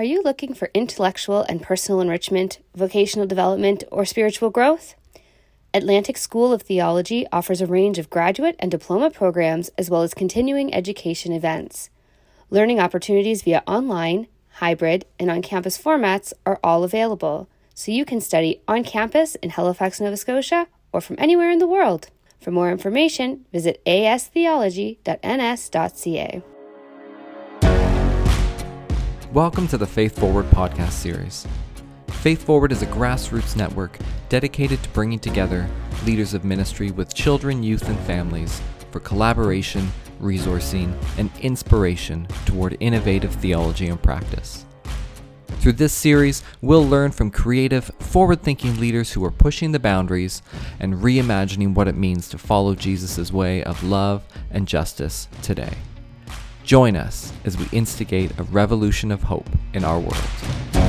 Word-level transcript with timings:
Are 0.00 0.04
you 0.04 0.22
looking 0.22 0.54
for 0.54 0.70
intellectual 0.72 1.42
and 1.42 1.60
personal 1.60 2.00
enrichment, 2.00 2.60
vocational 2.74 3.26
development, 3.26 3.84
or 3.92 4.06
spiritual 4.06 4.48
growth? 4.48 4.94
Atlantic 5.74 6.16
School 6.16 6.54
of 6.54 6.62
Theology 6.62 7.26
offers 7.30 7.60
a 7.60 7.66
range 7.66 7.98
of 7.98 8.08
graduate 8.08 8.56
and 8.60 8.70
diploma 8.70 9.10
programs 9.10 9.68
as 9.76 9.90
well 9.90 10.00
as 10.00 10.14
continuing 10.14 10.72
education 10.72 11.34
events. 11.34 11.90
Learning 12.48 12.80
opportunities 12.80 13.42
via 13.42 13.62
online, 13.66 14.26
hybrid, 14.52 15.04
and 15.18 15.30
on 15.30 15.42
campus 15.42 15.76
formats 15.76 16.32
are 16.46 16.58
all 16.64 16.82
available, 16.82 17.46
so 17.74 17.92
you 17.92 18.06
can 18.06 18.22
study 18.22 18.62
on 18.66 18.84
campus 18.84 19.34
in 19.42 19.50
Halifax, 19.50 20.00
Nova 20.00 20.16
Scotia, 20.16 20.66
or 20.94 21.02
from 21.02 21.16
anywhere 21.18 21.50
in 21.50 21.58
the 21.58 21.68
world. 21.68 22.08
For 22.40 22.50
more 22.50 22.70
information, 22.70 23.44
visit 23.52 23.84
astheology.ns.ca. 23.84 26.42
Welcome 29.32 29.68
to 29.68 29.78
the 29.78 29.86
Faith 29.86 30.18
Forward 30.18 30.46
podcast 30.46 30.90
series. 30.90 31.46
Faith 32.08 32.42
Forward 32.42 32.72
is 32.72 32.82
a 32.82 32.86
grassroots 32.86 33.54
network 33.54 33.96
dedicated 34.28 34.82
to 34.82 34.88
bringing 34.88 35.20
together 35.20 35.70
leaders 36.04 36.34
of 36.34 36.44
ministry 36.44 36.90
with 36.90 37.14
children, 37.14 37.62
youth, 37.62 37.88
and 37.88 37.98
families 38.00 38.60
for 38.90 38.98
collaboration, 38.98 39.88
resourcing, 40.20 40.92
and 41.16 41.30
inspiration 41.42 42.26
toward 42.44 42.76
innovative 42.80 43.32
theology 43.36 43.86
and 43.86 44.02
practice. 44.02 44.64
Through 45.60 45.74
this 45.74 45.92
series, 45.92 46.42
we'll 46.60 46.88
learn 46.88 47.12
from 47.12 47.30
creative, 47.30 47.84
forward 48.00 48.42
thinking 48.42 48.80
leaders 48.80 49.12
who 49.12 49.24
are 49.24 49.30
pushing 49.30 49.70
the 49.70 49.78
boundaries 49.78 50.42
and 50.80 50.94
reimagining 50.94 51.72
what 51.74 51.86
it 51.86 51.96
means 51.96 52.28
to 52.30 52.38
follow 52.38 52.74
Jesus' 52.74 53.32
way 53.32 53.62
of 53.62 53.84
love 53.84 54.24
and 54.50 54.66
justice 54.66 55.28
today. 55.40 55.74
Join 56.70 56.94
us 56.94 57.32
as 57.44 57.58
we 57.58 57.66
instigate 57.72 58.30
a 58.38 58.44
revolution 58.44 59.10
of 59.10 59.24
hope 59.24 59.50
in 59.74 59.82
our 59.82 59.98
world. 59.98 60.79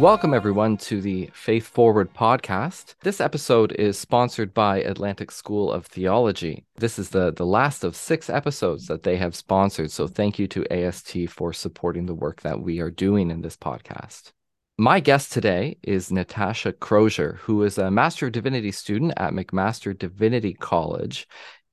Welcome, 0.00 0.32
everyone, 0.32 0.76
to 0.76 1.00
the 1.00 1.28
Faith 1.34 1.66
Forward 1.66 2.14
podcast. 2.14 2.94
This 3.02 3.20
episode 3.20 3.72
is 3.72 3.98
sponsored 3.98 4.54
by 4.54 4.78
Atlantic 4.78 5.32
School 5.32 5.72
of 5.72 5.86
Theology. 5.86 6.64
This 6.76 7.00
is 7.00 7.10
the, 7.10 7.32
the 7.32 7.44
last 7.44 7.82
of 7.82 7.96
six 7.96 8.30
episodes 8.30 8.86
that 8.86 9.02
they 9.02 9.16
have 9.16 9.34
sponsored. 9.34 9.90
So, 9.90 10.06
thank 10.06 10.38
you 10.38 10.46
to 10.46 10.72
AST 10.72 11.28
for 11.28 11.52
supporting 11.52 12.06
the 12.06 12.14
work 12.14 12.42
that 12.42 12.60
we 12.60 12.78
are 12.78 12.92
doing 12.92 13.28
in 13.28 13.40
this 13.40 13.56
podcast. 13.56 14.30
My 14.78 15.00
guest 15.00 15.32
today 15.32 15.78
is 15.82 16.12
Natasha 16.12 16.74
Crozier, 16.74 17.40
who 17.40 17.64
is 17.64 17.76
a 17.76 17.90
Master 17.90 18.26
of 18.26 18.32
Divinity 18.32 18.70
student 18.70 19.14
at 19.16 19.32
McMaster 19.32 19.98
Divinity 19.98 20.54
College 20.54 21.26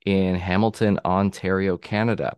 in 0.03 0.33
Hamilton, 0.33 0.99
Ontario, 1.05 1.77
Canada. 1.77 2.37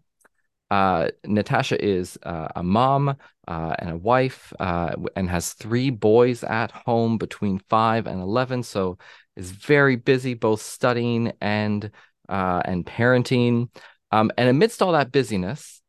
Uh, 0.69 1.09
Natasha 1.25 1.83
is 1.83 2.17
uh, 2.23 2.49
a 2.55 2.63
mom 2.63 3.15
uh, 3.47 3.75
and 3.79 3.91
a 3.91 3.97
wife 3.97 4.51
uh, 4.59 4.95
and 5.15 5.29
has 5.29 5.53
three 5.53 5.89
boys 5.89 6.43
at 6.43 6.71
home 6.71 7.17
between 7.17 7.59
five 7.69 8.07
and 8.07 8.21
11. 8.21 8.63
So 8.63 8.97
is 9.35 9.51
very 9.51 9.95
busy 9.95 10.33
both 10.33 10.61
studying 10.61 11.31
and 11.39 11.89
uh, 12.27 12.61
and 12.65 12.85
parenting. 12.85 13.69
Um, 14.11 14.31
and 14.37 14.49
amidst 14.49 14.81
all 14.81 14.91
that 14.91 15.11
busyness, 15.11 15.81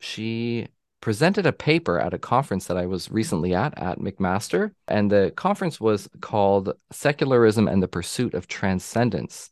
she 0.00 0.68
presented 1.00 1.46
a 1.46 1.52
paper 1.52 1.98
at 1.98 2.14
a 2.14 2.18
conference 2.18 2.66
that 2.66 2.76
I 2.76 2.86
was 2.86 3.10
recently 3.10 3.54
at 3.54 3.78
at 3.78 3.98
McMaster. 3.98 4.72
And 4.88 5.10
the 5.10 5.32
conference 5.36 5.80
was 5.80 6.08
called 6.20 6.74
Secularism 6.92 7.68
and 7.68 7.82
the 7.82 7.88
Pursuit 7.88 8.34
of 8.34 8.48
Transcendence 8.48 9.50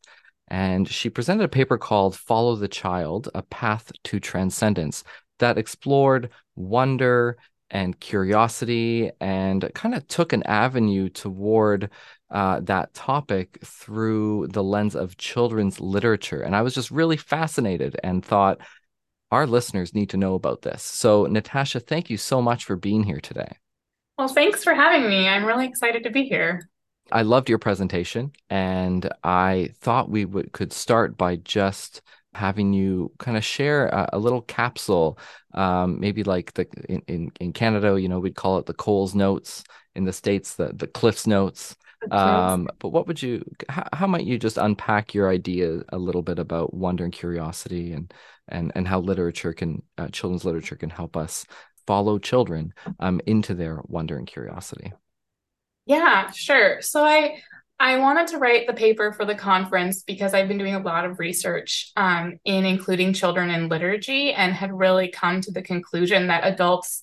and 0.49 0.89
she 0.89 1.11
presented 1.11 1.45
a 1.45 1.49
paper 1.49 1.79
called 1.79 2.17
Follow 2.17 2.57
the 2.57 2.69
Child 2.69 3.29
A 3.35 3.43
Path 3.43 3.91
to 4.05 4.21
Transcendence 4.21 5.05
that 5.39 5.59
explored 5.59 6.31
wonder 6.57 7.37
and 7.71 7.99
curiosity 7.99 9.11
and 9.21 9.71
kind 9.75 9.95
of 9.95 10.07
took 10.07 10.33
an 10.33 10.43
avenue 10.45 11.09
toward 11.09 11.91
uh, 12.31 12.61
that 12.61 12.93
topic 12.95 13.59
through 13.65 14.47
the 14.49 14.63
lens 14.63 14.95
of 14.95 15.17
children's 15.17 15.81
literature. 15.81 16.43
And 16.43 16.55
I 16.55 16.63
was 16.63 16.75
just 16.75 16.91
really 16.91 17.17
fascinated 17.17 17.99
and 18.03 18.25
thought, 18.25 18.61
our 19.31 19.47
listeners 19.47 19.95
need 19.95 20.11
to 20.11 20.19
know 20.19 20.35
about 20.35 20.61
this. 20.61 20.83
So, 20.83 21.25
Natasha, 21.25 21.81
thank 21.81 22.11
you 22.11 22.19
so 22.19 22.43
much 22.43 22.67
for 22.67 22.77
being 22.77 23.03
here 23.03 23.21
today. 23.21 23.57
Well, 24.19 24.29
thanks 24.29 24.63
for 24.63 24.75
having 24.75 25.09
me. 25.09 25.27
I'm 25.27 25.47
really 25.47 25.67
excited 25.67 26.05
to 26.05 26.11
be 26.11 26.25
here. 26.25 26.69
I 27.11 27.23
loved 27.23 27.49
your 27.49 27.59
presentation, 27.59 28.33
and 28.49 29.09
I 29.25 29.71
thought 29.81 30.11
we 30.11 30.25
would 30.25 30.53
could 30.53 30.73
start 30.73 31.17
by 31.17 31.37
just 31.37 32.03
having 32.35 32.73
you 32.73 33.13
kind 33.19 33.37
of 33.37 33.45
share 33.45 33.89
a, 33.89 34.11
a 34.15 34.19
little 34.19 34.43
capsule, 34.43 35.19
um, 35.53 36.01
maybe 36.01 36.25
like 36.25 36.55
the 36.55 36.67
in, 36.89 37.03
in, 37.07 37.33
in 37.41 37.53
Canada, 37.53 38.01
you 38.01 38.09
know, 38.09 38.21
we'd 38.21 38.35
call 38.37 38.59
it 38.59 38.67
the 38.67 38.75
Coles 38.75 39.15
notes. 39.15 39.65
In 39.95 40.05
the 40.05 40.13
states, 40.13 40.55
the 40.55 40.73
the 40.75 40.87
Cliffs 40.87 41.27
notes. 41.27 41.77
Um, 42.11 42.69
but 42.79 42.89
what 42.89 43.07
would 43.07 43.21
you? 43.23 43.45
How, 43.69 43.87
how 43.93 44.07
might 44.07 44.25
you 44.25 44.39
just 44.39 44.57
unpack 44.57 45.13
your 45.15 45.29
idea 45.29 45.83
a 45.91 45.99
little 45.99 46.23
bit 46.23 46.39
about 46.39 46.73
wonder 46.73 47.05
and 47.05 47.13
curiosity, 47.13 47.93
and 47.93 48.13
and 48.49 48.73
and 48.75 48.89
how 48.89 49.01
literature 49.01 49.53
can 49.53 49.83
uh, 49.99 50.09
children's 50.09 50.45
literature 50.47 50.77
can 50.77 50.91
help 50.91 51.17
us 51.17 51.45
follow 51.87 52.19
children 52.19 52.73
um, 53.01 53.21
into 53.27 53.55
their 53.55 53.81
wonder 53.85 54.17
and 54.17 54.27
curiosity. 54.27 54.93
Yeah, 55.87 56.31
sure. 56.31 56.81
So 56.83 57.05
I 57.05 57.41
I 57.81 57.99
wanted 57.99 58.29
to 58.29 58.39
write 58.39 58.69
the 58.69 58.73
paper 58.75 59.13
for 59.13 59.25
the 59.25 59.35
conference 59.35 60.05
because 60.05 60.35
I've 60.35 60.47
been 60.47 60.59
doing 60.59 60.77
a 60.77 60.81
lot 60.83 61.05
of 61.05 61.19
research 61.19 61.91
um, 61.97 62.39
in 62.45 62.65
including 62.65 63.13
children 63.13 63.51
in 63.51 63.69
liturgy 63.69 64.33
and 64.33 64.53
had 64.53 64.73
really 64.73 65.09
come 65.09 65.41
to 65.41 65.51
the 65.51 65.63
conclusion 65.63 66.29
that 66.29 66.47
adults 66.47 67.03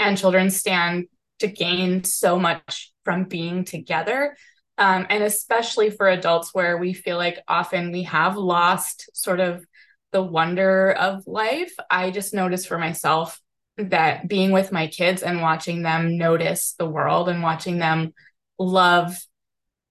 and 0.00 0.18
children 0.18 0.50
stand 0.50 1.06
to 1.38 1.46
gain 1.46 2.02
so 2.02 2.38
much 2.40 2.92
from 3.04 3.24
being 3.24 3.64
together. 3.64 4.36
Um, 4.78 5.06
and 5.08 5.22
especially 5.22 5.90
for 5.90 6.08
adults, 6.08 6.50
where 6.52 6.76
we 6.76 6.92
feel 6.92 7.16
like 7.18 7.38
often 7.46 7.92
we 7.92 8.02
have 8.02 8.36
lost 8.36 9.08
sort 9.14 9.38
of 9.40 9.64
the 10.10 10.22
wonder 10.22 10.90
of 10.92 11.26
life. 11.26 11.72
I 11.88 12.10
just 12.10 12.34
noticed 12.34 12.66
for 12.66 12.78
myself 12.78 13.40
that 13.78 14.26
being 14.28 14.52
with 14.52 14.72
my 14.72 14.86
kids 14.86 15.22
and 15.22 15.42
watching 15.42 15.82
them 15.82 16.16
notice 16.16 16.74
the 16.78 16.88
world 16.88 17.28
and 17.28 17.42
watching 17.42 17.78
them 17.78 18.14
love 18.58 19.18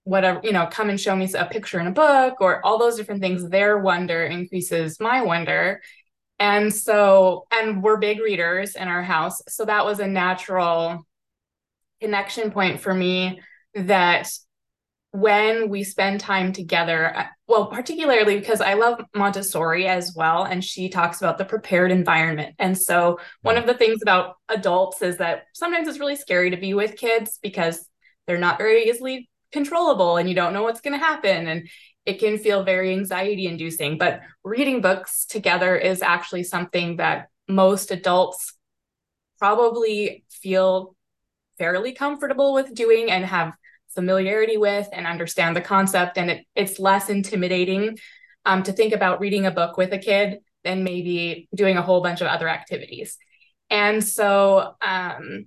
whatever 0.04 0.40
you 0.44 0.52
know 0.52 0.66
come 0.66 0.88
and 0.88 1.00
show 1.00 1.16
me 1.16 1.28
a 1.34 1.44
picture 1.46 1.80
in 1.80 1.86
a 1.88 1.92
book 1.92 2.40
or 2.40 2.64
all 2.64 2.78
those 2.78 2.96
different 2.96 3.20
things 3.20 3.48
their 3.48 3.78
wonder 3.78 4.24
increases 4.24 5.00
my 5.00 5.22
wonder. 5.22 5.80
And 6.38 6.72
so 6.72 7.46
and 7.50 7.82
we're 7.82 7.96
big 7.96 8.20
readers 8.20 8.76
in 8.76 8.88
our 8.88 9.02
house. 9.02 9.42
So 9.48 9.64
that 9.64 9.84
was 9.84 10.00
a 10.00 10.06
natural 10.06 11.06
connection 12.00 12.50
point 12.50 12.80
for 12.80 12.94
me 12.94 13.40
that 13.74 14.30
when 15.20 15.68
we 15.68 15.82
spend 15.82 16.20
time 16.20 16.52
together, 16.52 17.16
uh, 17.16 17.24
well, 17.46 17.66
particularly 17.66 18.38
because 18.38 18.60
I 18.60 18.74
love 18.74 19.00
Montessori 19.14 19.86
as 19.86 20.14
well, 20.14 20.44
and 20.44 20.62
she 20.62 20.88
talks 20.88 21.20
about 21.20 21.38
the 21.38 21.44
prepared 21.44 21.90
environment. 21.90 22.54
And 22.58 22.76
so, 22.76 23.18
one 23.42 23.56
of 23.56 23.66
the 23.66 23.74
things 23.74 24.00
about 24.02 24.36
adults 24.48 25.02
is 25.02 25.16
that 25.18 25.44
sometimes 25.54 25.88
it's 25.88 25.98
really 25.98 26.16
scary 26.16 26.50
to 26.50 26.56
be 26.56 26.74
with 26.74 26.96
kids 26.96 27.38
because 27.42 27.88
they're 28.26 28.38
not 28.38 28.58
very 28.58 28.84
easily 28.84 29.30
controllable 29.52 30.16
and 30.16 30.28
you 30.28 30.34
don't 30.34 30.52
know 30.52 30.62
what's 30.62 30.80
going 30.80 30.98
to 30.98 31.04
happen. 31.04 31.46
And 31.46 31.68
it 32.04 32.18
can 32.18 32.38
feel 32.38 32.62
very 32.62 32.92
anxiety 32.92 33.46
inducing. 33.46 33.98
But 33.98 34.20
reading 34.44 34.80
books 34.80 35.24
together 35.24 35.76
is 35.76 36.02
actually 36.02 36.44
something 36.44 36.96
that 36.96 37.28
most 37.48 37.90
adults 37.90 38.54
probably 39.38 40.24
feel 40.28 40.94
fairly 41.58 41.92
comfortable 41.92 42.52
with 42.52 42.74
doing 42.74 43.10
and 43.10 43.24
have 43.24 43.54
familiarity 43.96 44.56
with 44.56 44.88
and 44.92 45.06
understand 45.06 45.56
the 45.56 45.60
concept. 45.60 46.16
And 46.16 46.30
it, 46.30 46.46
it's 46.54 46.78
less 46.78 47.10
intimidating 47.10 47.98
um, 48.44 48.62
to 48.62 48.72
think 48.72 48.92
about 48.92 49.20
reading 49.20 49.46
a 49.46 49.50
book 49.50 49.76
with 49.76 49.92
a 49.92 49.98
kid 49.98 50.38
than 50.62 50.84
maybe 50.84 51.48
doing 51.54 51.76
a 51.76 51.82
whole 51.82 52.00
bunch 52.00 52.20
of 52.20 52.28
other 52.28 52.48
activities. 52.48 53.18
And 53.68 54.04
so 54.04 54.74
um, 54.80 55.46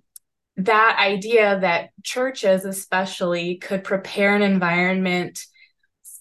that 0.58 0.98
idea 1.00 1.60
that 1.62 1.92
churches, 2.04 2.66
especially, 2.66 3.56
could 3.58 3.86
prepare 3.86 4.36
an 4.36 4.42
environment 4.42 5.46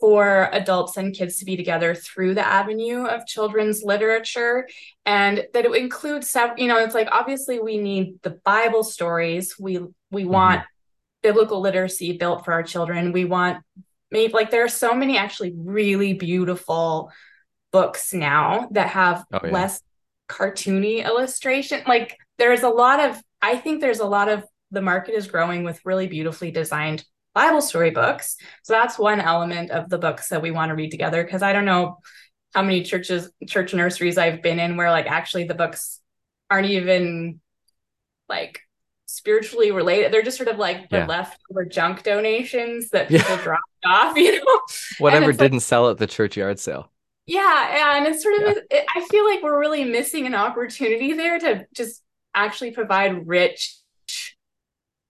for 0.00 0.48
adults 0.52 0.96
and 0.96 1.14
kids 1.14 1.38
to 1.38 1.44
be 1.44 1.56
together 1.56 1.94
through 1.94 2.34
the 2.34 2.46
avenue 2.46 3.04
of 3.04 3.26
children's 3.26 3.82
literature 3.82 4.68
and 5.04 5.44
that 5.52 5.64
it 5.64 5.74
includes 5.74 6.36
you 6.56 6.68
know 6.68 6.78
it's 6.78 6.94
like 6.94 7.08
obviously 7.10 7.58
we 7.58 7.78
need 7.78 8.14
the 8.22 8.38
bible 8.44 8.84
stories 8.84 9.56
we 9.58 9.80
we 10.10 10.22
mm-hmm. 10.22 10.32
want 10.32 10.62
biblical 11.22 11.60
literacy 11.60 12.16
built 12.16 12.44
for 12.44 12.52
our 12.52 12.62
children. 12.62 13.12
We 13.12 13.24
want 13.24 13.62
maybe 14.10 14.32
like 14.32 14.50
there 14.50 14.64
are 14.64 14.68
so 14.68 14.94
many 14.94 15.18
actually 15.18 15.52
really 15.56 16.14
beautiful 16.14 17.12
books 17.72 18.14
now 18.14 18.68
that 18.72 18.88
have 18.88 19.24
oh, 19.32 19.40
yeah. 19.44 19.50
less 19.50 19.82
cartoony 20.28 21.04
illustration. 21.04 21.82
Like 21.86 22.16
there's 22.38 22.62
a 22.62 22.68
lot 22.68 23.00
of, 23.00 23.20
I 23.42 23.56
think 23.56 23.80
there's 23.80 24.00
a 24.00 24.06
lot 24.06 24.28
of 24.28 24.44
the 24.70 24.82
market 24.82 25.14
is 25.14 25.26
growing 25.26 25.64
with 25.64 25.80
really 25.84 26.06
beautifully 26.06 26.50
designed 26.50 27.04
Bible 27.34 27.60
story 27.60 27.90
books. 27.90 28.36
So 28.62 28.72
that's 28.72 28.98
one 28.98 29.20
element 29.20 29.70
of 29.70 29.88
the 29.88 29.98
books 29.98 30.28
that 30.28 30.42
we 30.42 30.50
want 30.50 30.70
to 30.70 30.74
read 30.74 30.90
together. 30.90 31.24
Cause 31.24 31.42
I 31.42 31.52
don't 31.52 31.64
know 31.64 31.98
how 32.54 32.62
many 32.62 32.82
churches, 32.82 33.30
church 33.46 33.74
nurseries 33.74 34.18
I've 34.18 34.42
been 34.42 34.58
in 34.58 34.76
where 34.76 34.90
like 34.90 35.06
actually 35.06 35.44
the 35.44 35.54
books 35.54 36.00
aren't 36.50 36.70
even 36.70 37.40
like 38.28 38.60
spiritually 39.08 39.70
related. 39.70 40.12
They're 40.12 40.22
just 40.22 40.36
sort 40.36 40.50
of 40.50 40.58
like 40.58 40.90
the 40.90 40.98
yeah. 40.98 41.06
leftover 41.06 41.64
junk 41.64 42.02
donations 42.02 42.90
that 42.90 43.08
people 43.08 43.36
yeah. 43.36 43.42
dropped 43.42 43.84
off, 43.84 44.16
you 44.16 44.38
know? 44.38 44.60
Whatever 44.98 45.32
didn't 45.32 45.54
like, 45.54 45.62
sell 45.62 45.90
at 45.90 45.98
the 45.98 46.06
church 46.06 46.36
yard 46.36 46.60
sale. 46.60 46.92
Yeah. 47.26 47.96
And 47.96 48.06
it's 48.06 48.22
sort 48.22 48.36
of, 48.36 48.42
yeah. 48.42 48.78
it, 48.78 48.86
I 48.94 49.06
feel 49.08 49.24
like 49.24 49.42
we're 49.42 49.58
really 49.58 49.84
missing 49.84 50.26
an 50.26 50.34
opportunity 50.34 51.14
there 51.14 51.38
to 51.38 51.66
just 51.74 52.02
actually 52.34 52.70
provide 52.72 53.26
rich 53.26 53.78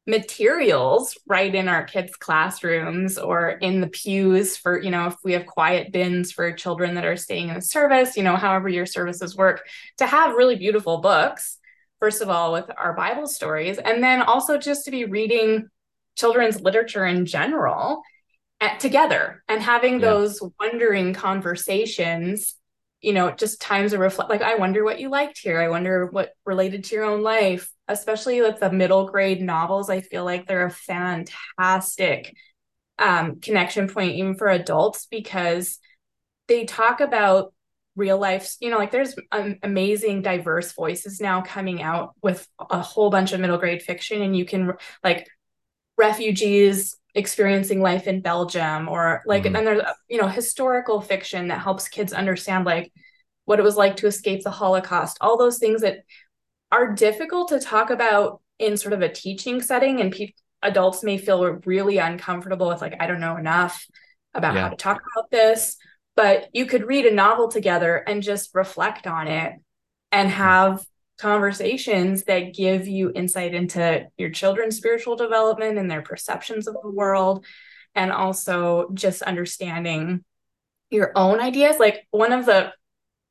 materials 0.07 1.19
right 1.27 1.55
in 1.55 1.69
our 1.69 1.85
kids' 1.85 2.17
classrooms 2.17 3.19
or 3.19 3.51
in 3.51 3.81
the 3.81 3.89
pews 3.89 4.57
for, 4.57 4.81
you 4.81 4.91
know, 4.91 5.09
if 5.09 5.17
we 5.23 5.33
have 5.33 5.45
quiet 5.45 5.93
bins 5.93 6.33
for 6.33 6.51
children 6.53 6.95
that 6.95 7.05
are 7.05 7.17
staying 7.17 7.49
in 7.49 7.57
the 7.57 7.61
service, 7.61 8.17
you 8.17 8.23
know, 8.23 8.37
however 8.37 8.69
your 8.69 8.87
services 8.87 9.37
work, 9.37 9.67
to 9.99 10.07
have 10.07 10.35
really 10.35 10.57
beautiful 10.57 10.99
books, 10.99 11.58
first 12.01 12.23
of 12.23 12.29
all, 12.29 12.53
with 12.53 12.71
our 12.77 12.95
Bible 12.95 13.27
stories, 13.27 13.79
and 13.79 14.03
then 14.03 14.23
also 14.23 14.59
just 14.59 14.85
to 14.85 14.91
be 14.91 15.05
reading 15.05 15.69
children's 16.17 16.61
literature 16.61 17.07
in 17.07 17.27
general 17.27 18.03
at, 18.61 18.81
together 18.81 19.43
and 19.49 19.63
having 19.63 19.95
yeah. 19.95 20.07
those 20.07 20.43
wondering 20.59 21.15
conversations 21.15 22.57
you 23.01 23.13
know 23.13 23.31
just 23.31 23.61
times 23.61 23.93
of 23.93 24.01
reflect 24.01 24.29
like 24.29 24.43
i 24.43 24.57
wonder 24.57 24.83
what 24.83 24.99
you 24.99 25.09
liked 25.09 25.39
here 25.39 25.61
i 25.61 25.69
wonder 25.69 26.07
what 26.07 26.33
related 26.45 26.83
to 26.83 26.97
your 26.97 27.05
own 27.05 27.23
life 27.23 27.71
especially 27.87 28.41
with 28.41 28.59
the 28.59 28.73
middle 28.73 29.07
grade 29.07 29.41
novels 29.41 29.89
i 29.89 30.01
feel 30.01 30.25
like 30.25 30.47
they're 30.47 30.67
a 30.67 30.71
fantastic 30.71 32.35
um, 32.99 33.39
connection 33.41 33.89
point 33.89 34.17
even 34.17 34.35
for 34.35 34.49
adults 34.49 35.07
because 35.09 35.79
they 36.49 36.65
talk 36.65 37.01
about 37.01 37.53
real 37.99 38.17
life 38.17 38.55
you 38.61 38.71
know 38.71 38.79
like 38.79 38.93
there's 38.93 39.15
um, 39.33 39.57
amazing 39.63 40.23
diverse 40.23 40.73
voices 40.73 41.21
now 41.21 41.43
coming 41.43 41.83
out 41.83 42.15
with 42.23 42.47
a 42.71 42.81
whole 42.81 43.11
bunch 43.11 43.33
of 43.33 43.41
middle 43.41 43.59
grade 43.59 43.83
fiction 43.83 44.23
and 44.23 44.37
you 44.37 44.45
can 44.45 44.73
like 45.03 45.29
refugees 45.97 46.97
experiencing 47.15 47.83
life 47.83 48.07
in 48.07 48.21
Belgium 48.21 48.89
or 48.89 49.23
like 49.27 49.43
mm-hmm. 49.43 49.57
and 49.57 49.67
there's 49.67 49.83
you 50.09 50.21
know 50.21 50.29
historical 50.29 51.01
fiction 51.01 51.49
that 51.49 51.61
helps 51.61 51.89
kids 51.89 52.13
understand 52.13 52.65
like 52.65 52.93
what 53.45 53.59
it 53.59 53.65
was 53.65 53.77
like 53.77 53.97
to 53.97 54.07
escape 54.07 54.43
the 54.45 54.51
Holocaust 54.51 55.19
all 55.21 55.37
those 55.37 55.59
things 55.59 55.81
that 55.81 55.99
are 56.71 56.93
difficult 56.95 57.49
to 57.49 57.59
talk 57.59 57.91
about 57.91 58.41
in 58.59 58.77
sort 58.77 58.93
of 58.93 59.03
a 59.03 59.09
teaching 59.09 59.61
setting 59.61 60.01
and 60.01 60.13
pe- 60.13 60.33
adults 60.63 61.03
may 61.03 61.19
feel 61.19 61.45
really 61.65 61.99
uncomfortable 61.99 62.69
with 62.69 62.81
like 62.81 62.95
I 63.01 63.09
don't 63.09 63.21
know 63.21 63.37
enough 63.37 63.85
about 64.35 64.55
yeah. 64.55 64.63
how 64.63 64.69
to 64.69 64.77
talk 64.77 65.03
about 65.17 65.31
this 65.31 65.77
but 66.19 66.49
you 66.53 66.67
could 66.67 66.89
read 66.89 67.07
a 67.07 67.15
novel 67.15 67.47
together 67.47 67.97
and 67.97 68.25
just 68.25 68.51
reflect 68.53 69.07
on 69.07 69.29
it 69.29 69.53
and 70.11 70.29
hmm. 70.29 70.35
have 70.35 70.85
conversations 71.17 72.25
that 72.25 72.55
give 72.55 72.89
you 72.89 73.13
insight 73.15 73.55
into 73.55 74.05
your 74.17 74.31
children's 74.31 74.77
spiritual 74.77 75.15
development 75.15 75.79
and 75.79 75.89
their 75.89 76.03
perceptions 76.03 76.67
of 76.67 76.77
the 76.83 76.91
world 76.91 77.47
and 77.95 78.11
also 78.11 78.91
just 78.95 79.23
understanding 79.23 80.25
your 80.91 81.13
own 81.15 81.41
ideas 81.41 81.79
like 81.79 82.07
one 82.11 82.33
of 82.33 82.47
the 82.47 82.73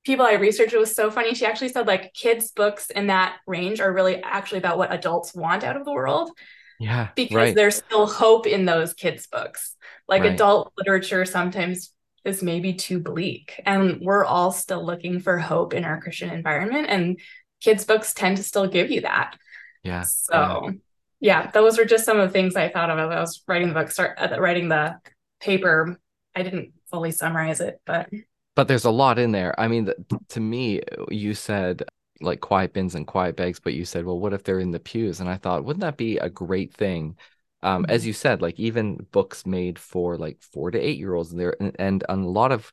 people 0.05 0.25
i 0.25 0.33
researched 0.33 0.73
it 0.73 0.79
was 0.79 0.95
so 0.95 1.11
funny 1.11 1.33
she 1.33 1.45
actually 1.45 1.69
said 1.69 1.87
like 1.87 2.13
kids 2.13 2.51
books 2.51 2.89
in 2.89 3.07
that 3.07 3.37
range 3.45 3.81
are 3.81 3.91
really 3.91 4.21
actually 4.23 4.59
about 4.59 4.77
what 4.77 4.93
adults 4.93 5.33
want 5.33 5.63
out 5.63 5.75
of 5.75 5.83
the 5.83 5.93
world 5.93 6.31
yeah 6.79 7.09
because 7.15 7.35
right. 7.35 7.55
there's 7.55 7.75
still 7.75 8.05
hope 8.05 8.47
in 8.47 8.65
those 8.65 8.93
kids 8.93 9.27
books 9.27 9.75
like 10.07 10.21
right. 10.21 10.33
adult 10.33 10.71
literature 10.77 11.25
sometimes 11.25 11.91
is 12.27 12.43
maybe 12.43 12.73
too 12.73 12.99
bleak. 12.99 13.61
And 13.65 14.01
we're 14.01 14.25
all 14.25 14.51
still 14.51 14.85
looking 14.85 15.19
for 15.19 15.37
hope 15.37 15.73
in 15.73 15.83
our 15.83 16.01
christian 16.01 16.29
environment 16.29 16.87
and 16.89 17.19
kids 17.61 17.85
books 17.85 18.13
tend 18.13 18.37
to 18.37 18.43
still 18.43 18.67
give 18.67 18.91
you 18.91 19.01
that. 19.01 19.37
Yeah. 19.83 20.03
So 20.03 20.33
yeah, 20.63 20.71
yeah 21.19 21.51
those 21.51 21.77
were 21.77 21.85
just 21.85 22.05
some 22.05 22.19
of 22.19 22.29
the 22.29 22.33
things 22.33 22.55
i 22.55 22.69
thought 22.69 22.89
of 22.89 22.99
as 22.99 23.09
i 23.09 23.19
was 23.19 23.43
writing 23.47 23.69
the 23.69 23.73
book 23.73 23.91
start 23.91 24.17
uh, 24.19 24.39
writing 24.39 24.69
the 24.69 24.95
paper. 25.39 25.99
I 26.35 26.43
didn't 26.43 26.73
fully 26.91 27.11
summarize 27.11 27.61
it 27.61 27.81
but 27.85 28.09
but 28.55 28.67
there's 28.67 28.85
a 28.85 28.91
lot 28.91 29.19
in 29.19 29.31
there. 29.31 29.53
I 29.59 29.67
mean 29.67 29.91
to 30.29 30.39
me 30.39 30.81
you 31.09 31.33
said 31.33 31.83
like 32.19 32.41
quiet 32.41 32.73
bins 32.73 32.95
and 32.95 33.05
quiet 33.05 33.35
bags 33.35 33.59
but 33.59 33.73
you 33.73 33.85
said 33.85 34.05
well 34.05 34.19
what 34.19 34.33
if 34.33 34.43
they're 34.43 34.59
in 34.59 34.71
the 34.71 34.79
pews? 34.79 35.19
And 35.19 35.29
i 35.29 35.37
thought 35.37 35.63
wouldn't 35.63 35.81
that 35.81 35.97
be 35.97 36.17
a 36.17 36.29
great 36.29 36.73
thing 36.73 37.15
um, 37.63 37.83
mm-hmm. 37.83 37.91
as 37.91 38.05
you 38.05 38.13
said 38.13 38.41
like 38.41 38.59
even 38.59 39.05
books 39.11 39.45
made 39.45 39.79
for 39.79 40.17
like 40.17 40.41
four 40.41 40.71
to 40.71 40.79
eight 40.79 40.97
year 40.97 41.13
olds 41.13 41.31
and 41.31 41.39
there 41.39 41.55
and, 41.59 41.75
and 41.79 42.03
a 42.09 42.15
lot 42.15 42.51
of 42.51 42.71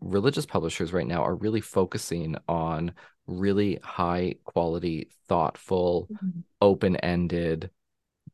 religious 0.00 0.46
publishers 0.46 0.92
right 0.92 1.06
now 1.06 1.22
are 1.22 1.34
really 1.34 1.60
focusing 1.60 2.36
on 2.48 2.92
really 3.26 3.78
high 3.82 4.34
quality, 4.44 5.08
thoughtful, 5.28 6.08
mm-hmm. 6.12 6.40
open 6.60 6.96
ended, 6.96 7.70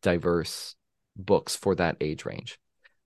diverse 0.03 0.75
books 1.17 1.57
for 1.57 1.75
that 1.77 1.97
age 2.01 2.25
range. 2.25 2.59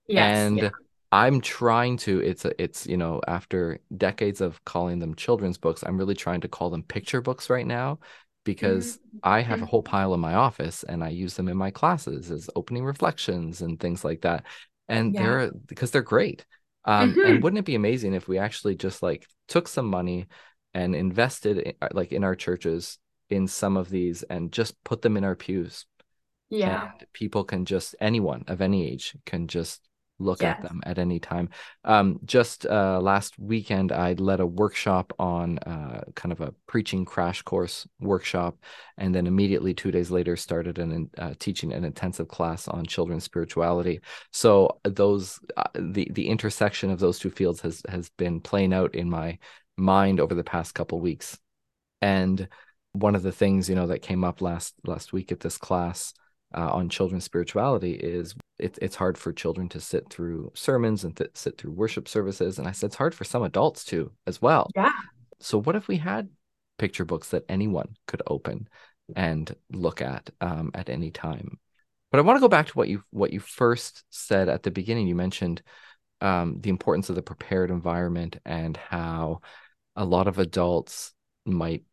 Yes, 0.07 0.37
and 0.37 0.57
yeah. 0.57 0.69
I'm 1.11 1.41
trying 1.41 1.97
to 1.97 2.19
it's 2.19 2.45
a, 2.45 2.61
it's 2.61 2.85
you 2.87 2.97
know 2.97 3.21
after 3.27 3.79
decades 3.95 4.41
of 4.41 4.63
calling 4.65 4.99
them 4.99 5.15
children's 5.15 5.57
books 5.57 5.83
I'm 5.83 5.97
really 5.97 6.15
trying 6.15 6.41
to 6.41 6.47
call 6.47 6.69
them 6.69 6.83
picture 6.83 7.21
books 7.21 7.49
right 7.49 7.65
now 7.65 7.99
because 8.45 8.97
mm-hmm. 8.97 9.17
I 9.23 9.41
have 9.41 9.61
a 9.61 9.65
whole 9.65 9.83
pile 9.83 10.13
in 10.13 10.21
my 10.21 10.35
office 10.35 10.83
and 10.83 11.03
I 11.03 11.09
use 11.09 11.33
them 11.33 11.49
in 11.49 11.57
my 11.57 11.71
classes 11.71 12.31
as 12.31 12.49
opening 12.55 12.85
reflections 12.85 13.61
and 13.61 13.77
things 13.77 14.05
like 14.05 14.21
that 14.21 14.45
and 14.87 15.13
yeah. 15.13 15.21
they're 15.21 15.51
because 15.67 15.91
they're 15.91 16.01
great 16.01 16.45
um, 16.85 17.11
mm-hmm. 17.11 17.21
and 17.25 17.43
wouldn't 17.43 17.59
it 17.59 17.65
be 17.65 17.75
amazing 17.75 18.13
if 18.13 18.27
we 18.27 18.37
actually 18.37 18.75
just 18.75 19.03
like 19.03 19.27
took 19.47 19.67
some 19.67 19.87
money 19.87 20.27
and 20.73 20.95
invested 20.95 21.57
in, 21.57 21.73
uh, 21.81 21.87
like 21.91 22.11
in 22.11 22.23
our 22.23 22.35
churches 22.35 22.99
in 23.29 23.47
some 23.47 23.77
of 23.77 23.89
these 23.89 24.23
and 24.23 24.51
just 24.51 24.81
put 24.83 25.01
them 25.01 25.17
in 25.17 25.23
our 25.23 25.35
pews. 25.35 25.85
Yeah. 26.49 26.91
And 26.91 27.07
people 27.13 27.43
can 27.43 27.65
just 27.65 27.95
anyone 27.99 28.43
of 28.47 28.61
any 28.61 28.87
age 28.87 29.15
can 29.25 29.47
just 29.47 29.81
look 30.19 30.41
yes. 30.41 30.57
at 30.57 30.63
them 30.63 30.81
at 30.85 30.97
any 30.97 31.19
time. 31.19 31.49
Um, 31.83 32.19
just 32.25 32.65
uh, 32.65 32.99
last 33.01 33.37
weekend, 33.37 33.91
I 33.91 34.13
led 34.13 34.39
a 34.39 34.45
workshop 34.45 35.13
on 35.19 35.59
uh, 35.59 36.03
kind 36.15 36.31
of 36.31 36.41
a 36.41 36.53
preaching 36.67 37.05
crash 37.05 37.41
course 37.41 37.87
workshop, 37.99 38.57
and 38.97 39.13
then 39.13 39.27
immediately 39.27 39.73
two 39.73 39.91
days 39.91 40.11
later 40.11 40.35
started 40.35 40.79
an 40.79 41.09
uh, 41.17 41.33
teaching 41.39 41.73
an 41.73 41.83
intensive 41.83 42.27
class 42.27 42.67
on 42.67 42.85
children's 42.85 43.23
spirituality. 43.23 43.99
So 44.31 44.79
those 44.83 45.39
uh, 45.57 45.63
the 45.75 46.07
the 46.11 46.27
intersection 46.27 46.91
of 46.91 46.99
those 46.99 47.19
two 47.19 47.29
fields 47.29 47.61
has 47.61 47.81
has 47.89 48.09
been 48.17 48.41
playing 48.41 48.73
out 48.73 48.95
in 48.95 49.09
my 49.09 49.37
mind 49.77 50.19
over 50.19 50.33
the 50.33 50.43
past 50.43 50.73
couple 50.73 50.99
weeks. 50.99 51.37
And 52.01 52.47
one 52.93 53.15
of 53.15 53.23
the 53.23 53.31
things 53.31 53.67
you 53.67 53.75
know 53.75 53.87
that 53.87 54.01
came 54.01 54.23
up 54.23 54.41
last 54.41 54.73
last 54.85 55.11
week 55.11 55.31
at 55.31 55.41
this 55.41 55.57
class 55.57 56.13
uh, 56.55 56.69
on 56.71 56.89
children's 56.89 57.23
spirituality 57.23 57.93
is 57.93 58.35
it, 58.57 58.79
it's 58.81 58.95
hard 58.95 59.17
for 59.17 59.33
children 59.33 59.67
to 59.69 59.81
sit 59.81 60.09
through 60.09 60.51
sermons 60.55 61.03
and 61.03 61.15
th- 61.15 61.31
sit 61.33 61.57
through 61.57 61.71
worship 61.71 62.07
services 62.07 62.57
and 62.57 62.67
i 62.67 62.71
said 62.71 62.87
it's 62.87 62.95
hard 62.95 63.13
for 63.13 63.25
some 63.25 63.43
adults 63.43 63.83
too 63.83 64.11
as 64.25 64.41
well. 64.41 64.69
Yeah. 64.75 64.91
So 65.39 65.59
what 65.61 65.75
if 65.75 65.87
we 65.87 65.97
had 65.97 66.29
picture 66.77 67.05
books 67.05 67.29
that 67.29 67.43
anyone 67.49 67.95
could 68.07 68.21
open 68.27 68.67
and 69.15 69.53
look 69.71 70.01
at 70.01 70.29
um, 70.41 70.71
at 70.73 70.89
any 70.89 71.11
time? 71.11 71.59
But 72.11 72.19
i 72.19 72.21
want 72.21 72.37
to 72.37 72.41
go 72.41 72.47
back 72.47 72.67
to 72.67 72.73
what 72.73 72.87
you 72.87 73.03
what 73.11 73.33
you 73.33 73.39
first 73.39 74.03
said 74.09 74.47
at 74.47 74.63
the 74.63 74.71
beginning. 74.71 75.07
You 75.07 75.15
mentioned 75.15 75.61
um, 76.21 76.61
the 76.61 76.69
importance 76.69 77.09
of 77.09 77.15
the 77.15 77.21
prepared 77.21 77.71
environment 77.71 78.37
and 78.45 78.77
how 78.77 79.41
a 79.95 80.05
lot 80.05 80.27
of 80.27 80.39
adults 80.39 81.13
might 81.45 81.83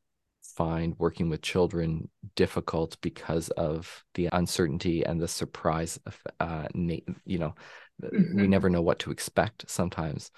find 0.56 0.94
working 0.99 1.28
with 1.28 1.42
children 1.42 2.09
difficult 2.37 2.97
because 3.00 3.49
of 3.50 4.04
the 4.14 4.28
uncertainty 4.32 5.04
and 5.04 5.21
the 5.21 5.28
surprise 5.28 5.99
of 6.06 6.21
uh, 6.40 6.68
you 6.75 7.38
know 7.38 7.54
mm-hmm. 8.02 8.40
we 8.40 8.47
never 8.47 8.68
know 8.68 8.82
what 8.82 8.99
to 8.99 9.11
expect 9.11 9.64
sometimes 9.68 10.30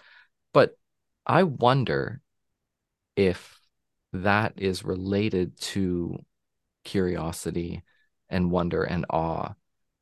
but 0.52 0.76
i 1.26 1.42
wonder 1.42 2.20
if 3.16 3.58
that 4.12 4.52
is 4.56 4.84
related 4.84 5.58
to 5.60 6.16
curiosity 6.84 7.82
and 8.28 8.50
wonder 8.50 8.84
and 8.84 9.06
awe 9.10 9.52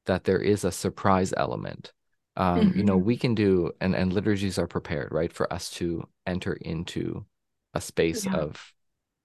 that 0.06 0.24
there 0.24 0.40
is 0.40 0.64
a 0.64 0.72
surprise 0.72 1.32
element 1.36 1.92
um, 2.36 2.60
mm-hmm. 2.60 2.78
you 2.78 2.84
know 2.84 2.96
mm-hmm. 2.96 3.06
we 3.06 3.16
can 3.16 3.34
do 3.34 3.70
and 3.80 3.94
and 3.94 4.12
liturgies 4.12 4.58
are 4.58 4.66
prepared 4.66 5.08
right 5.12 5.32
for 5.32 5.50
us 5.52 5.70
to 5.70 6.02
enter 6.26 6.54
into 6.54 7.24
a 7.74 7.80
space 7.80 8.26
yeah. 8.26 8.34
of 8.34 8.72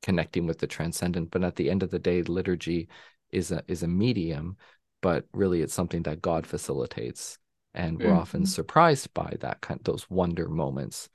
connecting 0.01 0.45
with 0.45 0.59
the 0.59 0.67
transcendent 0.67 1.31
but 1.31 1.43
at 1.43 1.55
the 1.55 1.69
end 1.69 1.83
of 1.83 1.91
the 1.91 1.99
day 1.99 2.21
liturgy 2.23 2.87
is 3.31 3.51
a 3.51 3.63
is 3.67 3.83
a 3.83 3.87
medium 3.87 4.57
but 5.01 5.25
really 5.33 5.61
it's 5.61 5.73
something 5.73 6.03
that 6.03 6.21
god 6.21 6.45
facilitates 6.45 7.37
and 7.73 7.99
we're 7.99 8.07
mm-hmm. 8.07 8.17
often 8.17 8.45
surprised 8.45 9.13
by 9.13 9.33
that 9.39 9.61
kind 9.61 9.79
of 9.79 9.83
those 9.83 10.09
wonder 10.09 10.47
moments 10.47 11.09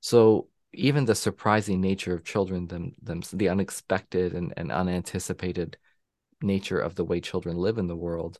so 0.00 0.48
even 0.74 1.04
the 1.04 1.14
surprising 1.14 1.80
nature 1.80 2.14
of 2.14 2.24
children 2.24 2.66
them, 2.66 2.92
them 3.02 3.22
the 3.32 3.48
unexpected 3.48 4.32
and, 4.32 4.54
and 4.56 4.72
unanticipated 4.72 5.76
nature 6.40 6.78
of 6.78 6.94
the 6.94 7.04
way 7.04 7.20
children 7.20 7.56
live 7.56 7.78
in 7.78 7.86
the 7.86 7.96
world 7.96 8.38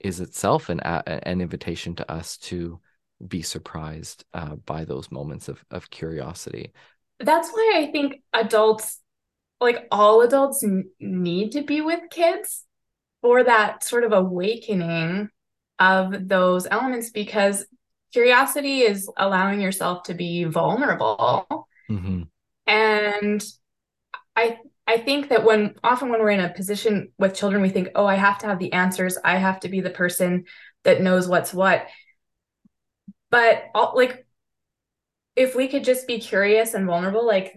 is 0.00 0.20
itself 0.20 0.68
an 0.68 0.80
an 0.80 1.40
invitation 1.40 1.94
to 1.96 2.10
us 2.10 2.36
to 2.36 2.80
be 3.26 3.42
surprised 3.42 4.24
uh, 4.34 4.56
by 4.66 4.84
those 4.84 5.10
moments 5.10 5.48
of 5.48 5.64
of 5.70 5.90
curiosity. 5.90 6.72
That's 7.20 7.50
why 7.50 7.74
I 7.76 7.90
think 7.90 8.22
adults, 8.32 9.00
like 9.60 9.86
all 9.90 10.20
adults, 10.22 10.62
n- 10.62 10.90
need 11.00 11.52
to 11.52 11.62
be 11.62 11.80
with 11.80 12.10
kids 12.10 12.64
for 13.22 13.44
that 13.44 13.82
sort 13.84 14.04
of 14.04 14.12
awakening 14.12 15.30
of 15.78 16.28
those 16.28 16.66
elements 16.70 17.10
because 17.10 17.66
curiosity 18.12 18.80
is 18.80 19.10
allowing 19.16 19.60
yourself 19.60 20.04
to 20.04 20.14
be 20.14 20.44
vulnerable. 20.44 21.68
Mm-hmm. 21.90 22.22
And 22.66 23.44
I 24.36 24.58
I 24.86 24.98
think 24.98 25.30
that 25.30 25.44
when 25.44 25.74
often 25.82 26.10
when 26.10 26.20
we're 26.20 26.30
in 26.30 26.40
a 26.40 26.52
position 26.52 27.12
with 27.18 27.34
children, 27.34 27.62
we 27.62 27.70
think, 27.70 27.88
oh, 27.94 28.06
I 28.06 28.16
have 28.16 28.38
to 28.38 28.46
have 28.46 28.58
the 28.58 28.72
answers. 28.72 29.16
I 29.24 29.36
have 29.36 29.60
to 29.60 29.68
be 29.68 29.80
the 29.80 29.90
person 29.90 30.44
that 30.84 31.00
knows 31.00 31.26
what's 31.26 31.54
what. 31.54 31.86
But 33.30 33.64
all, 33.74 33.94
like, 33.96 34.26
if 35.34 35.54
we 35.54 35.68
could 35.68 35.84
just 35.84 36.06
be 36.06 36.20
curious 36.20 36.74
and 36.74 36.86
vulnerable, 36.86 37.26
like 37.26 37.54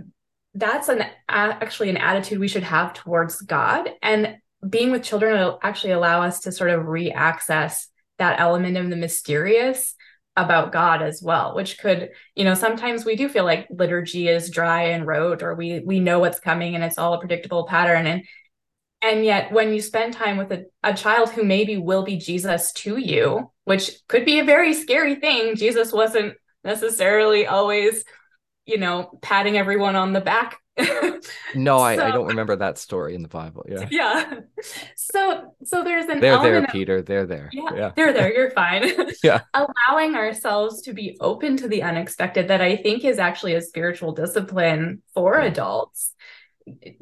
that's 0.58 0.90
an 0.90 1.04
actually 1.30 1.90
an 1.90 1.98
attitude 1.98 2.40
we 2.40 2.48
should 2.48 2.64
have 2.64 2.94
towards 2.94 3.42
God. 3.42 3.90
And 4.02 4.38
being 4.68 4.92
with 4.92 5.04
children 5.04 5.38
will 5.38 5.60
actually 5.62 5.92
allow 5.94 6.24
us 6.24 6.42
to 6.42 6.52
sort 6.52 6.72
of 6.72 6.88
re-access 6.88 7.88
that 8.18 8.40
element 8.40 8.76
of 8.76 8.90
the 8.90 8.96
mysterious 8.96 9.96
about 10.36 10.72
God 10.72 11.02
as 11.02 11.22
well, 11.22 11.56
which 11.56 11.80
could, 11.80 12.10
you 12.36 12.44
know, 12.44 12.54
sometimes 12.54 13.06
we 13.06 13.16
do 13.16 13.30
feel 13.30 13.44
like 13.44 13.68
liturgy 13.70 14.28
is 14.28 14.50
dry 14.50 14.84
and 14.90 15.06
rote, 15.06 15.42
or 15.44 15.56
we 15.56 15.80
we 15.80 16.00
know 16.00 16.20
what's 16.20 16.40
coming 16.40 16.76
and 16.76 16.84
it's 16.84 16.98
all 16.98 17.14
a 17.14 17.20
predictable 17.20 17.68
pattern. 17.68 18.08
And 18.08 18.24
and 19.02 19.24
yet 19.24 19.52
when 19.52 19.74
you 19.74 19.82
spend 19.82 20.14
time 20.14 20.38
with 20.38 20.52
a, 20.52 20.66
a 20.84 20.94
child 20.94 21.30
who 21.30 21.44
maybe 21.44 21.78
will 21.78 22.04
be 22.04 22.18
Jesus 22.18 22.72
to 22.74 22.98
you, 22.98 23.52
which 23.66 23.92
could 24.08 24.26
be 24.26 24.40
a 24.40 24.46
very 24.46 24.74
scary 24.74 25.16
thing. 25.16 25.56
Jesus 25.56 25.94
wasn't 25.94 26.34
necessarily 26.64 27.46
always, 27.46 28.04
you 28.68 28.78
know, 28.78 29.18
patting 29.22 29.58
everyone 29.58 29.96
on 29.96 30.14
the 30.14 30.22
back 30.22 30.60
no, 31.56 31.80
I, 31.80 31.96
so, 31.96 32.06
I 32.06 32.12
don't 32.12 32.28
remember 32.28 32.56
that 32.56 32.78
story 32.78 33.16
in 33.16 33.24
the 33.24 33.28
Bible. 33.28 33.66
Yeah. 33.68 33.88
Yeah. 33.98 34.42
So 34.96 35.56
so 35.64 35.84
there's 35.84 36.06
an 36.06 36.20
They're 36.20 36.42
there, 36.42 36.68
Peter. 36.68 37.02
They're 37.02 37.26
there. 37.26 37.50
Yeah, 37.52 37.74
yeah. 37.76 37.92
They're 37.96 38.14
there. 38.14 38.32
You're 38.32 38.52
fine. 38.52 38.92
yeah. 39.24 39.42
Allowing 39.54 40.16
ourselves 40.16 40.82
to 40.84 40.94
be 40.94 41.18
open 41.20 41.58
to 41.58 41.68
the 41.68 41.82
unexpected 41.82 42.50
that 42.50 42.62
I 42.62 42.76
think 42.76 43.04
is 43.06 43.18
actually 43.18 43.56
a 43.56 43.62
spiritual 43.62 44.12
discipline 44.12 45.02
for 45.16 45.40
yeah. 45.40 45.46
adults 45.46 46.14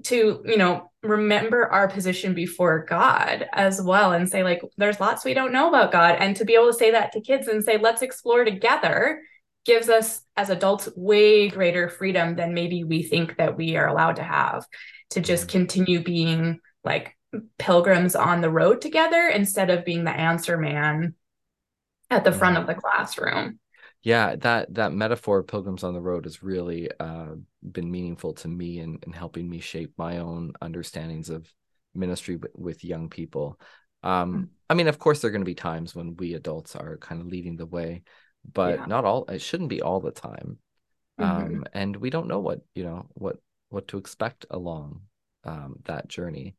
to, 0.03 0.41
you 0.45 0.57
know, 0.57 0.91
remember 1.03 1.65
our 1.67 1.88
position 1.89 2.34
before 2.34 2.86
God 2.86 3.48
as 3.51 3.81
well 3.81 4.13
and 4.13 4.29
say 4.29 4.43
like 4.43 4.62
there's 4.77 5.00
lots 5.00 5.25
we 5.25 5.34
don't 5.34 5.51
know 5.51 5.67
about 5.67 5.91
God 5.91 6.15
and 6.19 6.36
to 6.38 6.45
be 6.45 6.55
able 6.55 6.67
to 6.67 6.74
say 6.74 6.91
that 6.91 7.12
to 7.12 7.22
kids 7.22 7.48
and 7.48 7.63
say 7.63 7.77
let's 7.77 8.01
explore 8.01 8.45
together 8.45 9.22
gives 9.65 9.89
us 9.89 10.22
as 10.38 10.50
adults 10.50 10.88
way 10.95 11.50
greater 11.50 11.89
freedom 11.89 12.36
than 12.36 12.53
maybe 12.53 12.84
we 12.84 13.03
think 13.03 13.36
that 13.38 13.57
we 13.57 13.75
are 13.75 13.88
allowed 13.88 14.15
to 14.17 14.24
have 14.24 14.65
to 15.10 15.19
just 15.19 15.48
mm-hmm. 15.48 15.57
continue 15.57 16.03
being 16.03 16.60
like 16.84 17.17
pilgrims 17.57 18.15
on 18.15 18.41
the 18.41 18.50
road 18.50 18.79
together 18.79 19.27
instead 19.27 19.69
of 19.69 19.84
being 19.84 20.05
the 20.05 20.12
answer 20.12 20.57
man 20.57 21.15
at 22.10 22.24
the 22.24 22.31
front 22.31 22.57
of 22.57 22.67
the 22.67 22.75
classroom 22.75 23.60
yeah 24.03 24.36
that 24.38 24.74
that 24.74 24.93
metaphor 24.93 25.39
of 25.39 25.48
pilgrims 25.48 25.84
on 25.84 25.93
the 25.93 26.01
road 26.01 26.25
has 26.25 26.43
really 26.43 26.89
uh, 27.00 27.34
been 27.72 27.91
meaningful 27.91 28.34
to 28.34 28.48
me 28.48 28.79
in, 28.79 29.00
in 29.05 29.12
helping 29.12 29.50
me 29.50 29.60
shape 29.60 29.91
my 29.98 30.19
own 30.19 30.53
understandings 30.62 31.29
of 31.29 31.51
ministry 31.93 32.38
with, 32.38 32.51
with 32.55 32.84
young 32.86 33.10
people 33.10 33.60
um, 34.03 34.34
mm-hmm. 34.34 34.43
i 34.69 34.74
mean 34.75 34.88
of 34.88 35.00
course 35.00 35.19
there 35.19 35.29
are 35.29 35.31
going 35.31 35.41
to 35.41 35.45
be 35.45 35.55
times 35.55 35.95
when 35.95 36.15
we 36.15 36.36
adults 36.36 36.75
are 36.75 36.98
kind 36.98 37.19
of 37.19 37.27
leading 37.27 37.57
the 37.57 37.65
way 37.65 38.03
but 38.54 38.80
yeah. 38.80 38.86
not 38.86 39.06
all 39.06 39.25
it 39.25 39.42
shouldn't 39.42 39.70
be 39.70 39.82
all 39.82 40.00
the 40.00 40.12
time 40.12 40.58
mm-hmm. 41.20 41.46
um 41.46 41.66
and 41.74 41.96
we 41.96 42.10
don't 42.10 42.28
know 42.28 42.40
what 42.40 42.62
you 42.74 42.84
know 42.84 43.08
what 43.14 43.38
what 43.70 43.88
to 43.88 43.98
expect 43.98 44.46
along 44.50 45.02
um 45.44 45.75
that 45.86 46.08
journey 46.08 46.56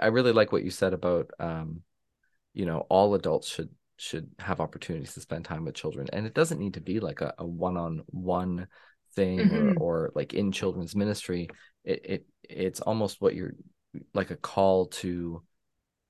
i 0.00 0.06
really 0.06 0.32
like 0.32 0.52
what 0.52 0.64
you 0.64 0.70
said 0.70 0.92
about 0.92 1.30
um 1.38 1.82
you 2.54 2.66
know 2.66 2.86
all 2.88 3.14
adults 3.14 3.48
should 3.48 3.70
should 3.98 4.28
have 4.38 4.60
opportunities 4.60 5.14
to 5.14 5.20
spend 5.20 5.44
time 5.44 5.64
with 5.64 5.74
children 5.74 6.06
and 6.12 6.26
it 6.26 6.34
doesn't 6.34 6.60
need 6.60 6.74
to 6.74 6.80
be 6.80 7.00
like 7.00 7.22
a, 7.22 7.32
a 7.38 7.46
one-on-one 7.46 8.66
thing 9.14 9.38
mm-hmm. 9.38 9.78
or, 9.78 10.06
or 10.06 10.12
like 10.14 10.34
in 10.34 10.52
children's 10.52 10.94
ministry 10.94 11.48
it, 11.84 12.00
it 12.04 12.26
it's 12.42 12.80
almost 12.80 13.20
what 13.20 13.34
you're 13.34 13.54
like 14.12 14.30
a 14.30 14.36
call 14.36 14.86
to 14.86 15.42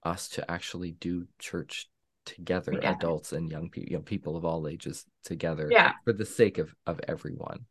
us 0.03 0.29
to 0.29 0.51
actually 0.51 0.93
do 0.93 1.27
church 1.39 1.89
together 2.27 2.79
adults 2.83 3.33
and 3.33 3.51
young 3.51 3.71
people 3.71 3.91
you 3.91 3.97
know, 3.97 4.03
people 4.03 4.37
of 4.37 4.45
all 4.45 4.69
ages 4.69 5.05
together 5.25 5.69
yeah. 5.71 5.93
for 6.05 6.13
the 6.13 6.27
sake 6.27 6.59
of 6.59 6.75
of 6.87 7.01
everyone. 7.09 7.65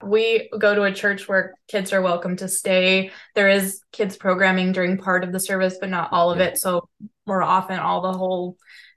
We 0.00 0.48
go 0.56 0.76
to 0.76 0.84
a 0.84 0.92
church 0.92 1.28
where 1.28 1.54
kids 1.66 1.92
are 1.92 2.00
welcome 2.00 2.36
to 2.36 2.46
stay. 2.46 3.10
There 3.34 3.48
is 3.48 3.80
kids 3.90 4.16
programming 4.16 4.70
during 4.70 4.96
part 4.96 5.24
of 5.24 5.32
the 5.32 5.40
service 5.40 5.76
but 5.80 5.90
not 5.90 6.12
all 6.12 6.30
of 6.30 6.38
yeah. 6.38 6.46
it. 6.46 6.58
So 6.58 6.88
we're 7.26 7.42
often 7.42 7.80
all 7.80 8.00
the 8.00 8.16
whole 8.16 8.56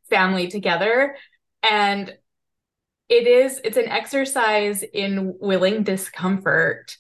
family 0.10 0.48
together. 0.48 1.16
And 1.64 2.14
it 3.10 3.28
is 3.28 3.60
it's 3.64 3.78
an 3.78 3.90
exercise 3.90 4.84
in 4.84 5.36
willing 5.40 5.84
discomfort 5.84 6.96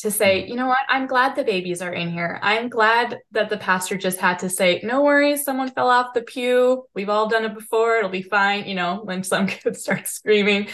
to 0.00 0.10
say, 0.10 0.40
mm-hmm. 0.40 0.50
you 0.50 0.56
know 0.56 0.66
what, 0.66 0.78
I'm 0.88 1.06
glad 1.06 1.34
the 1.34 1.44
babies 1.44 1.82
are 1.82 1.92
in 1.92 2.10
here. 2.10 2.38
I'm 2.42 2.68
glad 2.68 3.18
that 3.32 3.50
the 3.50 3.56
pastor 3.56 3.96
just 3.96 4.18
had 4.18 4.38
to 4.40 4.48
say, 4.48 4.80
no 4.82 5.02
worries, 5.02 5.44
someone 5.44 5.70
fell 5.70 5.90
off 5.90 6.14
the 6.14 6.22
pew. 6.22 6.84
We've 6.94 7.08
all 7.08 7.28
done 7.28 7.44
it 7.44 7.54
before. 7.54 7.96
It'll 7.96 8.10
be 8.10 8.22
fine. 8.22 8.66
You 8.66 8.74
know, 8.74 9.00
when 9.04 9.22
some 9.22 9.46
kids 9.48 9.82
start 9.82 10.06
screaming, 10.06 10.68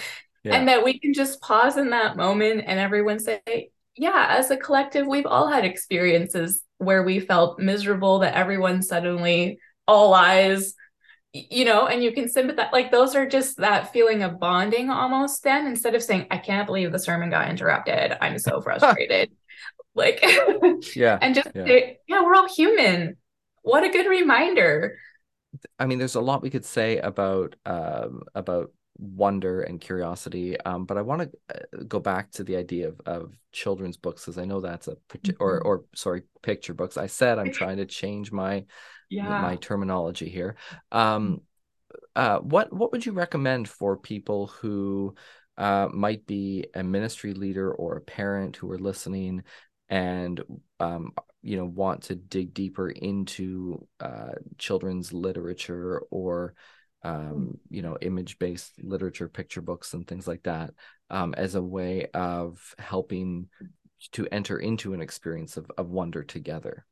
yeah. 0.44 0.54
and 0.54 0.68
that 0.68 0.84
we 0.84 0.98
can 0.98 1.12
just 1.12 1.40
pause 1.40 1.76
in 1.76 1.90
that 1.90 2.16
moment 2.16 2.64
and 2.66 2.78
everyone 2.78 3.18
say, 3.18 3.70
yeah, 3.96 4.26
as 4.30 4.50
a 4.50 4.56
collective, 4.56 5.06
we've 5.06 5.26
all 5.26 5.48
had 5.48 5.64
experiences 5.64 6.62
where 6.78 7.02
we 7.02 7.18
felt 7.18 7.58
miserable 7.58 8.20
that 8.20 8.34
everyone 8.34 8.82
suddenly 8.82 9.58
all 9.88 10.14
eyes 10.14 10.74
you 11.50 11.64
know, 11.64 11.86
and 11.86 12.02
you 12.02 12.12
can 12.12 12.28
sympathize. 12.28 12.68
Like 12.72 12.90
those 12.90 13.14
are 13.14 13.26
just 13.26 13.58
that 13.58 13.92
feeling 13.92 14.22
of 14.22 14.38
bonding 14.38 14.90
almost. 14.90 15.42
Then 15.42 15.66
instead 15.66 15.94
of 15.94 16.02
saying, 16.02 16.26
"I 16.30 16.38
can't 16.38 16.66
believe 16.66 16.92
the 16.92 16.98
sermon 16.98 17.30
got 17.30 17.50
interrupted. 17.50 18.16
I'm 18.20 18.38
so 18.38 18.60
frustrated," 18.62 19.30
like, 19.94 20.22
yeah, 20.96 21.18
and 21.20 21.34
just 21.34 21.48
yeah. 21.54 21.64
Say, 21.64 21.98
yeah, 22.08 22.22
we're 22.22 22.34
all 22.34 22.48
human. 22.48 23.16
What 23.62 23.84
a 23.84 23.90
good 23.90 24.08
reminder. 24.08 24.98
I 25.78 25.86
mean, 25.86 25.98
there's 25.98 26.14
a 26.14 26.20
lot 26.20 26.42
we 26.42 26.50
could 26.50 26.64
say 26.64 26.98
about 26.98 27.56
um, 27.64 28.22
about 28.34 28.72
wonder 28.98 29.62
and 29.62 29.80
curiosity, 29.80 30.58
um, 30.60 30.86
but 30.86 30.96
I 30.96 31.02
want 31.02 31.22
to 31.22 31.30
uh, 31.54 31.84
go 31.86 32.00
back 32.00 32.30
to 32.32 32.44
the 32.44 32.56
idea 32.56 32.88
of, 32.88 33.00
of 33.04 33.38
children's 33.52 33.96
books 33.96 34.24
because 34.24 34.38
I 34.38 34.44
know 34.44 34.60
that's 34.60 34.88
a 34.88 34.96
mm-hmm. 34.96 35.32
or 35.40 35.60
or 35.60 35.84
sorry 35.94 36.22
picture 36.42 36.74
books. 36.74 36.96
I 36.96 37.06
said 37.06 37.38
I'm 37.38 37.52
trying 37.52 37.78
to 37.78 37.86
change 37.86 38.32
my 38.32 38.64
yeah. 39.08 39.40
my 39.40 39.56
terminology 39.56 40.28
here. 40.28 40.56
Um, 40.92 41.42
uh, 42.14 42.38
what 42.38 42.72
what 42.72 42.92
would 42.92 43.04
you 43.04 43.12
recommend 43.12 43.68
for 43.68 43.96
people 43.96 44.48
who 44.48 45.14
uh, 45.58 45.88
might 45.92 46.26
be 46.26 46.66
a 46.74 46.82
ministry 46.82 47.32
leader 47.32 47.72
or 47.72 47.96
a 47.96 48.00
parent 48.00 48.56
who 48.56 48.70
are 48.70 48.78
listening 48.78 49.42
and 49.88 50.42
um, 50.80 51.12
you 51.42 51.56
know 51.56 51.64
want 51.64 52.02
to 52.02 52.14
dig 52.14 52.52
deeper 52.52 52.88
into 52.88 53.86
uh, 54.00 54.32
children's 54.58 55.12
literature 55.12 56.02
or 56.10 56.54
um, 57.02 57.58
you 57.70 57.82
know 57.82 57.96
image 58.00 58.38
based 58.38 58.72
literature 58.82 59.28
picture 59.28 59.60
books 59.62 59.94
and 59.94 60.06
things 60.06 60.26
like 60.26 60.42
that 60.42 60.70
um, 61.10 61.34
as 61.34 61.54
a 61.54 61.62
way 61.62 62.06
of 62.14 62.74
helping 62.78 63.48
to 64.12 64.26
enter 64.30 64.58
into 64.58 64.92
an 64.92 65.00
experience 65.00 65.56
of, 65.56 65.70
of 65.78 65.88
wonder 65.88 66.22
together 66.22 66.84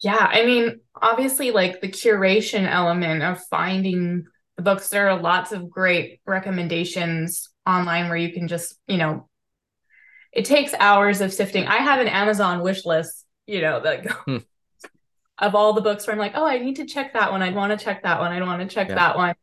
yeah, 0.00 0.28
I 0.30 0.44
mean, 0.44 0.80
obviously, 0.94 1.50
like 1.50 1.80
the 1.80 1.88
curation 1.88 2.70
element 2.70 3.22
of 3.22 3.42
finding 3.44 4.24
the 4.56 4.62
books, 4.62 4.88
there 4.88 5.08
are 5.08 5.20
lots 5.20 5.52
of 5.52 5.70
great 5.70 6.20
recommendations 6.26 7.48
online 7.66 8.08
where 8.08 8.16
you 8.16 8.32
can 8.32 8.48
just, 8.48 8.78
you 8.86 8.98
know, 8.98 9.28
it 10.32 10.44
takes 10.44 10.74
hours 10.74 11.20
of 11.20 11.32
sifting. 11.32 11.66
I 11.66 11.76
have 11.76 12.00
an 12.00 12.08
Amazon 12.08 12.62
wish 12.62 12.84
list, 12.84 13.24
you 13.46 13.62
know, 13.62 13.80
that 13.80 14.06
hmm. 14.10 14.38
of 15.38 15.54
all 15.54 15.72
the 15.72 15.80
books 15.80 16.06
where 16.06 16.12
I'm 16.12 16.20
like, 16.20 16.32
oh, 16.34 16.46
I 16.46 16.58
need 16.58 16.76
to 16.76 16.84
check 16.84 17.14
that 17.14 17.32
one. 17.32 17.42
I'd 17.42 17.54
want 17.54 17.78
to 17.78 17.82
check 17.82 18.02
that 18.02 18.20
one. 18.20 18.32
I'd 18.32 18.42
want 18.42 18.68
to 18.68 18.74
check 18.74 18.88
yeah. 18.88 18.94
that 18.96 19.16
one. 19.16 19.34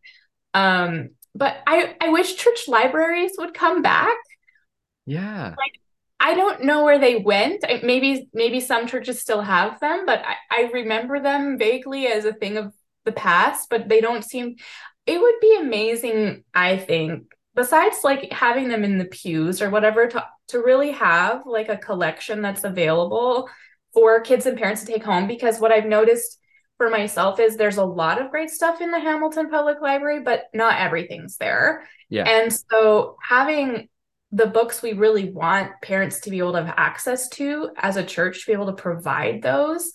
Um, 0.53 1.09
but 1.33 1.57
I, 1.65 1.95
I 1.99 2.09
wish 2.09 2.35
church 2.35 2.67
libraries 2.67 3.33
would 3.39 3.55
come 3.55 3.81
back. 3.81 4.15
Yeah. 5.05 5.55
Like 5.57 5.79
I 6.19 6.35
don't 6.35 6.63
know 6.63 6.83
where 6.83 6.99
they 6.99 7.17
went. 7.17 7.65
Maybe 7.83 8.29
maybe 8.33 8.59
some 8.59 8.87
churches 8.87 9.19
still 9.19 9.41
have 9.41 9.79
them, 9.79 10.05
but 10.05 10.23
I, 10.25 10.35
I 10.49 10.71
remember 10.71 11.19
them 11.19 11.57
vaguely 11.57 12.07
as 12.07 12.25
a 12.25 12.33
thing 12.33 12.57
of 12.57 12.73
the 13.05 13.11
past, 13.11 13.69
but 13.69 13.89
they 13.89 13.99
don't 13.99 14.23
seem 14.23 14.55
it 15.05 15.19
would 15.19 15.35
be 15.41 15.57
amazing, 15.59 16.45
I 16.53 16.77
think, 16.77 17.23
besides 17.55 17.97
like 18.03 18.31
having 18.31 18.69
them 18.69 18.85
in 18.85 18.97
the 18.97 19.05
pews 19.05 19.61
or 19.61 19.69
whatever, 19.69 20.07
to 20.07 20.25
to 20.49 20.59
really 20.59 20.91
have 20.91 21.45
like 21.45 21.69
a 21.69 21.77
collection 21.77 22.41
that's 22.41 22.63
available 22.63 23.49
for 23.93 24.21
kids 24.21 24.45
and 24.45 24.57
parents 24.57 24.83
to 24.83 24.91
take 24.91 25.03
home 25.03 25.27
because 25.27 25.59
what 25.59 25.71
I've 25.71 25.85
noticed 25.85 26.39
for 26.77 26.89
myself 26.89 27.39
is 27.39 27.55
there's 27.55 27.77
a 27.77 27.85
lot 27.85 28.21
of 28.21 28.31
great 28.31 28.49
stuff 28.49 28.81
in 28.81 28.91
the 28.91 28.99
Hamilton 28.99 29.49
Public 29.49 29.81
Library, 29.81 30.21
but 30.21 30.45
not 30.53 30.79
everything's 30.79 31.37
there. 31.37 31.87
Yeah. 32.09 32.27
And 32.27 32.51
so 32.51 33.17
having 33.21 33.89
the 34.35 34.47
books 34.47 34.81
we 34.81 34.93
really 34.93 35.29
want 35.29 35.71
parents 35.83 36.21
to 36.21 36.31
be 36.31 36.39
able 36.39 36.53
to 36.53 36.63
have 36.65 36.73
access 36.75 37.29
to 37.29 37.69
as 37.77 37.97
a 37.97 38.03
church 38.03 38.41
to 38.41 38.47
be 38.47 38.53
able 38.53 38.65
to 38.65 38.73
provide 38.73 39.41
those 39.43 39.91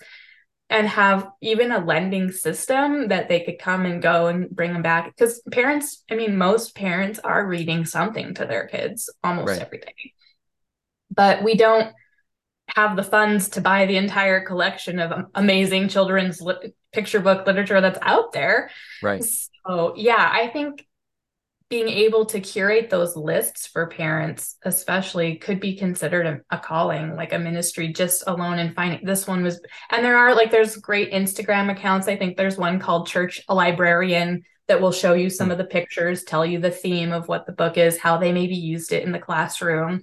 and 0.70 0.86
have 0.86 1.28
even 1.40 1.72
a 1.72 1.84
lending 1.84 2.30
system 2.30 3.08
that 3.08 3.28
they 3.28 3.40
could 3.40 3.58
come 3.58 3.84
and 3.84 4.00
go 4.00 4.26
and 4.28 4.48
bring 4.50 4.72
them 4.72 4.82
back 4.82 5.06
because 5.06 5.40
parents 5.50 6.04
i 6.10 6.14
mean 6.14 6.36
most 6.36 6.74
parents 6.76 7.18
are 7.18 7.46
reading 7.46 7.84
something 7.84 8.32
to 8.34 8.44
their 8.46 8.66
kids 8.68 9.10
almost 9.24 9.48
Right. 9.48 9.60
every 9.62 9.78
day 9.78 9.94
but 11.10 11.42
we 11.42 11.54
don't 11.54 11.92
have 12.76 12.96
the 12.96 13.02
funds 13.02 13.48
to 13.50 13.60
buy 13.60 13.86
the 13.86 13.96
entire 13.96 14.40
collection 14.44 14.98
of 15.00 15.26
amazing 15.34 15.88
children's 15.88 16.40
lit- 16.40 16.76
picture 16.92 17.20
book 17.20 17.46
literature 17.46 17.80
that's 17.80 17.98
out 18.02 18.32
there 18.32 18.70
Right. 19.02 19.24
so 19.24 19.94
yeah 19.96 20.30
i 20.32 20.48
think 20.48 20.86
being 21.70 21.88
able 21.88 22.24
to 22.24 22.40
curate 22.40 22.88
those 22.88 23.14
lists 23.14 23.66
for 23.66 23.88
parents 23.88 24.56
especially 24.62 25.36
could 25.36 25.60
be 25.60 25.76
considered 25.76 26.26
a, 26.26 26.40
a 26.50 26.58
calling 26.58 27.14
like 27.14 27.32
a 27.32 27.38
ministry 27.38 27.92
just 27.92 28.24
alone 28.26 28.58
in 28.58 28.72
finding 28.72 29.04
this 29.04 29.26
one 29.26 29.42
was 29.42 29.60
and 29.90 30.04
there 30.04 30.16
are 30.16 30.34
like 30.34 30.50
there's 30.50 30.76
great 30.76 31.12
instagram 31.12 31.70
accounts. 31.70 32.08
I 32.08 32.16
think 32.16 32.36
there's 32.36 32.56
one 32.56 32.78
called 32.78 33.06
church 33.06 33.42
a 33.48 33.54
librarian 33.54 34.44
that 34.68 34.80
will 34.80 34.92
show 34.92 35.14
you 35.14 35.30
some 35.30 35.50
of 35.50 35.58
the 35.58 35.64
pictures 35.64 36.24
tell 36.24 36.44
you 36.44 36.58
the 36.58 36.70
theme 36.70 37.12
of 37.12 37.28
what 37.28 37.46
the 37.46 37.52
book 37.52 37.76
is 37.76 37.98
how 37.98 38.16
they 38.16 38.32
maybe 38.32 38.56
used 38.56 38.92
it 38.92 39.04
in 39.04 39.12
the 39.12 39.18
classroom. 39.18 40.02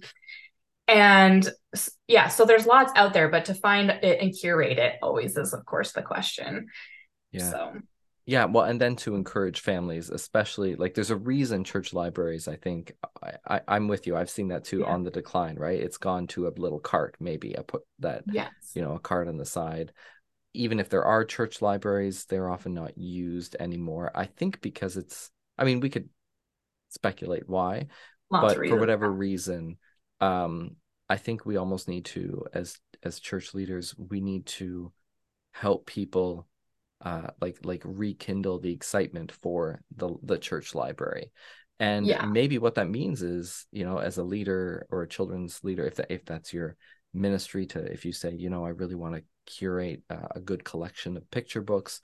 And 0.88 1.50
yeah 2.08 2.28
so 2.28 2.46
there's 2.46 2.68
lots 2.68 2.92
out 2.96 3.14
there 3.14 3.30
but 3.30 3.46
to 3.46 3.56
find 3.56 3.90
it 3.90 4.22
and 4.22 4.36
curate 4.40 4.78
it 4.78 4.96
always 5.02 5.36
is 5.36 5.54
of 5.54 5.66
course 5.66 5.94
the 5.94 6.04
question. 6.04 6.68
Yeah. 7.32 7.50
so 7.50 7.74
Yeah, 8.28 8.46
well, 8.46 8.66
and 8.66 8.82
then 8.82 8.96
to 8.98 9.14
encourage 9.14 9.60
families, 9.60 10.10
especially 10.10 10.76
like 10.76 10.96
there's 10.96 11.12
a 11.12 11.16
reason 11.16 11.64
church 11.64 11.94
libraries, 11.94 12.48
I 12.48 12.56
think 12.56 12.94
I, 13.22 13.34
I 13.48 13.62
I'm 13.68 13.88
with 13.88 14.08
you. 14.08 14.16
I've 14.18 14.32
seen 14.32 14.48
that 14.48 14.64
too 14.64 14.82
Yeah. 14.82 14.94
on 14.94 15.04
the 15.04 15.12
decline, 15.12 15.58
right? 15.58 15.80
It's 15.80 15.98
gone 15.98 16.26
to 16.28 16.48
a 16.48 16.50
little 16.50 16.80
cart, 16.80 17.16
maybe 17.20 17.58
I 17.58 17.62
put 17.62 17.84
that, 18.00 18.26
yes 18.26 18.52
you 18.74 18.82
know, 18.82 18.94
a 18.96 19.00
cart 19.00 19.28
on 19.28 19.38
the 19.38 19.46
side. 19.46 19.92
Even 20.54 20.80
if 20.80 20.90
there 20.90 21.04
are 21.06 21.26
church 21.26 21.62
libraries, 21.62 22.26
they're 22.26 22.50
often 22.50 22.74
not 22.74 22.98
used 22.98 23.56
anymore. 23.60 24.12
I 24.16 24.26
think 24.26 24.62
because 24.62 24.98
it's 24.98 25.32
I 25.58 25.64
mean, 25.66 25.80
we 25.80 25.90
could 25.90 26.10
speculate 26.90 27.48
why, 27.48 27.88
lots 28.32 28.54
but 28.54 28.68
for 28.68 28.78
whatever 28.78 29.12
reason, 29.12 29.78
um, 30.22 30.78
I 31.10 31.18
think 31.18 31.46
we 31.46 31.58
almost 31.58 31.88
need 31.88 32.06
to, 32.06 32.46
as 32.54 32.80
as 33.04 33.20
church 33.20 33.54
leaders, 33.54 33.96
we 33.98 34.22
need 34.22 34.46
to 34.48 34.92
help 35.52 35.86
people 35.86 36.48
uh 37.06 37.28
like 37.40 37.58
like 37.64 37.82
rekindle 37.86 38.60
the 38.60 38.74
excitement 38.74 39.32
for 39.32 39.82
the 39.96 40.14
the 40.24 40.38
church 40.38 40.76
library 40.76 41.32
and 41.80 42.08
Yeah. 42.08 42.26
maybe 42.26 42.58
what 42.58 42.76
that 42.76 42.90
means 42.90 43.22
is 43.22 43.66
you 43.72 43.86
know 43.86 44.00
as 44.00 44.18
a 44.18 44.24
leader 44.24 44.86
or 44.90 45.04
a 45.04 45.08
children's 45.08 45.64
leader 45.64 45.86
if 45.86 45.96
that 45.96 46.12
if 46.12 46.26
that's 46.26 46.54
your 46.54 46.76
ministry 47.14 47.66
to 47.66 47.80
if 47.80 48.06
you 48.06 48.12
say 48.12 48.34
you 48.34 48.50
know 48.50 48.66
i 48.66 48.70
really 48.70 48.96
want 48.96 49.16
to 49.16 49.24
curate 49.46 50.02
uh, 50.10 50.28
a 50.36 50.40
good 50.40 50.64
collection 50.64 51.16
of 51.16 51.30
picture 51.32 51.62
books 51.62 52.02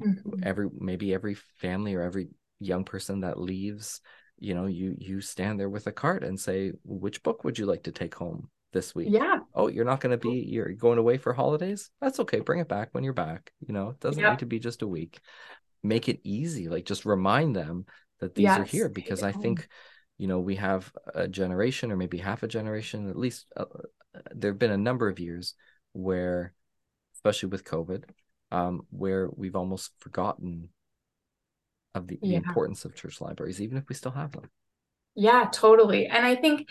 Mhm. 0.00 0.42
every 0.42 0.68
maybe 0.78 1.12
every 1.14 1.34
family 1.34 1.94
or 1.94 2.02
every 2.02 2.28
young 2.60 2.84
person 2.84 3.20
that 3.20 3.40
leaves 3.40 4.00
you 4.38 4.54
know 4.54 4.66
you 4.66 4.94
you 4.98 5.20
stand 5.20 5.58
there 5.58 5.68
with 5.68 5.86
a 5.86 5.92
cart 5.92 6.24
and 6.24 6.38
say 6.38 6.72
which 6.84 7.22
book 7.22 7.44
would 7.44 7.58
you 7.58 7.66
like 7.66 7.82
to 7.84 7.92
take 7.92 8.14
home 8.14 8.48
this 8.72 8.94
week. 8.94 9.08
Yeah. 9.10 9.40
Oh 9.54 9.68
you're 9.68 9.84
not 9.84 10.00
going 10.00 10.18
to 10.18 10.28
be 10.30 10.40
you're 10.48 10.72
going 10.72 10.98
away 10.98 11.18
for 11.18 11.32
holidays? 11.32 11.90
That's 12.00 12.20
okay. 12.20 12.40
Bring 12.40 12.60
it 12.60 12.68
back 12.68 12.88
when 12.92 13.04
you're 13.04 13.12
back 13.12 13.52
you 13.66 13.74
know? 13.74 13.90
It 13.90 14.00
doesn't 14.00 14.22
Yep. 14.22 14.32
need 14.32 14.38
to 14.40 14.46
be 14.46 14.58
just 14.58 14.82
a 14.82 14.86
week. 14.86 15.20
Make 15.82 16.08
it 16.08 16.20
easy 16.24 16.68
like 16.68 16.84
just 16.84 17.04
remind 17.04 17.56
them 17.56 17.86
that 18.20 18.34
these 18.34 18.56
are 18.56 18.64
here 18.64 18.88
because 18.88 19.22
i 19.24 19.32
think 19.32 19.68
you 20.16 20.28
know 20.28 20.38
we 20.38 20.54
have 20.54 20.92
a 21.12 21.26
generation 21.26 21.90
or 21.90 21.96
maybe 21.96 22.18
half 22.18 22.44
a 22.44 22.48
generation 22.48 23.10
at 23.10 23.18
least 23.18 23.46
uh, 23.56 23.64
there 24.30 24.52
have 24.52 24.60
been 24.60 24.70
a 24.70 24.76
number 24.76 25.08
of 25.08 25.18
years 25.18 25.54
where 25.92 26.52
especially 27.16 27.48
with 27.48 27.64
covid 27.64 28.04
um 28.52 28.82
where 28.90 29.28
we've 29.34 29.56
almost 29.56 29.90
forgotten 29.98 30.68
of 31.94 32.06
the, 32.06 32.18
the 32.22 32.34
importance 32.36 32.84
of 32.84 32.94
church 32.94 33.20
libraries 33.20 33.60
even 33.60 33.76
if 33.76 33.88
we 33.88 33.94
still 33.94 34.12
have 34.12 34.32
them. 34.32 34.48
Yeah, 35.14 35.48
totally. 35.52 36.06
And 36.06 36.24
I 36.24 36.34
think 36.36 36.70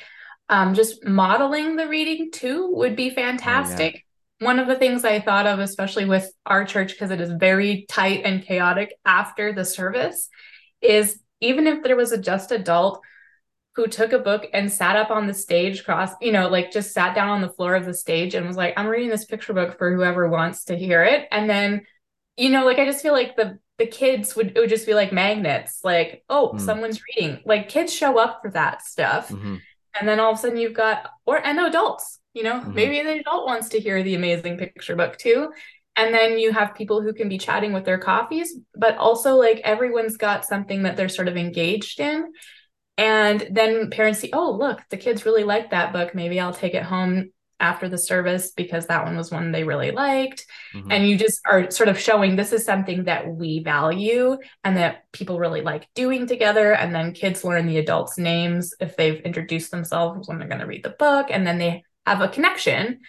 um, 0.51 0.75
just 0.75 1.05
modeling 1.05 1.77
the 1.77 1.87
reading 1.87 2.29
too 2.31 2.69
would 2.75 2.95
be 2.95 3.09
fantastic. 3.09 4.05
One 4.39 4.59
of 4.59 4.67
the 4.67 4.75
things 4.75 5.05
I 5.05 5.19
thought 5.19 5.47
of, 5.47 5.59
especially 5.59 6.05
with 6.05 6.31
our 6.45 6.65
church, 6.65 6.91
because 6.93 7.11
it 7.11 7.21
is 7.21 7.31
very 7.31 7.85
tight 7.89 8.21
and 8.25 8.43
chaotic 8.43 8.93
after 9.05 9.53
the 9.53 9.65
service, 9.65 10.29
is 10.81 11.19
even 11.39 11.67
if 11.67 11.83
there 11.83 11.95
was 11.95 12.11
a 12.11 12.17
just 12.21 12.51
adult 12.51 13.01
who 13.75 13.87
took 13.87 14.11
a 14.13 14.19
book 14.19 14.47
and 14.53 14.71
sat 14.71 14.95
up 14.97 15.11
on 15.11 15.27
the 15.27 15.33
stage 15.33 15.85
cross, 15.85 16.11
you 16.21 16.31
know, 16.31 16.49
like 16.49 16.71
just 16.71 16.91
sat 16.91 17.15
down 17.15 17.29
on 17.29 17.41
the 17.41 17.49
floor 17.53 17.75
of 17.75 17.85
the 17.85 17.93
stage 17.93 18.35
and 18.35 18.45
was 18.45 18.57
like, 18.57 18.73
I'm 18.77 18.87
reading 18.87 19.09
this 19.09 19.25
picture 19.25 19.53
book 19.53 19.77
for 19.77 19.93
whoever 19.95 20.27
wants 20.27 20.65
to 20.65 20.75
hear 20.77 21.03
it. 21.03 21.27
And 21.31 21.49
then, 21.49 21.85
you 22.35 22.49
know, 22.49 22.65
like 22.65 22.79
I 22.79 22.85
just 22.85 23.01
feel 23.01 23.13
like 23.13 23.35
the 23.37 23.59
the 23.77 23.87
kids 23.87 24.35
would 24.35 24.55
it 24.55 24.59
would 24.59 24.69
just 24.69 24.85
be 24.85 24.93
like 24.93 25.13
magnets, 25.13 25.79
like, 25.83 26.23
oh, 26.29 26.49
Hmm. 26.51 26.57
someone's 26.59 27.01
reading. 27.15 27.41
Like 27.45 27.69
kids 27.69 27.93
show 27.93 28.19
up 28.19 28.41
for 28.43 28.51
that 28.51 28.81
stuff. 28.83 29.29
Mhm. 29.29 29.59
And 29.99 30.07
then 30.07 30.19
all 30.19 30.31
of 30.31 30.37
a 30.37 30.41
sudden 30.41 30.57
you've 30.57 30.73
got 30.73 31.09
or 31.25 31.37
and 31.45 31.59
adults, 31.59 32.19
you 32.33 32.43
know, 32.43 32.61
Mhm. 32.61 32.73
maybe 32.73 33.01
the 33.01 33.19
adult 33.19 33.45
wants 33.45 33.69
to 33.69 33.79
hear 33.79 34.01
the 34.03 34.15
amazing 34.15 34.57
picture 34.57 34.95
book 34.95 35.17
too. 35.17 35.51
And 35.97 36.13
then 36.13 36.39
you 36.39 36.53
have 36.53 36.75
people 36.75 37.01
who 37.01 37.13
can 37.13 37.27
be 37.27 37.37
chatting 37.37 37.73
with 37.73 37.83
their 37.83 37.97
coffees, 37.97 38.57
but 38.75 38.97
also 38.97 39.35
like 39.35 39.59
everyone's 39.63 40.17
got 40.17 40.45
something 40.45 40.83
that 40.83 40.95
they're 40.95 41.09
sort 41.09 41.27
of 41.27 41.35
engaged 41.35 41.99
in. 41.99 42.31
And 42.97 43.47
then 43.51 43.89
parents 43.89 44.19
see, 44.19 44.29
oh, 44.33 44.51
look, 44.51 44.81
the 44.89 44.97
kids 44.97 45.25
really 45.25 45.43
like 45.43 45.71
that 45.71 45.91
book. 45.91 46.15
Maybe 46.15 46.39
I'll 46.39 46.53
take 46.53 46.73
it 46.73 46.83
home 46.83 47.31
after 47.61 47.87
the 47.87 47.97
service 47.97 48.51
because 48.51 48.87
that 48.87 49.05
one 49.05 49.15
was 49.15 49.31
one 49.31 49.51
they 49.51 49.63
really 49.63 49.91
liked. 49.91 50.45
Mhm. 50.73 50.87
And 50.89 51.07
you 51.07 51.17
just 51.17 51.39
are 51.45 51.69
sort 51.71 51.89
of 51.89 51.99
showing 51.99 52.35
this 52.35 52.51
is 52.53 52.65
something 52.65 53.05
that 53.05 53.27
we 53.27 53.63
value 53.63 54.37
and 54.63 54.77
that 54.77 55.03
people 55.11 55.39
really 55.39 55.61
like 55.61 55.87
doing 55.93 56.27
together. 56.27 56.73
And 56.73 56.93
then 56.93 57.13
kids 57.13 57.43
learn 57.43 57.67
the 57.67 57.77
adults' 57.77 58.17
names 58.17 58.73
if 58.79 58.97
they've 58.97 59.21
introduced 59.21 59.71
themselves 59.71 60.27
when 60.27 60.39
they're 60.39 60.47
going 60.47 60.61
to 60.61 60.67
read 60.67 60.83
the 60.83 60.89
book. 60.89 61.27
And 61.29 61.45
then 61.45 61.57
they 61.57 61.83
have 62.05 62.21
a 62.21 62.27
connection 62.27 62.99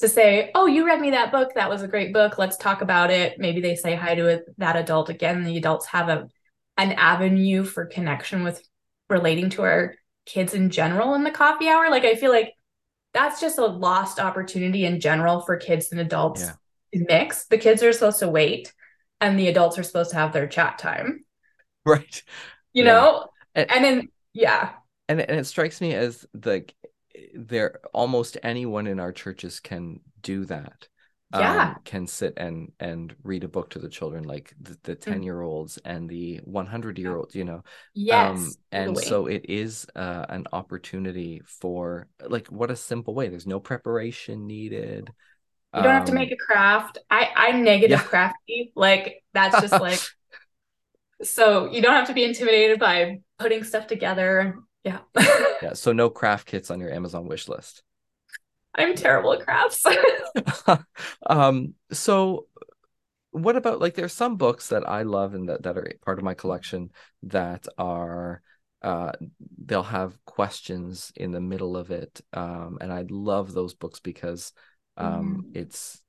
to 0.00 0.08
say, 0.08 0.50
Oh, 0.54 0.66
you 0.66 0.84
read 0.86 1.00
me 1.00 1.10
that 1.12 1.32
book. 1.32 1.54
That 1.54 1.70
was 1.70 1.82
a 1.82 1.88
great 1.88 2.12
book. 2.12 2.36
Let's 2.38 2.56
talk 2.56 2.82
about 2.82 3.10
it. 3.10 3.38
Maybe 3.38 3.60
they 3.60 3.76
say 3.76 3.94
hi 3.94 4.14
to 4.14 4.26
it, 4.26 4.44
that 4.58 4.76
adult 4.76 5.08
again. 5.08 5.44
The 5.44 5.56
adults 5.56 5.86
have 5.86 6.08
a 6.08 6.28
an 6.76 6.92
avenue 6.92 7.64
for 7.64 7.86
connection 7.86 8.42
with 8.42 8.60
relating 9.08 9.50
to 9.50 9.62
our 9.62 9.94
kids 10.26 10.54
in 10.54 10.70
general 10.70 11.14
in 11.14 11.24
the 11.24 11.30
coffee 11.30 11.68
hour. 11.68 11.90
Like 11.90 12.04
I 12.04 12.14
feel 12.16 12.32
like 12.32 12.52
that's 13.14 13.40
just 13.40 13.58
a 13.58 13.64
lost 13.64 14.18
opportunity 14.20 14.84
in 14.84 15.00
general 15.00 15.40
for 15.40 15.56
kids 15.56 15.92
and 15.92 16.00
adults 16.00 16.42
Yeah. 16.42 16.52
to 17.00 17.06
mix. 17.08 17.44
The 17.46 17.58
kids 17.58 17.82
are 17.82 17.92
supposed 17.92 18.18
to 18.18 18.28
wait 18.28 18.72
and 19.20 19.38
the 19.38 19.48
adults 19.48 19.78
are 19.78 19.82
supposed 19.84 20.10
to 20.10 20.16
have 20.16 20.32
their 20.32 20.46
chat 20.48 20.78
time. 20.78 21.24
right 21.86 22.22
You 22.72 22.84
Yeah. 22.84 22.92
know? 22.92 23.26
And- 23.54 23.70
And 23.70 23.84
then 23.84 24.08
yeah. 24.32 24.72
and 25.08 25.20
and 25.20 25.38
it 25.38 25.46
strikes 25.46 25.80
me 25.80 25.94
as 25.94 26.26
the 26.34 26.66
there 27.34 27.78
almost 27.92 28.36
anyone 28.42 28.86
in 28.88 28.98
our 28.98 29.12
churches 29.12 29.60
can 29.60 30.00
do 30.20 30.44
that 30.46 30.88
Yeah. 31.34 31.74
um, 31.74 31.80
can 31.84 32.06
sit 32.06 32.34
and 32.36 32.72
and 32.80 33.14
read 33.24 33.44
a 33.44 33.48
book 33.48 33.70
to 33.70 33.78
the 33.78 33.88
children 33.88 34.24
like 34.24 34.54
the, 34.60 34.78
the 34.84 34.94
10 34.94 35.22
year 35.22 35.40
olds 35.42 35.78
and 35.84 36.08
the 36.08 36.38
100 36.44 36.98
year 36.98 37.16
olds 37.16 37.34
you 37.34 37.44
know 37.44 37.62
Yes. 37.94 38.56
um 38.56 38.58
and 38.72 38.96
so 38.98 39.26
it 39.26 39.46
is 39.48 39.86
uh, 39.96 40.26
an 40.28 40.46
opportunity 40.52 41.40
for 41.46 42.06
like 42.28 42.46
what 42.48 42.70
a 42.70 42.76
simple 42.76 43.14
way 43.14 43.28
there's 43.28 43.46
no 43.46 43.60
preparation 43.60 44.46
needed 44.46 45.12
you 45.74 45.82
don't 45.82 45.94
have 45.94 46.04
to 46.06 46.12
Um, 46.12 46.14
make 46.14 46.30
a 46.32 46.36
craft. 46.36 46.98
I 47.10 47.30
I'm 47.36 47.64
negative 47.64 48.04
Yeah. 48.04 48.04
crafty. 48.04 48.72
Like 48.76 49.24
that's 49.32 49.58
just 49.60 49.80
like 49.80 50.08
so 51.22 51.70
you 51.70 51.82
don't 51.82 51.92
have 51.94 52.06
to 52.08 52.14
be 52.14 52.24
intimidated 52.24 52.78
by 52.78 53.20
putting 53.38 53.64
stuff 53.64 53.86
together. 53.86 54.56
Yeah. 54.84 54.98
yeah 55.60 55.72
so 55.72 55.92
no 55.92 56.10
craft 56.10 56.46
kits 56.46 56.70
on 56.70 56.80
your 56.80 56.90
amazon 56.90 57.26
wish 57.26 57.48
list 57.48 57.82
I'm 58.74 58.94
terrible 58.94 59.32
at 59.32 59.40
crafts. 59.40 59.84
um 61.26 61.74
so 61.92 62.46
what 63.30 63.56
about 63.56 63.80
like 63.80 63.94
there's 63.94 64.12
some 64.12 64.36
books 64.36 64.68
that 64.68 64.88
I 64.88 65.02
love 65.02 65.34
and 65.34 65.48
that, 65.48 65.62
that 65.64 65.76
are 65.76 65.92
part 66.04 66.18
of 66.18 66.24
my 66.24 66.34
collection 66.34 66.90
that 67.24 67.66
are 67.78 68.42
uh 68.82 69.12
they'll 69.64 69.82
have 69.82 70.16
questions 70.24 71.12
in 71.16 71.30
the 71.30 71.40
middle 71.40 71.76
of 71.76 71.90
it 71.90 72.20
um 72.32 72.78
and 72.80 72.92
I 72.92 73.04
love 73.08 73.52
those 73.52 73.74
books 73.74 74.00
because 74.00 74.52
um 74.96 75.46
it's 75.54 76.02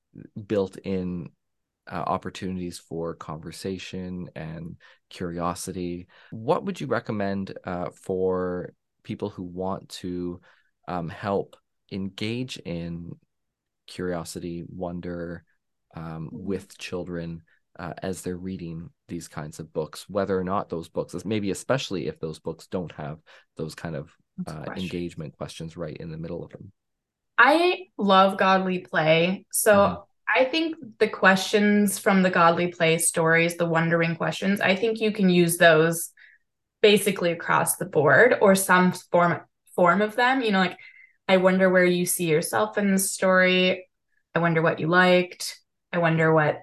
built 0.47 0.77
in 0.77 1.29
uh, 1.91 1.95
opportunities 1.95 2.79
for 2.79 3.13
conversation 3.13 4.29
and 4.35 4.75
curiosity 5.09 6.07
what 6.31 6.65
would 6.65 6.81
you 6.81 6.87
recommend 6.87 7.57
uh 7.63 7.89
for 7.91 8.73
people 9.03 9.29
who 9.29 9.43
want 9.43 9.87
to 9.89 10.41
um, 10.87 11.09
help 11.09 11.55
engage 11.91 12.57
in 12.57 13.15
curiosity, 13.87 14.63
wonder 14.67 15.43
um, 15.95 16.29
Mm-hmm. 16.31 16.45
with 16.45 16.77
children 16.77 17.43
uh, 17.77 17.93
as 18.01 18.21
they're 18.21 18.37
reading 18.37 18.89
these 19.07 19.27
kinds 19.27 19.59
of 19.59 19.71
books, 19.73 20.09
whether 20.09 20.37
or 20.37 20.43
not 20.43 20.69
those 20.69 20.89
books, 20.89 21.13
maybe 21.25 21.51
especially 21.51 22.07
if 22.07 22.19
those 22.19 22.39
books 22.39 22.67
don't 22.67 22.91
have 22.93 23.19
those 23.57 23.75
kind 23.75 23.95
of 23.95 24.11
uh, 24.47 24.65
engagement 24.75 25.37
questions 25.37 25.75
right 25.77 25.97
in 25.97 26.09
the 26.09 26.17
middle 26.17 26.43
of 26.43 26.51
them. 26.51 26.71
I 27.37 27.87
love 27.97 28.37
godly 28.37 28.79
play. 28.79 29.45
So 29.51 29.73
Mhm. 29.73 30.03
I 30.27 30.45
think 30.45 30.75
the 30.99 31.07
questions 31.07 31.99
from 31.99 32.23
the 32.23 32.29
godly 32.29 32.69
play 32.69 32.97
stories, 32.97 33.57
the 33.57 33.65
wondering 33.65 34.15
questions, 34.15 34.61
I 34.61 34.75
think 34.75 34.99
you 34.99 35.11
can 35.11 35.29
use 35.29 35.57
those 35.57 36.11
basically 36.81 37.31
across 37.31 37.77
the 37.77 37.85
board 37.85 38.37
or 38.41 38.55
some 38.55 38.91
form 39.11 39.41
form 39.75 40.01
of 40.01 40.15
them. 40.15 40.41
You 40.41 40.51
know, 40.51 40.59
like 40.59 40.77
I 41.27 41.37
wonder 41.37 41.69
where 41.69 41.85
you 41.85 42.05
see 42.05 42.25
yourself 42.29 42.77
in 42.77 42.91
the 42.91 42.99
story. 42.99 43.87
I 44.33 44.39
wonder 44.39 44.61
what 44.61 44.79
you 44.79 44.87
liked. 44.87 45.59
I 45.91 45.97
wonder 45.99 46.33
what 46.33 46.61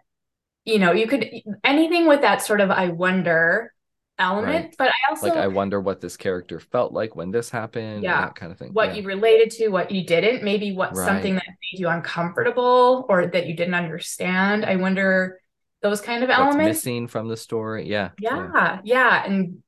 you 0.64 0.79
know, 0.79 0.92
you 0.92 1.09
could 1.09 1.29
anything 1.64 2.07
with 2.07 2.20
that 2.20 2.40
sort 2.42 2.61
of 2.61 2.70
I 2.70 2.88
wonder 2.90 3.72
element, 4.18 4.66
Right. 4.66 4.75
but 4.79 4.88
I 4.90 5.11
also 5.11 5.27
Like, 5.29 5.37
I 5.38 5.48
wonder 5.48 5.81
what 5.81 6.01
this 6.01 6.16
character 6.16 6.61
felt 6.61 6.92
like 6.92 7.16
when 7.16 7.33
this 7.33 7.51
happened, 7.51 8.05
Yeah. 8.05 8.20
that 8.20 8.37
kind 8.37 8.53
of 8.53 8.59
thing. 8.59 8.72
what 8.72 8.90
yeah. 8.90 9.01
you 9.01 9.03
related 9.09 9.51
to, 9.53 9.68
what 9.70 9.90
you 9.90 10.05
didn't, 10.07 10.44
maybe 10.44 10.70
what 10.72 10.94
Right. 10.94 11.05
something 11.05 11.35
that 11.35 11.44
made 11.46 11.81
you 11.81 11.88
uncomfortable 11.88 13.07
or 13.09 13.27
that 13.27 13.46
you 13.46 13.57
didn't 13.57 13.75
understand. 13.75 14.64
I 14.64 14.77
wonder 14.77 15.40
those 15.81 16.01
kind 16.01 16.22
of 16.22 16.29
What's 16.29 16.38
elements. 16.40 16.68
missing 16.79 17.09
from 17.09 17.27
the 17.27 17.37
story? 17.37 17.88
Yeah. 17.88 18.11
Yeah, 18.20 18.79
yeah, 18.85 19.25
and 19.27 19.64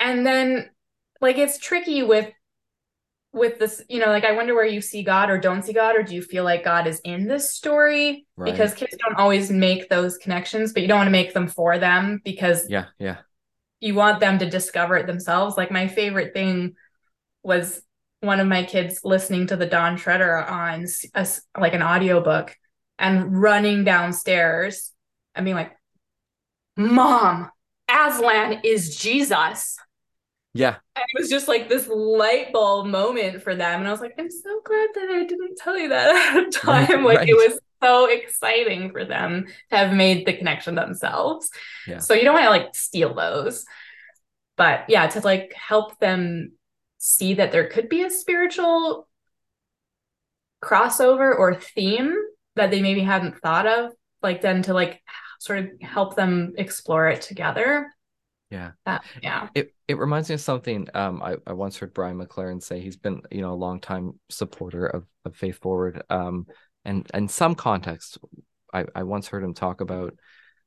and 0.00 0.24
then 0.26 0.70
like 1.20 1.36
it's 1.36 1.58
tricky 1.58 2.02
with 2.02 2.30
with 3.36 3.58
this, 3.58 3.82
you 3.88 4.00
know, 4.00 4.06
like 4.06 4.24
I 4.24 4.32
wonder 4.32 4.54
where 4.54 4.64
you 4.66 4.80
see 4.80 5.02
God 5.02 5.30
or 5.30 5.38
don't 5.38 5.62
see 5.62 5.72
God, 5.74 5.94
or 5.94 6.02
do 6.02 6.14
you 6.14 6.22
feel 6.22 6.42
like 6.42 6.64
God 6.64 6.86
is 6.86 7.00
in 7.04 7.28
this 7.28 7.54
story? 7.54 8.26
Right. 8.36 8.50
Because 8.50 8.74
kids 8.74 8.96
don't 8.96 9.18
always 9.18 9.50
make 9.50 9.88
those 9.88 10.16
connections, 10.16 10.72
but 10.72 10.82
you 10.82 10.88
don't 10.88 10.98
want 10.98 11.08
to 11.08 11.12
make 11.12 11.34
them 11.34 11.46
for 11.46 11.78
them 11.78 12.20
because 12.24 12.68
Yeah. 12.70 12.86
Yeah. 12.98 13.18
you 13.80 13.94
want 13.94 14.20
them 14.20 14.38
to 14.38 14.48
discover 14.48 14.96
it 14.96 15.06
themselves. 15.06 15.56
Like 15.56 15.70
my 15.70 15.86
favorite 15.86 16.32
thing 16.32 16.74
was 17.42 17.82
one 18.20 18.40
of 18.40 18.48
my 18.48 18.64
kids 18.64 19.00
listening 19.04 19.46
to 19.48 19.56
the 19.56 19.66
Dawn 19.66 19.96
Treader 19.96 20.38
on 20.38 20.86
a 21.14 21.28
like 21.58 21.74
an 21.74 21.82
audiobook 21.82 22.56
and 22.98 23.40
running 23.40 23.84
downstairs 23.84 24.92
and 25.34 25.44
being 25.44 25.56
like, 25.56 25.76
"Mom, 26.76 27.50
Aslan 27.88 28.60
is 28.64 28.96
Jesus." 28.96 29.78
Yeah. 30.56 30.76
And 30.94 31.04
it 31.04 31.20
was 31.20 31.28
just 31.28 31.48
like 31.48 31.68
this 31.68 31.88
light 31.88 32.52
bulb 32.52 32.86
moment 32.86 33.42
for 33.42 33.54
them. 33.54 33.80
And 33.80 33.88
I 33.88 33.90
was 33.90 34.00
like, 34.00 34.14
I'm 34.18 34.30
so 34.30 34.60
glad 34.64 34.88
that 34.94 35.10
I 35.10 35.24
didn't 35.24 35.56
tell 35.56 35.78
you 35.78 35.88
that 35.90 36.14
ahead 36.14 36.46
of 36.46 36.52
time. 36.52 37.04
Right, 37.04 37.18
like 37.18 37.28
it 37.28 37.34
was 37.34 37.58
so 37.82 38.06
exciting 38.06 38.90
for 38.90 39.04
them 39.04 39.46
to 39.70 39.76
have 39.76 39.94
made 39.94 40.26
the 40.26 40.32
connection 40.32 40.74
themselves. 40.74 41.50
Yeah. 41.86 41.98
So 41.98 42.14
you 42.14 42.24
don't 42.24 42.34
want 42.34 42.46
to 42.46 42.50
like 42.50 42.74
steal 42.74 43.14
those. 43.14 43.64
But 44.56 44.84
yeah, 44.88 45.06
to 45.08 45.20
like 45.20 45.52
help 45.54 45.98
them 45.98 46.52
see 46.98 47.34
that 47.34 47.52
there 47.52 47.68
could 47.68 47.88
be 47.88 48.02
a 48.02 48.10
spiritual 48.10 49.08
crossover 50.64 51.38
or 51.38 51.54
theme 51.54 52.16
that 52.54 52.70
they 52.70 52.80
maybe 52.80 53.02
hadn't 53.02 53.38
thought 53.38 53.66
of, 53.66 53.92
like 54.22 54.40
then 54.40 54.62
to 54.62 54.72
like 54.72 55.02
sort 55.38 55.58
of 55.58 55.68
help 55.82 56.16
them 56.16 56.54
explore 56.56 57.06
it 57.08 57.20
together. 57.20 57.94
Yeah. 58.50 58.72
That, 58.84 59.04
yeah. 59.22 59.48
It 59.54 59.74
it 59.88 59.98
reminds 59.98 60.28
me 60.28 60.34
of 60.34 60.40
something 60.40 60.88
um 60.94 61.22
I, 61.22 61.36
I 61.46 61.52
once 61.52 61.76
heard 61.76 61.94
Brian 61.94 62.18
McLaren 62.18 62.62
say 62.62 62.80
he's 62.80 62.96
been 62.96 63.22
you 63.30 63.40
know 63.40 63.52
a 63.52 63.54
long 63.54 63.80
time 63.80 64.18
supporter 64.28 64.86
of, 64.86 65.04
of 65.24 65.34
Faith 65.34 65.58
Forward 65.58 66.02
um 66.10 66.46
and 66.84 67.08
in 67.12 67.28
some 67.28 67.54
context 67.54 68.18
I, 68.72 68.84
I 68.94 69.02
once 69.02 69.28
heard 69.28 69.42
him 69.42 69.54
talk 69.54 69.80
about 69.80 70.14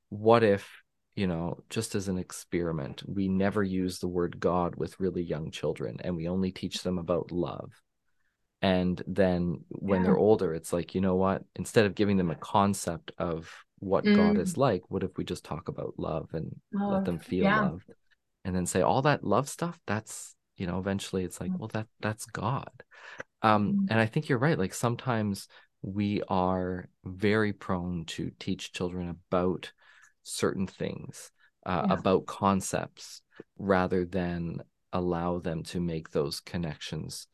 what 0.10 0.44
if 0.44 0.70
you 1.16 1.28
know 1.28 1.64
just 1.70 1.96
as 1.96 2.10
an 2.10 2.18
experiment 2.18 3.02
we 3.08 3.30
never 3.30 3.64
use 3.64 4.00
the 4.00 4.08
word 4.08 4.40
God 4.40 4.76
with 4.76 5.00
really 5.00 5.24
young 5.24 5.50
children 5.52 5.98
and 6.04 6.16
we 6.16 6.28
only 6.28 6.52
teach 6.52 6.84
them 6.84 6.98
about 6.98 7.32
love 7.32 7.72
and 8.62 9.02
then 9.08 9.64
when 9.70 10.04
they're 10.04 10.18
older 10.18 10.54
it's 10.54 10.74
like 10.74 10.96
you 10.96 11.02
know 11.02 11.16
what 11.16 11.44
instead 11.56 11.86
of 11.86 11.96
giving 11.96 12.18
them 12.18 12.30
a 12.30 12.36
concept 12.36 13.14
of 13.18 13.50
what 13.80 14.12
God 14.14 14.38
Mm. 14.38 14.42
is 14.42 14.58
like 14.58 14.84
what 14.90 15.04
if 15.04 15.18
we 15.18 15.24
just 15.24 15.44
talk 15.46 15.68
about 15.68 15.94
love 15.98 16.30
and 16.34 16.56
let 16.74 17.06
them 17.06 17.20
feel 17.20 17.46
yeah. 17.46 17.62
loved 17.62 17.86
and 18.46 18.56
then 18.56 18.66
say 18.66 18.82
all 18.82 19.02
that 19.04 19.24
love 19.24 19.50
stuff 19.50 19.80
that's 19.88 20.36
you 20.58 20.68
know 20.68 20.80
eventually 20.80 21.24
it's 21.24 21.40
like 21.40 21.52
Mm. 21.52 21.60
well 21.60 21.70
that 21.70 21.88
that's 22.02 22.26
god 22.26 22.72
um 23.42 23.74
Mhm. 23.74 23.88
and 23.90 24.00
i 24.00 24.06
think 24.06 24.28
you're 24.28 24.38
right 24.38 24.60
like 24.60 24.74
sometimes 24.74 25.48
we 25.82 26.22
are 26.28 26.90
very 27.06 27.54
prone 27.54 28.04
to 28.06 28.32
teach 28.40 28.74
children 28.74 29.10
about 29.10 29.72
certain 30.24 30.68
things 30.68 31.32
uh, 31.66 31.84
Yeah. 31.88 31.96
about 31.96 32.26
concepts 32.26 33.22
rather 33.58 34.06
than 34.06 34.62
allow 34.92 35.40
them 35.40 35.64
to 35.64 35.80
make 35.80 36.10
those 36.10 36.40
connections 36.40 37.28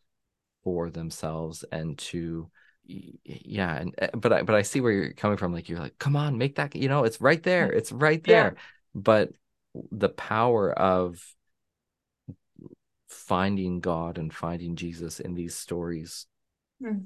for 0.64 0.90
themselves 0.90 1.64
and 1.72 1.98
to 1.98 2.50
yeah 2.88 3.78
and 3.78 3.96
uh, 4.02 4.08
but 4.16 4.32
i 4.32 4.42
but 4.44 4.56
i 4.56 4.62
see 4.62 4.82
where 4.82 4.92
you're 4.92 5.14
coming 5.14 5.38
from 5.38 5.54
like 5.54 5.70
you're 5.70 5.80
like 5.80 5.98
come 5.98 6.16
on 6.16 6.38
make 6.38 6.56
that 6.56 6.76
you 6.76 6.88
know 6.88 7.04
it's 7.04 7.20
right 7.20 7.44
there 7.44 7.72
it's 7.72 7.92
right 7.92 8.24
Yeah. 8.26 8.52
there 8.52 8.56
but 8.94 9.32
the 9.92 10.10
power 10.10 10.72
of 10.72 11.20
finding 13.08 13.80
god 13.80 14.18
and 14.18 14.34
finding 14.34 14.76
jesus 14.76 15.20
in 15.20 15.34
these 15.34 15.56
stories 15.56 16.28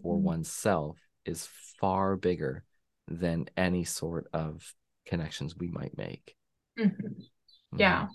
for 0.01 0.17
Mhm. 0.17 0.23
oneself 0.23 0.97
is 1.25 1.47
far 1.79 2.15
bigger 2.15 2.63
than 3.07 3.47
any 3.57 3.83
sort 3.83 4.27
of 4.33 4.73
connections 5.05 5.55
we 5.55 5.67
might 5.69 5.97
make 5.97 6.35
Mhm. 6.77 7.25
Mhm. 7.73 7.79
Yeah. 7.79 8.07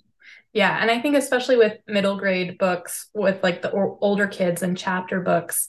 Yeah. 0.53 0.79
And 0.81 0.90
I 0.90 1.00
think, 1.00 1.16
especially 1.16 1.57
with 1.57 1.79
middle 1.87 2.18
grade 2.18 2.59
books, 2.59 3.09
with 3.14 3.42
like 3.42 3.62
the 3.62 3.72
older 3.72 4.27
kids 4.27 4.62
and 4.62 4.77
chapter 4.79 5.20
books, 5.20 5.68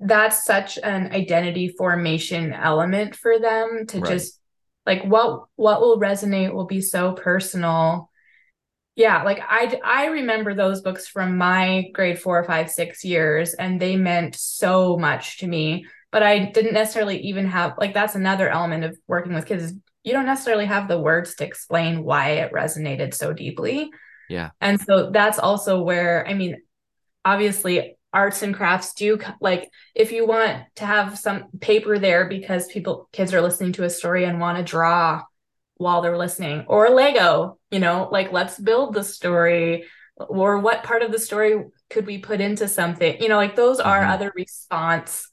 that's 0.00 0.44
such 0.44 0.78
an 0.78 1.12
identity 1.12 1.68
formation 1.68 2.52
element 2.52 3.14
for 3.14 3.38
them 3.38 3.86
to 3.88 4.00
Right. 4.00 4.10
just 4.10 4.40
like 4.86 5.04
what 5.04 5.44
what 5.56 5.80
will 5.80 6.00
resonate 6.00 6.52
will 6.52 6.66
be 6.66 6.80
so 6.80 7.12
personal. 7.12 8.10
Yeah 8.96 9.22
like 9.22 9.40
i 9.40 9.78
i 9.84 10.06
remember 10.06 10.52
those 10.54 10.82
books 10.82 11.06
from 11.06 11.38
my 11.38 11.86
grade 11.94 12.18
four 12.18 12.42
five 12.44 12.70
six 12.70 13.04
years 13.04 13.54
and 13.54 13.80
they 13.80 13.96
meant 13.96 14.34
so 14.34 14.98
much 14.98 15.38
to 15.38 15.46
me 15.46 15.86
but 16.12 16.22
i 16.22 16.50
didn't 16.50 16.74
necessarily 16.74 17.18
even 17.20 17.46
have 17.46 17.74
like 17.78 17.94
that's 17.94 18.14
another 18.16 18.48
element 18.50 18.84
of 18.84 18.98
working 19.06 19.32
with 19.32 19.46
kids 19.46 19.72
you 20.02 20.12
don't 20.12 20.26
necessarily 20.26 20.66
have 20.66 20.88
the 20.88 20.98
words 20.98 21.34
to 21.36 21.44
explain 21.44 22.02
why 22.02 22.30
it 22.30 22.52
resonated 22.52 23.12
so 23.12 23.32
deeply. 23.32 23.90
Yeah. 24.28 24.50
And 24.60 24.80
so 24.80 25.10
that's 25.10 25.38
also 25.38 25.82
where, 25.82 26.26
I 26.26 26.32
mean, 26.34 26.56
obviously 27.24 27.98
arts 28.12 28.42
and 28.42 28.54
crafts 28.54 28.92
do 28.94 29.18
like 29.40 29.70
if 29.94 30.10
you 30.10 30.26
want 30.26 30.64
to 30.74 30.84
have 30.84 31.18
some 31.18 31.44
paper 31.60 31.98
there 31.98 32.28
because 32.28 32.66
people 32.66 33.08
kids 33.12 33.32
are 33.32 33.40
listening 33.40 33.72
to 33.72 33.84
a 33.84 33.90
story 33.90 34.24
and 34.24 34.40
want 34.40 34.58
to 34.58 34.64
draw 34.64 35.22
while 35.76 36.02
they're 36.02 36.18
listening 36.18 36.64
or 36.66 36.90
Lego, 36.90 37.58
you 37.70 37.78
know, 37.78 38.08
like 38.10 38.32
let's 38.32 38.58
build 38.58 38.94
the 38.94 39.04
story 39.04 39.84
or 40.16 40.58
what 40.58 40.82
part 40.82 41.02
of 41.02 41.12
the 41.12 41.18
story 41.18 41.64
could 41.88 42.04
we 42.06 42.18
put 42.18 42.40
into 42.40 42.68
something? 42.68 43.20
You 43.22 43.28
know, 43.28 43.36
like 43.36 43.56
those 43.56 43.80
are 43.80 44.02
Mhm. 44.02 44.10
other 44.10 44.32
response 44.36 45.28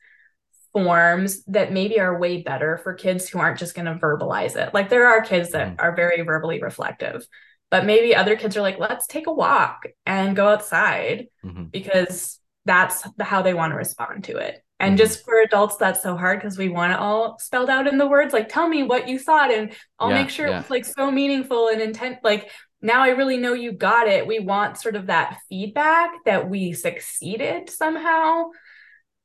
forms 0.72 1.44
that 1.46 1.74
maybe 1.74 2.00
are 2.00 2.18
way 2.20 2.42
better 2.44 2.78
for 2.78 2.94
kids 2.94 3.28
who 3.28 3.40
aren't 3.40 3.60
just 3.60 3.76
going 3.76 3.86
to 3.86 3.96
verbalize 3.96 4.56
it. 4.56 4.74
Like 4.74 4.90
there 4.90 5.08
are 5.08 5.22
kids 5.22 5.52
that 5.52 5.70
Mhm. 5.70 5.76
are 5.80 5.96
very 5.96 6.22
verbally 6.22 6.62
reflective, 6.62 7.26
but 7.70 7.86
maybe 7.86 8.16
other 8.16 8.36
kids 8.36 8.56
are 8.56 8.62
like, 8.62 8.80
let's 8.80 9.08
take 9.08 9.28
a 9.28 9.34
walk 9.34 9.88
and 10.06 10.36
go 10.36 10.48
outside 10.48 11.28
Mhm. 11.44 11.72
because 11.72 12.40
that's 12.68 13.02
the- 13.18 13.24
how 13.24 13.42
they 13.42 13.54
want 13.56 13.72
to 13.72 13.78
respond 13.78 14.26
to 14.26 14.38
it. 14.38 14.64
And 14.80 14.96
Mhm. 14.96 14.98
just 14.98 15.26
for 15.26 15.40
adults, 15.42 15.78
that's 15.78 16.04
so 16.04 16.16
hard 16.16 16.40
because 16.40 16.58
we 16.58 16.70
want 16.70 16.94
it 16.94 17.00
all 17.00 17.40
spelled 17.40 17.70
out 17.70 17.88
in 17.88 17.98
the 17.98 18.08
words. 18.08 18.34
Like, 18.34 18.50
tell 18.50 18.68
me 18.68 18.84
what 18.84 19.08
you 19.08 19.18
thought, 19.20 19.52
and 19.52 19.74
I'll 20.00 20.12
Yeah, 20.12 20.22
make 20.22 20.30
sure 20.30 20.48
yeah. 20.48 20.60
it's 20.60 20.70
like 20.70 20.86
so 20.86 21.10
meaningful 21.10 21.70
and 21.70 21.82
intent. 21.82 22.20
Like, 22.24 22.52
now 22.82 23.02
I 23.02 23.10
really 23.10 23.38
know 23.38 23.54
you 23.54 23.72
got 23.72 24.08
it. 24.08 24.28
We 24.28 24.40
want 24.40 24.78
sort 24.78 24.96
of 24.96 25.08
that 25.08 25.40
feedback 25.50 26.12
that 26.26 26.48
we 26.50 26.74
succeeded 26.74 27.70
somehow. 27.72 28.52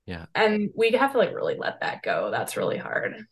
Yeah. 0.07 0.27
And 0.35 0.71
we 0.75 0.91
have 0.93 1.13
to 1.13 1.19
like 1.19 1.35
really 1.35 1.57
let 1.57 1.81
that 1.81 2.03
go. 2.03 2.31
That's 2.31 2.57
really 2.57 2.79
hard. 2.79 3.27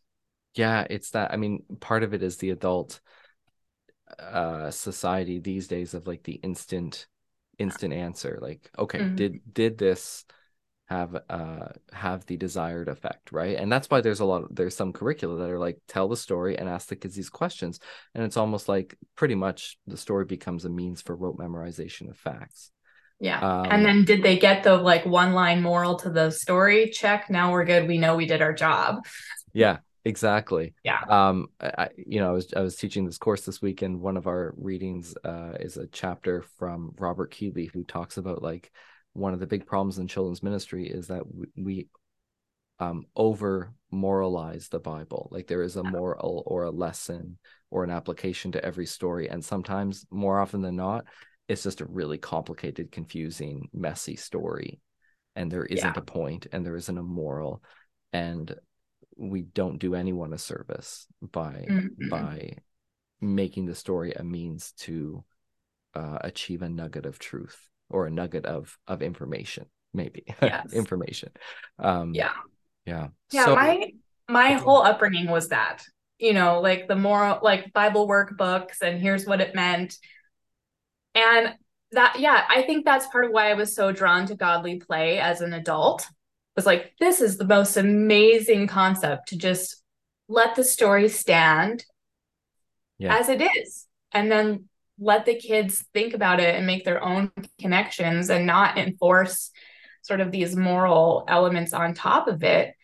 yeah 0.56 0.84
it's 0.90 1.10
that 1.10 1.32
i 1.32 1.36
mean 1.36 1.62
part 1.78 2.02
of 2.02 2.12
it 2.12 2.24
is 2.24 2.38
the 2.38 2.50
adult 2.50 3.00
uh 4.18 4.70
society 4.72 5.38
these 5.38 5.68
days 5.68 5.94
of 5.94 6.08
like 6.08 6.24
the 6.24 6.32
instant 6.42 7.06
instant 7.60 7.94
answer 7.94 8.38
like 8.42 8.70
okay 8.78 9.04
Mhm. 9.04 9.16
did 9.16 9.40
did 9.52 9.78
this 9.78 10.26
have 10.88 11.16
uh 11.30 11.68
have 11.92 12.26
the 12.26 12.36
desired 12.36 12.88
effect 12.88 13.32
right 13.32 13.56
and 13.58 13.70
that's 13.72 13.88
why 13.90 14.00
there's 14.00 14.20
a 14.20 14.24
lot 14.24 14.42
of, 14.44 14.54
there's 14.54 14.76
some 14.76 14.92
curricula 14.92 15.38
that 15.38 15.50
are 15.50 15.58
like 15.58 15.78
tell 15.88 16.08
the 16.08 16.16
story 16.16 16.58
and 16.58 16.68
ask 16.68 16.88
the 16.88 16.96
kids 16.96 17.16
these 17.16 17.30
questions 17.30 17.80
and 18.14 18.24
it's 18.24 18.36
almost 18.36 18.68
like 18.68 18.96
pretty 19.16 19.36
much 19.36 19.78
the 19.86 19.96
story 19.96 20.24
becomes 20.26 20.64
a 20.64 20.70
means 20.70 21.02
for 21.02 21.16
rote 21.16 21.38
memorization 21.38 22.10
of 22.10 22.16
facts 22.18 22.72
Yeah. 23.20 23.42
Um, 23.42 23.70
and 23.70 23.84
then 23.84 24.04
did 24.04 24.22
they 24.22 24.38
get 24.38 24.62
the 24.64 24.76
like 24.76 25.04
one 25.06 25.34
line 25.34 25.62
moral 25.62 25.96
to 25.96 26.10
the 26.10 26.30
story? 26.30 26.90
Check. 26.90 27.28
Now 27.30 27.52
we're 27.52 27.64
good. 27.66 27.86
We 27.86 27.98
know 27.98 28.16
we 28.16 28.26
did 28.26 28.42
our 28.42 28.54
job. 28.54 29.04
Yeah, 29.52 29.78
exactly. 30.04 30.74
Yeah. 30.84 31.00
Um, 31.08 31.48
I, 31.60 31.88
you 31.96 32.20
know, 32.20 32.30
I 32.30 32.32
was 32.32 32.52
I 32.54 32.60
was 32.60 32.76
teaching 32.76 33.04
this 33.04 33.18
course 33.18 33.42
this 33.42 33.60
week, 33.62 33.82
and 33.82 34.00
one 34.00 34.16
of 34.16 34.26
our 34.26 34.54
readings 34.56 35.14
uh, 35.24 35.52
is 35.60 35.76
a 35.76 35.86
chapter 35.88 36.42
from 36.58 36.92
Robert 36.98 37.30
Keeley 37.30 37.70
who 37.72 37.84
talks 37.84 38.16
about 38.16 38.42
like 38.42 38.70
one 39.12 39.34
of 39.34 39.40
the 39.40 39.46
big 39.46 39.66
problems 39.66 39.98
in 39.98 40.06
children's 40.06 40.42
ministry 40.42 40.86
is 40.86 41.08
that 41.08 41.22
we, 41.34 41.46
we 41.56 41.88
um, 42.78 43.04
over 43.14 43.72
moralize 43.90 44.68
the 44.68 44.78
Bible. 44.78 45.28
Like 45.30 45.46
there 45.46 45.62
is 45.62 45.76
a 45.76 45.84
moral 45.84 46.42
or 46.46 46.64
a 46.64 46.70
lesson 46.70 47.38
or 47.70 47.84
an 47.84 47.90
application 47.90 48.52
to 48.52 48.64
every 48.64 48.86
story, 48.86 49.28
and 49.28 49.44
sometimes 49.44 50.06
more 50.10 50.40
often 50.40 50.62
than 50.62 50.76
not, 50.76 51.04
it's 51.48 51.62
just 51.64 51.80
a 51.80 51.86
really 51.86 52.18
complicated, 52.18 52.92
confusing, 52.92 53.68
messy 53.72 54.16
story, 54.16 54.80
and 55.36 55.50
there 55.50 55.64
isn't 55.66 55.84
yeah. 55.84 55.92
a 55.96 56.02
point, 56.02 56.46
and 56.52 56.64
there 56.64 56.76
isn't 56.76 56.98
a 56.98 57.02
moral, 57.02 57.62
and 58.12 58.54
we 59.16 59.42
don't 59.42 59.78
do 59.78 59.94
anyone 59.94 60.32
a 60.32 60.38
service 60.38 61.06
by 61.20 61.66
mm-hmm. 61.68 62.08
by 62.08 62.56
making 63.20 63.66
the 63.66 63.74
story 63.74 64.12
a 64.12 64.24
means 64.24 64.72
to 64.72 65.24
uh, 65.94 66.18
achieve 66.22 66.62
a 66.62 66.68
nugget 66.68 67.04
of 67.04 67.18
truth 67.18 67.68
or 67.88 68.06
a 68.06 68.10
nugget 68.10 68.46
of 68.46 68.78
of 68.86 69.02
information 69.02 69.66
maybe. 69.92 70.24
Yes. 70.42 70.72
information. 70.72 71.30
Um 71.78 72.14
yeah. 72.14 72.32
yeah. 72.86 73.08
Yeah 73.32 73.44
so, 73.44 73.54
my 73.54 73.92
my 74.28 74.52
whole 74.52 74.82
upbringing 74.82 75.28
was 75.28 75.48
that 75.48 75.82
you 76.18 76.32
know 76.32 76.60
like 76.60 76.88
the 76.88 76.96
moral 76.96 77.40
like 77.42 77.72
bible 77.72 78.08
workbooks 78.08 78.80
and 78.82 79.00
here's 79.00 79.26
what 79.26 79.40
it 79.40 79.54
meant. 79.54 79.96
And 81.14 81.54
that 81.92 82.20
yeah 82.20 82.44
i 82.48 82.62
think 82.62 82.84
that's 82.84 83.08
part 83.08 83.24
of 83.24 83.32
why 83.32 83.50
i 83.50 83.54
was 83.54 83.74
so 83.74 83.92
drawn 83.92 84.26
to 84.26 84.34
godly 84.34 84.78
play 84.78 85.18
as 85.18 85.40
an 85.40 85.52
adult 85.52 86.06
was 86.60 86.66
like 86.66 86.92
this 87.00 87.22
is 87.22 87.38
the 87.38 87.46
most 87.46 87.78
amazing 87.78 88.66
concept 88.66 89.28
to 89.28 89.38
just 89.38 89.82
let 90.28 90.54
the 90.56 90.64
story 90.64 91.08
stand 91.08 91.84
yeah. 92.98 93.16
as 93.16 93.30
it 93.30 93.40
is 93.40 93.86
and 94.12 94.30
then 94.30 94.68
let 94.98 95.24
the 95.24 95.34
kids 95.34 95.86
think 95.94 96.12
about 96.12 96.38
it 96.38 96.54
and 96.54 96.66
make 96.66 96.84
their 96.84 97.02
own 97.02 97.32
connections 97.58 98.28
and 98.28 98.44
not 98.44 98.76
enforce 98.76 99.50
sort 100.02 100.20
of 100.20 100.30
these 100.30 100.54
moral 100.54 101.24
elements 101.28 101.72
on 101.72 101.94
top 101.94 102.28
of 102.28 102.42
it 102.42 102.74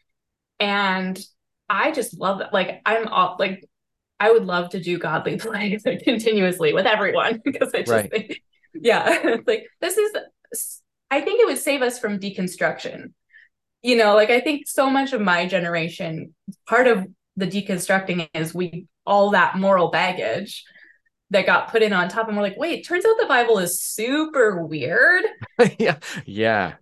and 0.58 1.22
i 1.68 1.92
just 1.92 2.18
love 2.18 2.38
that 2.38 2.54
like 2.54 2.80
i'm 2.86 3.06
all 3.08 3.36
like 3.38 3.62
i 4.18 4.32
would 4.32 4.46
love 4.46 4.70
to 4.70 4.80
do 4.80 4.98
godly 4.98 5.36
plays 5.38 5.82
continuously 6.04 6.72
with 6.72 6.86
everyone 6.86 7.42
because 7.44 7.74
i 7.74 7.80
just 7.80 7.90
right. 7.90 8.10
think 8.10 8.40
yeah 8.72 9.36
like 9.46 9.66
this 9.82 9.98
is 9.98 10.80
i 11.10 11.20
think 11.20 11.40
it 11.40 11.46
would 11.46 11.58
save 11.58 11.82
us 11.82 11.98
from 11.98 12.18
deconstruction 12.18 13.12
you 13.86 13.96
know 13.96 14.14
like 14.14 14.30
i 14.30 14.40
think 14.40 14.66
so 14.66 14.90
much 14.90 15.12
of 15.12 15.20
my 15.20 15.46
generation 15.46 16.34
part 16.66 16.88
of 16.88 17.06
the 17.36 17.46
deconstructing 17.46 18.28
is 18.34 18.54
we 18.54 18.86
all 19.06 19.30
that 19.30 19.56
moral 19.56 19.90
baggage 19.90 20.64
that 21.30 21.46
got 21.46 21.70
put 21.70 21.82
in 21.82 21.92
on 21.92 22.08
top 22.08 22.26
and 22.28 22.36
we're 22.36 22.42
like 22.42 22.56
wait 22.56 22.86
turns 22.86 23.04
out 23.04 23.16
the 23.18 23.26
bible 23.26 23.58
is 23.58 23.80
super 23.80 24.64
weird. 24.64 25.24
Yeah. 25.78 25.98
Yeah. 26.24 26.74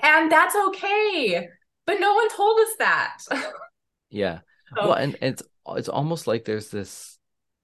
And 0.00 0.30
that's 0.30 0.54
okay. 0.68 1.48
But 1.84 2.00
no 2.00 2.14
one 2.14 2.28
told 2.30 2.60
us 2.60 2.74
that. 2.78 3.18
Yeah. 4.12 4.40
So, 4.76 4.88
well 4.88 4.94
and, 4.94 5.16
and 5.20 5.34
it's 5.34 5.42
it's 5.68 5.88
almost 5.88 6.26
like 6.26 6.44
there's 6.44 6.68
this 6.68 7.16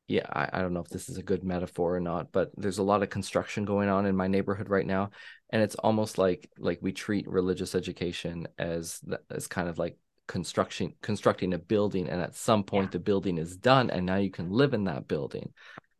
yeah 0.07 0.27
I, 0.33 0.49
I 0.53 0.63
don't 0.63 0.73
know 0.73 0.81
if 0.81 0.89
this 0.89 1.09
is 1.09 1.17
a 1.17 1.23
good 1.23 1.43
metaphor 1.43 1.97
or 1.97 2.01
not 2.01 2.31
but 2.31 2.51
there's 2.57 2.79
a 2.79 2.85
lot 2.85 3.03
of 3.03 3.11
construction 3.11 3.65
going 3.65 3.89
on 3.89 4.07
in 4.07 4.15
my 4.15 4.29
neighborhood 4.29 4.69
right 4.69 4.87
now 4.87 5.11
and 5.51 5.63
it's 5.63 5.75
almost 5.77 6.19
like 6.19 6.51
like 6.59 6.79
we 6.81 6.93
treat 6.93 7.29
religious 7.29 7.75
education 7.75 8.47
as 8.59 9.01
as 9.31 9.47
kind 9.47 9.69
of 9.69 9.79
like 9.79 9.97
construction 10.27 10.93
constructing 11.03 11.55
a 11.55 11.59
building 11.59 12.09
and 12.09 12.21
at 12.21 12.35
some 12.35 12.65
point 12.65 12.87
yeah. 12.87 12.93
the 12.93 12.99
building 12.99 13.39
is 13.39 13.57
done 13.57 13.91
and 13.91 14.05
now 14.05 14.17
you 14.17 14.31
can 14.31 14.51
live 14.51 14.75
in 14.75 14.85
that 14.85 15.07
building 15.07 15.53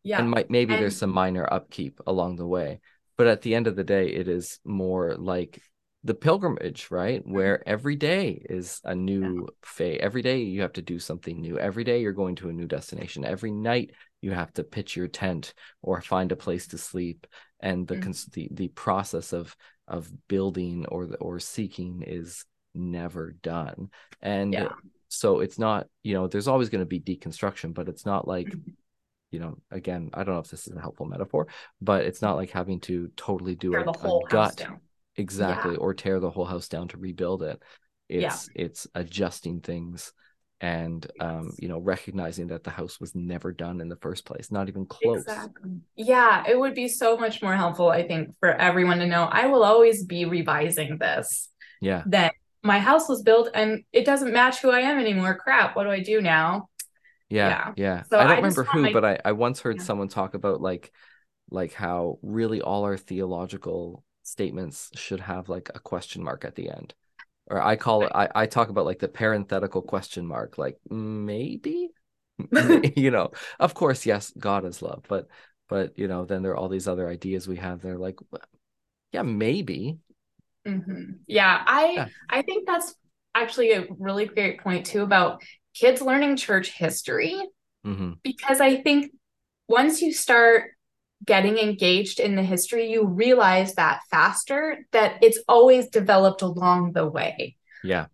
yeah 0.03 0.19
and 0.19 0.31
might, 0.31 0.51
maybe 0.51 0.75
and... 0.75 0.83
there's 0.83 0.97
some 0.97 1.11
minor 1.11 1.47
upkeep 1.53 2.01
along 2.07 2.37
the 2.37 2.47
way 2.47 2.81
but 3.17 3.29
at 3.29 3.43
the 3.43 3.55
end 3.55 3.67
of 3.67 3.77
the 3.77 3.85
day 3.85 4.09
it 4.09 4.27
is 4.27 4.59
more 4.65 5.15
like 5.17 5.63
the 6.07 6.15
pilgrimage 6.15 6.87
right 6.91 7.21
mm-hmm. 7.23 7.35
where 7.35 7.69
every 7.69 7.97
day 7.97 8.41
is 8.49 8.81
a 8.85 8.95
new 8.95 9.41
yeah. 9.41 9.55
phase 9.63 9.99
every 10.01 10.23
day 10.23 10.39
you 10.43 10.63
have 10.63 10.73
to 10.73 10.83
do 10.83 10.99
something 10.99 11.41
new 11.41 11.59
every 11.59 11.83
day 11.83 12.01
you're 12.01 12.13
going 12.13 12.37
to 12.37 12.49
a 12.49 12.53
new 12.53 12.67
destination 12.67 13.25
every 13.25 13.51
night 13.51 13.91
you 14.23 14.31
have 14.31 14.53
to 14.53 14.63
pitch 14.63 14.97
your 14.97 15.09
tent 15.09 15.53
or 15.83 16.01
find 16.01 16.31
a 16.31 16.37
place 16.37 16.69
to 16.69 16.79
sleep 16.79 17.27
and 17.61 17.89
the 17.89 17.97
mm-hmm. 17.97 18.31
the, 18.33 18.49
the 18.53 18.69
process 18.69 19.33
of 19.33 19.55
of 19.89 20.09
building 20.29 20.87
or 20.87 21.09
or 21.21 21.41
seeking 21.41 22.03
is 22.07 22.45
never 22.73 23.33
done 23.43 23.89
and 24.23 24.53
yeah. 24.53 24.69
so 25.09 25.41
it's 25.41 25.59
not 25.59 25.89
you 26.05 26.15
know 26.15 26.29
there's 26.29 26.49
always 26.49 26.69
going 26.69 26.83
to 26.83 26.87
be 26.87 27.01
deconstruction 27.01 27.75
but 27.75 27.89
it's 27.89 28.07
not 28.07 28.29
like 28.29 28.47
mm-hmm 28.47 28.71
you 29.33 29.41
know, 29.41 29.59
again, 29.71 30.11
I 30.15 30.25
don't 30.25 30.35
know 30.35 30.41
if 30.41 30.49
this 30.49 30.67
is 30.67 30.75
a 30.75 30.81
helpful 30.81 31.05
metaphor, 31.05 31.49
but 31.81 32.05
it's 32.05 32.23
not 32.23 32.37
like 32.37 32.51
having 32.51 32.81
to 32.83 33.11
totally 33.17 33.55
do 33.55 33.75
a, 33.75 33.83
a 33.83 34.21
gut 34.31 34.57
down. 34.57 34.81
Exactly 35.17 35.73
yeah. 35.73 35.79
or 35.79 35.95
tear 35.95 36.21
the 36.21 36.31
whole 36.31 36.45
house 36.45 36.69
down 36.69 36.89
to 36.89 36.99
rebuild 36.99 37.43
it. 37.43 37.63
It's 38.09 38.49
yeah. 38.55 38.65
it's 38.65 38.87
adjusting 38.95 39.61
things 39.61 40.13
and 40.61 41.07
um, 41.21 41.51
you 41.59 41.69
know, 41.69 41.79
recognizing 41.79 42.47
that 42.49 42.65
the 42.65 42.71
house 42.71 42.99
was 42.99 43.15
never 43.15 43.53
done 43.53 43.81
in 43.81 43.89
the 43.89 43.97
first 43.97 44.25
place, 44.25 44.51
not 44.51 44.69
even 44.69 44.87
close. 44.87 45.23
Exactly. 45.23 45.81
Yeah, 45.97 46.45
it 46.49 46.59
would 46.59 46.75
be 46.75 46.89
so 46.89 47.17
much 47.17 47.43
more 47.43 47.55
helpful, 47.55 47.91
I 47.91 48.07
think, 48.07 48.35
for 48.41 48.51
everyone 48.51 48.99
to 49.01 49.07
know 49.07 49.25
I 49.25 49.47
will 49.47 49.65
always 49.65 50.05
be 50.05 50.25
revising 50.25 50.99
this. 50.99 51.51
Yeah. 51.81 52.05
That 52.07 52.33
my 52.63 52.79
house 52.79 53.09
was 53.09 53.23
built 53.23 53.51
and 53.55 53.85
it 53.93 54.07
doesn't 54.07 54.33
match 54.33 54.61
who 54.61 54.71
I 54.71 54.81
am 54.81 54.99
anymore. 54.99 55.37
Crap, 55.37 55.77
what 55.77 55.85
do 55.85 55.91
I 55.91 56.01
do 56.01 56.23
now? 56.23 56.69
Yeah, 57.29 57.49
yeah. 57.49 57.73
yeah. 57.77 58.03
So 58.05 58.19
I 58.19 58.23
don't 58.25 58.33
I 58.33 58.37
remember 58.37 58.65
who, 58.65 58.83
my... 58.83 58.93
but 58.93 59.05
I, 59.05 59.19
I 59.25 59.33
once 59.33 59.61
heard 59.61 59.79
yeah. 59.79 59.85
someone 59.85 60.09
talk 60.09 60.35
about 60.35 60.61
like 60.61 60.91
like 61.51 61.75
how 61.75 62.19
really 62.23 62.61
all 62.61 62.85
our 62.85 62.97
theological 62.97 64.03
statements 64.27 64.91
should 64.95 65.21
have 65.21 65.49
like 65.49 65.71
a 65.75 65.79
question 65.79 66.23
mark 66.23 66.45
at 66.45 66.57
the 66.57 66.71
end. 66.71 66.95
Or 67.49 67.63
I 67.63 67.77
call 67.77 68.05
it 68.05 68.13
I, 68.15 68.29
I 68.35 68.47
talk 68.47 68.71
about 68.71 68.87
like 68.87 68.99
the 68.99 69.09
parenthetical 69.09 69.83
question 69.83 70.27
mark, 70.27 70.59
like 70.59 70.79
maybe 70.91 71.91
you 72.97 73.11
know, 73.11 73.31
of 73.59 73.75
course, 73.75 74.05
yes, 74.05 74.33
God 74.37 74.65
is 74.65 74.83
love, 74.83 75.05
but 75.09 75.29
but 75.69 75.99
you 75.99 76.09
know, 76.09 76.25
then 76.25 76.43
there 76.43 76.53
are 76.53 76.57
all 76.57 76.69
these 76.69 76.89
other 76.89 77.09
ideas 77.09 77.49
we 77.49 77.57
have. 77.57 77.81
They're 77.81 77.99
like, 77.99 78.19
yeah, 79.13 79.23
maybe. 79.23 79.99
Mm-hmm. 80.67 81.13
Yeah, 81.27 81.63
I 81.65 81.93
yeah. 81.93 82.09
I 82.29 82.43
think 82.43 82.67
that's 82.67 82.95
actually 83.35 83.73
a 83.73 83.87
really 83.99 84.27
great 84.27 84.61
point 84.61 84.87
too 84.87 85.03
about 85.03 85.43
kids 85.75 86.01
learning 86.01 86.37
church 86.37 86.71
history 86.71 87.41
mm-hmm. 87.87 88.13
because 88.23 88.61
I 88.61 88.83
think 88.83 89.13
once 89.69 90.01
you 90.01 90.13
start 90.13 90.71
getting 91.27 91.59
engaged 91.59 92.21
in 92.21 92.37
the 92.37 92.43
history, 92.43 92.91
you 92.91 93.07
realize 93.07 93.75
that 93.75 94.01
faster 94.11 94.87
that 94.93 95.19
it's 95.23 95.39
always 95.49 95.89
developed 95.89 96.43
along 96.43 96.93
the 96.93 97.07
way. 97.07 97.57
Yeah. 97.83 98.07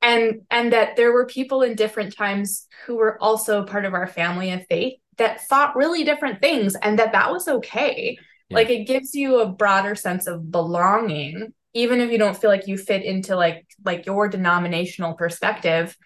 And 0.00 0.42
and 0.50 0.72
that 0.72 0.96
there 0.96 1.12
were 1.12 1.26
people 1.26 1.62
in 1.62 1.76
different 1.76 2.16
times 2.16 2.66
who 2.86 2.96
were 2.96 3.22
also 3.22 3.64
part 3.64 3.84
of 3.84 3.94
our 3.94 4.06
family 4.06 4.50
of 4.52 4.66
faith 4.68 4.94
that 5.18 5.46
thought 5.46 5.76
really 5.76 6.02
different 6.04 6.40
things 6.40 6.74
and 6.74 6.98
that 6.98 7.12
that 7.12 7.30
was 7.30 7.46
okay. 7.46 8.16
Yeah. 8.48 8.54
Like 8.56 8.70
it 8.70 8.86
gives 8.86 9.14
you 9.14 9.40
a 9.40 9.48
broader 9.48 9.94
sense 9.94 10.26
of 10.26 10.50
belonging 10.50 11.52
even 11.74 12.00
if 12.00 12.10
you 12.10 12.18
don't 12.18 12.36
feel 12.36 12.50
like 12.50 12.66
you 12.66 12.76
fit 12.76 13.02
into 13.02 13.36
like 13.36 13.66
like 13.84 14.06
your 14.06 14.28
denominational 14.28 15.14
perspective 15.14 15.96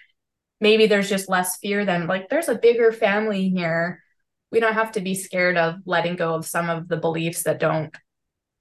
maybe 0.60 0.86
there's 0.86 1.08
just 1.08 1.28
less 1.28 1.58
fear 1.58 1.84
than 1.84 2.06
like 2.06 2.28
there's 2.28 2.48
a 2.48 2.58
bigger 2.58 2.92
family 2.92 3.48
here 3.48 4.02
we 4.56 4.60
don't 4.60 4.72
have 4.72 4.92
to 4.92 5.02
be 5.02 5.14
scared 5.14 5.58
of 5.58 5.74
letting 5.84 6.16
go 6.16 6.32
of 6.32 6.46
some 6.46 6.70
of 6.70 6.88
the 6.88 6.96
beliefs 6.96 7.42
that 7.42 7.60
don't 7.60 7.94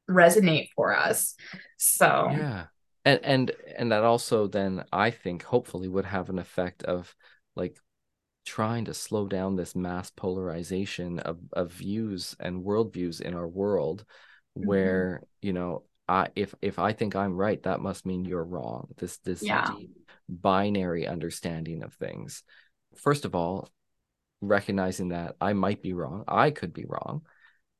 resonate 0.10 0.67
for 0.75 0.93
us 0.93 1.36
so 1.77 2.27
yeah 2.31 2.65
and 3.05 3.21
and 3.23 3.51
and 3.77 3.91
that 3.93 4.03
also 4.03 4.45
then 4.45 4.84
i 4.91 5.10
think 5.10 5.41
hopefully 5.43 5.88
would 5.88 6.03
have 6.03 6.29
an 6.29 6.38
effect 6.38 6.84
of 6.84 7.15
like 7.55 7.77
trying 8.45 8.84
to 8.84 8.93
slow 8.93 9.25
down 9.25 9.55
this 9.55 9.73
mass 9.73 10.12
polarization 10.12 11.19
of, 11.19 11.39
of 11.53 11.71
views 11.71 12.36
and 12.41 12.65
worldviews 12.65 13.21
in 13.21 13.34
our 13.34 13.47
world 13.47 14.03
mm-hmm. 14.58 14.67
where 14.67 15.23
you 15.41 15.53
know 15.53 15.84
I, 16.10 16.27
if 16.36 16.53
if 16.62 16.77
I 16.77 16.93
think 16.93 17.15
I'm 17.15 17.36
right, 17.36 17.63
that 17.63 17.79
must 17.79 18.05
mean 18.05 18.25
you're 18.25 18.43
wrong. 18.43 18.89
This 18.95 19.17
this 19.25 19.41
yeah. 19.41 19.71
deep 19.75 19.89
binary 20.29 21.08
understanding 21.08 21.81
of 21.81 21.95
things. 21.95 22.43
First 22.95 23.25
of 23.25 23.34
all, 23.34 23.69
recognizing 24.47 25.10
that 25.10 25.36
I 25.39 25.53
might 25.53 25.81
be 25.81 25.93
wrong, 25.93 26.23
I 26.27 26.51
could 26.51 26.73
be 26.73 26.86
wrong, 26.86 27.21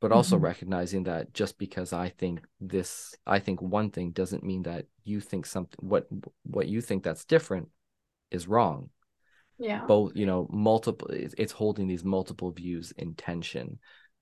but 0.01 0.12
also 0.12 0.36
mm-hmm. 0.36 0.45
recognizing 0.45 1.04
that 1.04 1.34
just 1.34 1.58
because 1.58 1.93
I 1.93 2.10
think 2.10 2.41
this, 2.60 3.15
I 3.25 3.39
think 3.39 3.62
one 3.62 3.89
thing 3.89 4.12
doesn't 4.12 4.43
mean 4.43 4.63
that 4.63 4.86
you 5.04 5.19
think 5.19 5.45
something 5.45 5.78
what 5.80 6.08
what 6.43 6.67
you 6.67 6.82
think 6.82 7.04
that's 7.04 7.25
different 7.25 7.69
is 8.32 8.47
wrong. 8.47 8.89
Yeah. 9.58 9.86
Both, 9.86 10.13
you 10.15 10.25
know, 10.25 10.47
multiple. 10.51 11.08
It's 11.12 11.54
holding 11.54 11.88
these 11.88 12.04
multiple 12.04 12.51
views 12.51 12.91
in 12.97 13.15
tension 13.15 13.80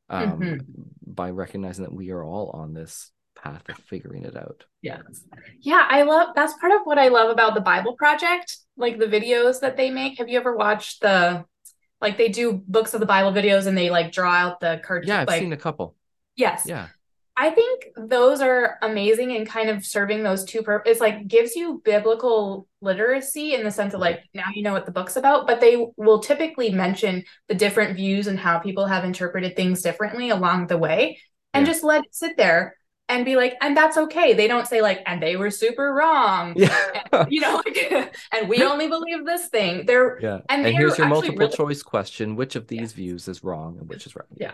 um, 0.10 0.40
mm-hmm. 0.40 0.58
by 1.06 1.32
recognizing 1.32 1.86
that 1.86 1.94
we 1.94 2.12
are 2.12 2.24
all 2.24 2.52
on 2.52 2.74
this 2.74 3.12
path 3.36 3.68
of 3.70 3.78
figuring 3.78 4.24
it 4.24 4.38
out. 4.38 4.66
Yes. 4.82 5.02
Yeah, 5.60 5.86
I 5.90 6.04
love 6.04 6.30
that's 6.36 6.54
part 6.60 6.72
of 6.72 6.82
what 6.84 7.00
I 7.00 7.08
love 7.08 7.30
about 7.30 7.56
the 7.56 7.62
Bible 7.62 7.96
Project, 7.96 8.58
like 8.78 9.00
the 9.00 9.08
videos 9.08 9.60
that 9.62 9.76
they 9.76 9.90
make. 9.90 10.18
Have 10.20 10.30
you 10.30 10.38
ever 10.40 10.56
watched 10.56 11.02
the 11.02 11.46
like 12.04 12.18
they 12.18 12.30
do 12.30 12.62
books 12.68 12.94
of 12.94 13.00
the 13.00 13.08
Bible 13.08 13.32
videos 13.32 13.66
and 13.66 13.76
they 13.76 13.90
like 13.90 14.12
draw 14.12 14.32
out 14.32 14.60
the 14.60 14.80
cartoon? 14.84 15.08
Yeah, 15.08 15.22
I've 15.22 15.28
like, 15.28 15.42
seen 15.42 15.54
a 15.54 15.58
couple. 15.58 15.96
Yes. 16.36 16.64
Yeah. 16.68 16.90
I 17.36 17.50
think 17.50 17.88
those 17.98 18.42
are 18.42 18.78
amazing 18.84 19.36
and 19.36 19.48
kind 19.48 19.70
of 19.72 19.84
serving 19.84 20.22
those 20.22 20.46
two 20.46 20.62
purposes. 20.62 21.02
Like 21.02 21.28
gives 21.28 21.56
you 21.56 21.82
biblical 21.84 22.68
literacy 22.82 23.56
in 23.56 23.64
the 23.64 23.72
sense 23.72 23.96
of 23.96 24.00
like 24.02 24.22
now 24.36 24.46
you 24.54 24.62
know 24.62 24.74
what 24.74 24.86
the 24.86 24.92
book's 24.92 25.16
about, 25.16 25.48
but 25.48 25.60
they 25.60 25.88
will 25.98 26.20
typically 26.20 26.70
mention 26.70 27.24
the 27.48 27.56
different 27.56 27.96
views 27.96 28.28
and 28.28 28.38
how 28.38 28.60
people 28.60 28.86
have 28.86 29.04
interpreted 29.04 29.56
things 29.56 29.82
differently 29.82 30.30
along 30.30 30.68
the 30.68 30.78
way, 30.78 31.20
and 31.56 31.66
Yeah. 31.66 31.74
just 31.74 31.84
let 31.84 32.04
it 32.04 32.14
sit 32.14 32.38
there 32.38 32.78
and 33.14 33.26
be 33.26 33.36
like, 33.36 33.56
and 33.62 33.76
that's 33.78 33.98
okay. 33.98 34.34
They 34.34 34.48
don't 34.48 34.68
say 34.68 34.82
like, 34.82 35.02
and 35.06 35.22
they 35.22 35.36
were 35.38 35.52
super 35.52 35.94
wrong. 35.94 36.54
Yeah. 36.58 37.26
You 37.30 37.42
know, 37.42 37.62
like, 37.66 37.78
and 38.34 38.50
we 38.50 38.64
only 38.64 38.88
believe 38.88 39.26
this 39.26 39.48
thing. 39.48 39.86
They're 39.86 40.20
yeah. 40.22 40.40
And 40.50 40.66
And, 40.66 40.76
here's 40.76 40.98
your 40.98 41.08
multiple 41.08 41.38
really- 41.38 41.56
choice 41.56 41.84
question. 41.84 42.36
Which 42.36 42.56
of 42.56 42.68
these 42.68 42.80
Yes. 42.82 42.92
views 42.94 43.28
is 43.28 43.44
wrong 43.44 43.78
and 43.80 43.88
which 43.88 44.06
is 44.08 44.16
right? 44.16 44.26
Yeah. 44.36 44.54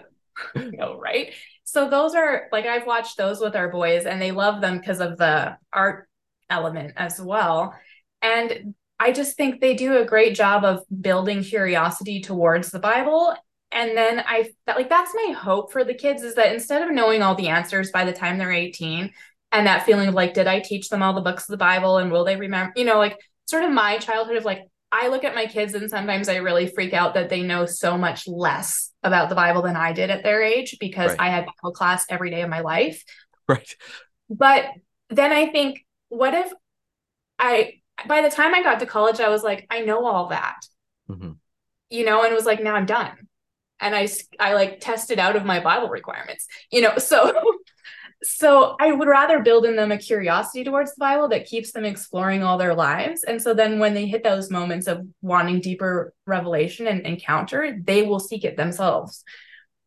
no, 0.56 1.00
right? 1.00 1.34
So 1.63 1.89
those 1.89 2.15
are 2.15 2.48
like 2.52 2.65
I've 2.65 2.86
watched 2.88 3.17
those 3.17 3.39
with 3.39 3.56
our 3.56 3.69
boys 3.69 4.06
and 4.06 4.22
they 4.22 4.32
love 4.32 4.62
them 4.62 4.78
because 4.80 5.00
of 5.02 5.17
the 5.17 5.58
art 5.72 6.08
element 6.50 6.93
as 6.98 7.22
well. 7.22 7.76
And 8.22 8.74
I 9.00 9.12
just 9.13 9.38
think 9.38 9.62
they 9.62 9.76
do 9.76 9.98
a 9.98 10.06
great 10.06 10.36
job 10.36 10.65
of 10.65 10.84
building 10.89 11.43
curiosity 11.43 12.22
towards 12.22 12.72
the 12.72 12.80
Bible. 12.80 13.36
And 13.72 13.96
then 13.96 14.24
I 14.26 14.52
that 14.66 14.78
like 14.78 14.90
that's 14.90 15.14
my 15.14 15.34
hope 15.34 15.72
for 15.72 15.84
the 15.84 15.94
kids 15.94 16.24
is 16.24 16.36
that 16.36 16.54
instead 16.54 16.82
of 16.82 16.92
knowing 16.92 17.22
all 17.22 17.36
the 17.36 17.50
answers 17.50 17.92
by 17.92 18.04
the 18.04 18.14
time 18.14 18.38
they're 18.38 18.52
18 18.52 19.12
and 19.52 19.68
that 19.68 19.86
feeling 19.86 20.10
of 20.10 20.16
like, 20.16 20.34
did 20.34 20.48
I 20.48 20.60
teach 20.60 20.90
them 20.90 21.04
all 21.04 21.14
the 21.14 21.22
books 21.22 21.44
of 21.44 21.54
the 21.54 21.58
Bible 21.58 21.98
and 21.98 22.12
will 22.12 22.24
they 22.24 22.36
remember, 22.36 22.74
you 22.76 22.86
know, 22.86 22.98
like 22.98 23.18
sort 23.48 23.64
of 23.64 23.72
my 23.72 23.98
childhood 23.98 24.38
of 24.38 24.46
like 24.46 24.64
I 24.92 25.08
look 25.10 25.24
at 25.24 25.36
my 25.36 25.46
kids 25.46 25.76
and 25.76 25.88
sometimes 25.88 26.30
I 26.30 26.38
really 26.38 26.66
freak 26.66 26.94
out 26.94 27.14
that 27.14 27.30
they 27.30 27.44
know 27.44 27.68
so 27.68 27.96
much 27.96 28.28
less 28.28 28.92
about 29.04 29.30
the 29.30 29.36
Bible 29.36 29.62
than 29.62 29.76
I 29.76 29.94
did 29.94 30.10
at 30.10 30.24
their 30.24 30.42
age 30.42 30.78
because 30.80 31.12
Right. 31.12 31.20
I 31.20 31.30
had 31.30 31.46
Bible 31.46 31.74
class 31.74 32.06
every 32.10 32.32
day 32.32 32.42
of 32.42 32.50
my 32.50 32.62
life. 32.62 33.04
Right. 33.48 33.72
But 34.32 34.66
then 35.10 35.32
I 35.32 35.48
think, 35.48 35.86
what 36.10 36.34
if 36.34 36.52
I, 37.38 37.82
by 38.08 38.24
the 38.24 38.32
time 38.32 38.56
I 38.56 38.64
got 38.64 38.80
to 38.80 38.88
college, 38.88 39.20
I 39.20 39.30
was 39.30 39.44
like, 39.44 39.68
I 39.70 39.82
know 39.82 40.08
all 40.08 40.30
that, 40.30 40.58
Mhm. 41.08 41.38
you 41.92 42.04
know, 42.04 42.24
and 42.24 42.34
was 42.34 42.46
like, 42.46 42.62
now 42.64 42.76
I'm 42.76 42.88
done. 42.88 43.29
And 43.82 43.96
I 43.96 44.08
I 44.39 44.54
like 44.54 44.80
tested 44.80 45.20
out 45.20 45.36
of 45.36 45.46
my 45.46 45.60
Bible 45.60 45.89
requirements, 45.89 46.48
you 46.72 46.82
know, 46.82 46.98
so, 46.98 47.34
so 48.24 48.76
I 48.80 48.92
would 48.92 49.08
rather 49.08 49.39
build 49.39 49.65
in 49.65 49.76
them 49.76 49.92
a 49.92 49.98
curiosity 49.98 50.63
towards 50.63 50.94
the 50.94 51.00
Bible 51.00 51.30
that 51.30 51.46
keeps 51.46 51.72
them 51.72 51.86
exploring 51.86 52.44
all 52.44 52.58
their 52.58 52.76
lives. 52.76 53.24
And 53.24 53.42
so 53.42 53.54
then 53.54 53.80
when 53.80 53.94
they 53.94 54.08
hit 54.08 54.24
those 54.24 54.52
moments 54.52 54.88
of 54.88 55.06
wanting 55.22 55.62
deeper 55.62 56.13
revelation 56.26 56.88
and 56.88 57.02
encounter, 57.02 57.78
they 57.84 58.04
will 58.04 58.20
seek 58.20 58.44
it 58.44 58.58
themselves. 58.58 59.24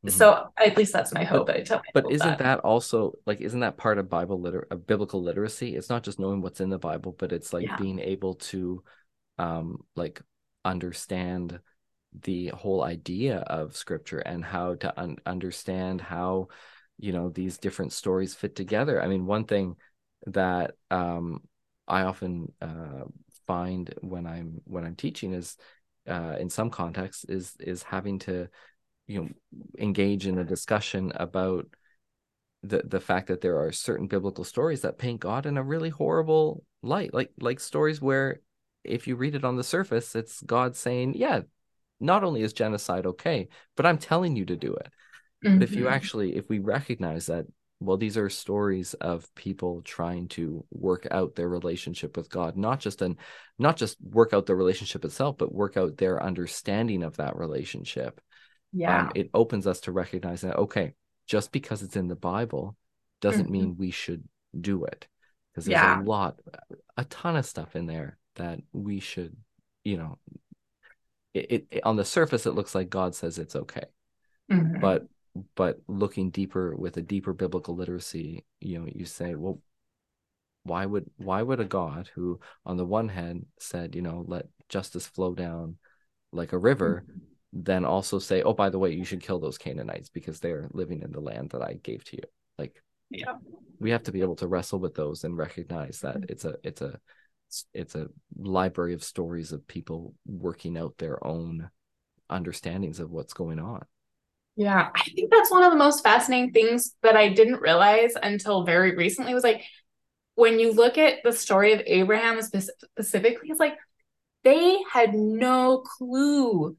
Mhm. 0.05 0.11
So 0.11 0.49
at 0.57 0.77
least 0.77 0.93
that's 0.93 1.13
my 1.13 1.25
hope. 1.25 1.49
I 1.51 1.61
tell 1.61 1.83
But 1.93 2.11
isn't 2.11 2.39
that 2.39 2.61
also 2.61 3.13
like 3.27 3.41
isn't 3.41 3.61
that 3.61 3.77
part 3.77 3.99
of 3.99 4.09
Bible 4.09 4.41
liter 4.41 4.67
of 4.71 4.87
biblical 4.87 5.23
literacy? 5.23 5.77
It's 5.77 5.91
not 5.91 6.03
just 6.03 6.19
knowing 6.19 6.41
what's 6.41 6.61
in 6.61 6.71
the 6.71 6.79
Bible, 6.79 7.15
but 7.17 7.33
it's 7.33 7.53
like 7.53 7.67
Yeah. 7.67 7.77
being 7.77 7.99
able 8.01 8.35
to 8.35 8.83
um 9.39 9.85
like 9.95 10.21
understand 10.65 11.61
the 12.21 12.49
whole 12.49 12.83
idea 12.83 13.39
of 13.39 13.77
scripture 13.77 14.19
and 14.19 14.45
how 14.45 14.75
to 14.77 15.01
un- 15.01 15.19
understand 15.25 16.01
how 16.01 16.49
you 16.99 17.13
know 17.13 17.31
these 17.31 17.59
different 17.59 17.93
stories 17.93 18.35
fit 18.35 18.55
together. 18.55 19.03
I 19.03 19.09
mean, 19.09 19.27
one 19.27 19.45
thing 19.45 19.77
that 20.27 20.73
um 20.91 21.41
I 21.89 22.03
often 22.03 22.53
uh 22.61 23.05
find 23.47 23.93
when 24.01 24.27
I'm 24.27 24.61
when 24.65 24.85
I'm 24.85 24.97
teaching 24.97 25.33
is 25.33 25.57
uh 26.09 26.37
in 26.39 26.51
some 26.51 26.71
contexts 26.71 27.25
is 27.25 27.57
is 27.59 27.83
having 27.83 28.19
to 28.21 28.49
you 29.07 29.23
know 29.23 29.29
engage 29.79 30.27
in 30.27 30.39
a 30.39 30.45
discussion 30.45 31.13
about 31.15 31.67
the 32.63 32.83
the 32.85 33.01
fact 33.01 33.29
that 33.29 33.41
there 33.41 33.59
are 33.59 33.73
certain 33.73 34.07
biblical 34.07 34.45
stories 34.45 34.83
that 34.83 34.99
paint 34.99 35.21
God 35.21 35.47
in 35.47 35.57
a 35.57 35.63
really 35.63 35.91
horrible 35.91 36.65
light 36.83 37.13
like 37.13 37.33
like 37.41 37.61
stories 37.61 38.01
where 38.01 38.41
if 38.85 39.07
you 39.07 39.17
read 39.17 39.35
it 39.35 39.45
on 39.45 39.57
the 39.57 39.65
surface 39.65 40.15
it's 40.15 40.41
God 40.43 40.77
saying 40.77 41.15
yeah 41.17 41.41
not 42.03 42.25
only 42.25 42.43
is 42.43 42.53
genocide 42.53 43.07
okay 43.07 43.49
but 43.77 43.87
I'm 43.87 43.99
telling 43.99 44.37
you 44.37 44.45
to 44.47 44.57
do 44.57 44.75
it 44.75 44.89
but 45.53 45.63
if 45.63 45.77
you 45.77 45.85
Mhm. 45.85 45.93
actually 45.93 46.37
if 46.37 46.49
we 46.49 46.59
recognize 46.59 47.27
that 47.27 47.47
well 47.81 47.97
these 47.97 48.17
are 48.17 48.31
stories 48.31 48.95
of 48.95 49.33
people 49.35 49.83
trying 49.83 50.29
to 50.29 50.65
work 50.71 51.07
out 51.11 51.35
their 51.35 51.49
relationship 51.49 52.17
with 52.17 52.31
God 52.31 52.57
not 52.57 52.81
just 52.81 53.03
and 53.03 53.17
not 53.59 53.77
just 53.77 53.97
work 54.01 54.33
out 54.33 54.47
the 54.47 54.55
relationship 54.57 55.05
itself 55.05 55.37
but 55.39 55.55
work 55.55 55.77
out 55.77 55.97
their 55.97 56.23
understanding 56.23 57.03
of 57.03 57.17
that 57.17 57.37
relationship 57.37 58.21
yeah. 58.73 59.01
um, 59.01 59.13
it 59.15 59.31
opens 59.35 59.67
us 59.67 59.81
to 59.81 59.93
recognize 59.93 60.43
that 60.43 60.57
okay 60.57 60.95
just 61.27 61.53
because 61.53 61.83
it's 61.83 61.97
in 61.97 62.09
the 62.09 62.17
bible 62.17 62.77
doesn't 63.21 63.49
Mhm. 63.49 63.51
mean 63.51 63.77
we 63.77 63.91
should 63.91 64.25
do 64.61 64.85
it 64.85 65.07
because 65.53 65.67
there's 65.67 65.83
Yeah. 65.83 66.01
a 66.01 66.03
lot 66.03 66.39
a 66.97 67.05
ton 67.05 67.37
of 67.37 67.47
stuff 67.47 67.77
in 67.77 67.87
there 67.87 68.19
that 68.37 68.61
we 68.73 69.01
should 69.01 69.37
you 69.85 69.97
know 69.97 70.19
it, 71.35 71.67
it 71.71 71.85
on 71.85 71.97
the 71.97 72.05
surface 72.05 72.47
it 72.47 72.55
looks 72.55 72.75
like 72.75 72.91
god 72.91 73.15
says 73.15 73.39
it's 73.39 73.57
okay 73.57 73.85
Mhm. 74.51 74.81
but 74.81 75.07
but 75.55 75.79
looking 75.89 76.31
deeper 76.31 76.77
with 76.77 76.97
a 76.99 77.03
deeper 77.03 77.33
biblical 77.33 77.75
literacy 77.75 78.45
you 78.61 78.79
know 78.79 78.87
you 78.93 79.07
say 79.07 79.35
well 79.35 79.61
why 80.65 80.85
would 80.87 81.11
why 81.17 81.43
would 81.43 81.61
a 81.61 81.65
god 81.65 82.11
who 82.15 82.39
on 82.67 82.77
the 82.77 82.85
one 82.85 83.09
hand 83.09 83.47
said 83.59 83.95
you 83.95 84.03
know 84.03 84.25
let 84.29 84.47
justice 84.69 85.07
flow 85.07 85.35
down 85.35 85.77
like 86.33 86.53
a 86.53 86.59
river 86.59 87.05
then 87.53 87.85
also 87.85 88.19
say 88.19 88.43
oh 88.43 88.53
by 88.55 88.71
the 88.71 88.79
way 88.79 88.93
you 88.93 89.05
should 89.05 89.23
kill 89.23 89.39
those 89.39 89.59
canaanites 89.59 90.09
because 90.09 90.41
they're 90.41 90.69
living 90.73 91.03
in 91.03 91.13
the 91.13 91.21
land 91.21 91.51
that 91.51 91.63
i 91.63 91.75
gave 91.83 92.05
to 92.05 92.17
you 92.17 92.23
like 92.59 92.83
yeah. 93.11 93.35
we 93.79 93.91
have 93.91 94.03
to 94.03 94.13
be 94.13 94.21
able 94.21 94.37
to 94.37 94.47
wrestle 94.47 94.79
with 94.79 94.95
those 94.95 95.25
and 95.25 95.37
recognize 95.37 96.01
that 96.01 96.17
it's 96.29 96.45
a 96.45 96.57
it's 96.63 96.81
a 96.81 96.99
it's 97.75 97.95
a 97.95 98.09
library 98.39 98.95
of 98.95 99.03
stories 99.05 99.53
of 99.53 99.67
people 99.67 100.15
working 100.27 100.77
out 100.77 100.95
their 100.99 101.25
own 101.27 101.71
understandings 102.31 103.01
of 103.01 103.11
what's 103.11 103.35
going 103.35 103.59
on 103.59 103.85
Yeah, 104.57 104.91
I 104.95 105.03
think 105.05 105.31
that's 105.31 105.51
one 105.51 105.63
of 105.63 105.73
the 105.73 105.79
most 105.79 106.03
fascinating 106.03 106.53
things 106.53 106.95
that 107.03 107.17
I 107.17 107.29
didn't 107.29 107.61
realize 107.63 108.13
until 108.23 108.65
very 108.65 108.95
recently 108.97 109.35
was 109.35 109.45
like 109.45 109.63
when 110.35 110.59
you 110.59 110.73
look 110.73 110.99
at 110.99 111.23
the 111.25 111.33
story 111.33 111.73
of 111.73 111.83
Abraham 111.87 112.41
specifically, 112.43 113.51
it's 113.51 113.61
like 113.61 113.77
they 114.45 114.79
had 114.91 115.15
no 115.15 115.79
clue 115.79 116.77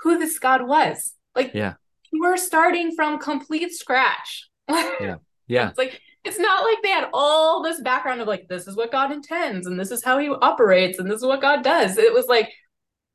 who 0.00 0.18
this 0.18 0.38
God 0.38 0.66
was. 0.66 1.14
Like, 1.34 1.52
Yeah. 1.54 1.74
you 2.12 2.22
were 2.22 2.36
starting 2.36 2.92
from 2.94 3.18
complete 3.18 3.72
scratch. 3.72 4.48
Yeah. 5.00 5.16
yeah 5.46 5.68
It's 5.70 5.78
like 5.78 6.00
it's 6.26 6.38
not 6.38 6.64
like 6.64 6.82
they 6.82 6.90
had 6.90 7.08
all 7.14 7.62
this 7.62 7.80
background 7.80 8.20
of 8.20 8.28
like 8.28 8.48
this 8.48 8.66
is 8.66 8.76
what 8.76 8.92
God 8.92 9.12
intends 9.12 9.66
and 9.66 9.78
this 9.78 9.90
is 9.90 10.04
how 10.04 10.18
he 10.18 10.28
operates 10.28 10.98
and 10.98 11.10
this 11.10 11.18
is 11.20 11.26
what 11.26 11.40
God 11.40 11.62
does. 11.62 11.96
It 11.98 12.12
was 12.12 12.26
like 12.26 12.52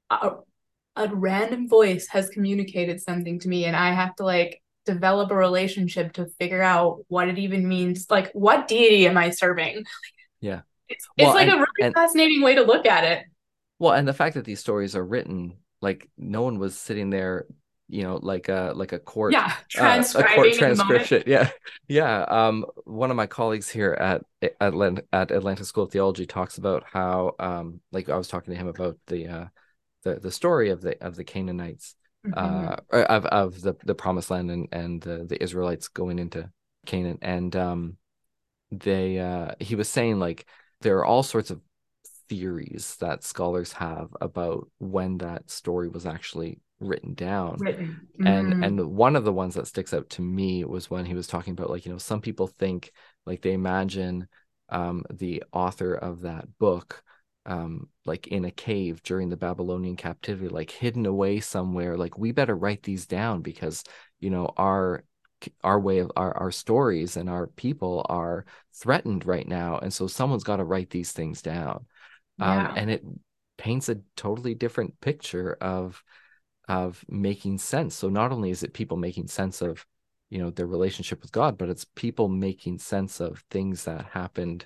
a, 0.10 0.32
a 0.95 1.08
random 1.13 1.67
voice 1.67 2.08
has 2.08 2.30
communicated 2.30 3.02
something 3.02 3.39
to 3.39 3.47
me 3.50 3.65
and 3.65 3.76
I 3.76 3.91
have 3.91 4.15
to 4.15 4.24
like 4.24 4.62
develop 4.86 5.30
a 5.32 5.36
relationship 5.36 6.13
to 6.13 6.26
figure 6.39 6.62
out 6.62 7.04
what 7.08 7.28
it 7.28 7.38
even 7.38 7.67
means. 7.67 8.08
Like 8.10 8.32
what 8.34 8.67
deity 8.67 9.08
am 9.08 9.17
I 9.17 9.30
serving? 9.30 9.84
Yeah. 10.39 10.62
It's, 10.89 11.08
Well, 11.17 11.28
it's 11.30 11.36
like 11.36 11.47
and- 11.50 11.58
a 11.58 11.60
really 11.60 11.86
and- 11.88 11.93
fascinating 11.93 12.41
way 12.41 12.56
to 12.56 12.63
look 12.63 12.86
at 12.86 13.04
it. 13.04 13.26
Well, 13.80 13.93
and 13.93 14.08
the 14.08 14.13
fact 14.13 14.36
that 14.36 14.45
these 14.45 14.60
stories 14.60 14.95
are 14.95 15.04
written 15.06 15.58
like 15.82 16.08
no 16.17 16.43
one 16.43 16.60
was 16.60 16.78
sitting 16.78 17.10
there, 17.10 17.45
you 17.91 18.04
know, 18.04 18.19
like 18.21 18.49
a 18.49 18.73
like 18.75 18.93
a 18.93 18.99
court 18.99 19.34
Yeah, 19.34 19.54
uh, 19.77 20.04
a 20.15 20.23
court 20.23 20.47
in 20.47 20.60
the 20.69 20.75
moment. 20.75 21.08
transcription. 21.08 21.23
Yeah, 21.27 21.49
yeah. 21.88 22.23
Um, 22.23 22.65
one 22.86 23.12
of 23.12 23.17
my 23.17 23.27
colleagues 23.27 23.69
here 23.69 23.94
at 23.94 24.23
Atlant 24.62 25.02
at 25.13 25.31
Atlantic 25.31 25.65
School 25.65 25.83
of 25.85 25.92
Theology 25.92 26.25
talks 26.25 26.58
about 26.58 26.83
how, 26.92 27.35
um, 27.39 27.81
like 27.92 28.10
I 28.10 28.17
was 28.17 28.27
talking 28.27 28.54
to 28.54 28.60
him 28.60 28.67
about 28.67 28.98
the 29.08 29.27
uh, 29.27 29.46
the 30.04 30.15
the 30.19 30.31
story 30.31 30.69
of 30.69 30.81
the 30.81 31.02
of 31.04 31.15
the 31.15 31.23
Canaanites, 31.23 31.96
Mhm. 32.25 32.37
uh, 32.37 32.75
of 32.92 33.25
of 33.25 33.62
the 33.62 33.75
the 33.83 33.96
Promised 33.96 34.31
Land 34.31 34.52
and 34.52 34.67
and 34.71 35.02
the, 35.02 35.25
the 35.25 35.42
Israelites 35.42 35.87
going 35.89 36.19
into 36.19 36.50
Canaan, 36.85 37.19
and 37.21 37.56
um, 37.56 37.98
they 38.71 39.19
uh, 39.19 39.52
he 39.60 39.75
was 39.75 39.89
saying 39.89 40.19
like 40.19 40.46
there 40.81 40.98
are 41.00 41.06
all 41.06 41.23
sorts 41.23 41.52
of 41.52 41.62
theories 42.29 42.96
that 43.02 43.23
scholars 43.23 43.73
have 43.73 44.15
about 44.21 44.69
when 44.79 45.17
that 45.19 45.50
story 45.50 45.89
was 45.89 46.06
actually 46.06 46.60
written 46.82 47.13
down 47.13 47.58
Written. 47.60 48.08
and 48.19 48.54
Mhm. 48.54 48.65
and 48.65 48.92
one 48.92 49.15
of 49.15 49.23
the 49.23 49.34
ones 49.34 49.56
that 49.56 49.67
sticks 49.67 49.94
out 49.94 50.10
to 50.12 50.21
me 50.21 50.63
was 50.65 50.90
when 50.90 51.06
he 51.06 51.13
was 51.13 51.27
talking 51.27 51.54
about 51.54 51.69
like 51.69 51.86
you 51.86 51.92
know 51.92 51.98
some 51.98 52.21
people 52.21 52.48
think 52.48 52.92
like 53.25 53.42
they 53.42 53.54
imagine 53.54 54.27
um 54.69 55.04
the 55.10 55.44
author 55.52 55.94
of 55.94 56.21
that 56.21 56.58
book 56.58 57.04
um 57.46 57.90
like 58.06 58.27
in 58.27 58.46
a 58.46 58.52
cave 58.52 59.02
during 59.04 59.29
the 59.29 59.38
babylonian 59.38 59.96
captivity 59.96 60.48
like 60.48 60.69
hidden 60.69 61.06
away 61.06 61.40
somewhere 61.40 61.98
like 61.98 62.17
we 62.17 62.32
better 62.32 62.56
write 62.56 62.84
these 62.84 63.08
down 63.08 63.42
because 63.42 63.84
you 64.19 64.29
know 64.29 64.54
our 64.58 65.04
our 65.63 65.79
way 65.79 66.00
of 66.00 66.12
our, 66.15 66.38
our 66.38 66.52
stories 66.52 67.17
and 67.17 67.29
our 67.29 67.48
people 67.48 68.06
are 68.10 68.46
threatened 68.75 69.25
right 69.25 69.48
now 69.48 69.77
and 69.79 69.92
so 69.92 70.06
someone's 70.06 70.44
got 70.44 70.58
to 70.58 70.63
write 70.63 70.90
these 70.92 71.12
things 71.12 71.42
down 71.42 71.86
um, 72.40 72.50
yeah. 72.50 72.69
um, 72.69 72.77
and 72.77 72.92
it 72.92 73.04
paints 73.58 73.90
a 73.90 73.98
totally 74.15 74.56
different 74.56 75.00
picture 75.02 75.54
of 75.62 76.04
of 76.68 77.04
making 77.10 77.58
sense 77.58 77.96
so 77.96 78.10
not 78.10 78.32
only 78.32 78.52
is 78.52 78.64
it 78.64 78.74
people 78.74 78.98
making 78.98 79.28
sense 79.28 79.62
of 79.62 79.86
you 80.30 80.38
know 80.38 80.50
their 80.50 80.68
relationship 80.68 81.22
with 81.22 81.32
god 81.32 81.58
but 81.58 81.70
it's 81.70 81.86
people 81.96 82.28
making 82.28 82.78
sense 82.78 83.20
of 83.20 83.44
things 83.50 83.84
that 83.84 84.06
happened 84.06 84.66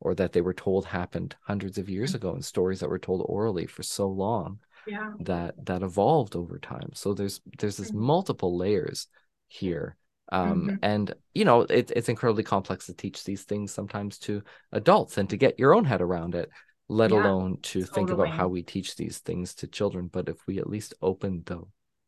or 0.00 0.14
that 0.14 0.32
they 0.32 0.40
were 0.40 0.54
told 0.54 0.84
happened 0.84 1.34
hundreds 1.42 1.78
of 1.78 1.88
years 1.88 2.10
mm-hmm. 2.10 2.16
ago 2.28 2.34
and 2.34 2.44
stories 2.44 2.80
that 2.80 2.90
were 2.90 2.98
told 2.98 3.24
orally 3.26 3.66
for 3.66 3.82
so 3.82 4.08
long 4.08 4.58
yeah. 4.86 5.12
that 5.20 5.54
that 5.64 5.82
evolved 5.82 6.36
over 6.36 6.58
time 6.58 6.90
so 6.94 7.14
there's 7.14 7.40
there's 7.58 7.76
this 7.76 7.90
mm-hmm. 7.90 8.06
multiple 8.06 8.56
layers 8.56 9.08
here 9.48 9.96
um, 10.32 10.62
mm-hmm. 10.62 10.76
and 10.82 11.14
you 11.34 11.44
know 11.44 11.62
it, 11.62 11.92
it's 11.94 12.08
incredibly 12.08 12.42
complex 12.42 12.86
to 12.86 12.94
teach 12.94 13.24
these 13.24 13.44
things 13.44 13.72
sometimes 13.72 14.18
to 14.18 14.42
adults 14.72 15.18
and 15.18 15.30
to 15.30 15.36
get 15.36 15.58
your 15.58 15.74
own 15.74 15.84
head 15.84 16.00
around 16.00 16.34
it 16.34 16.50
let 16.88 17.10
yeah, 17.10 17.18
alone 17.18 17.58
to 17.62 17.80
totally. 17.80 17.94
think 17.94 18.10
about 18.10 18.28
how 18.28 18.48
we 18.48 18.62
teach 18.62 18.96
these 18.96 19.18
things 19.18 19.54
to 19.54 19.66
children 19.66 20.08
but 20.12 20.28
if 20.28 20.46
we 20.46 20.58
at 20.58 20.68
least 20.68 20.94
open 21.02 21.42
the 21.46 21.62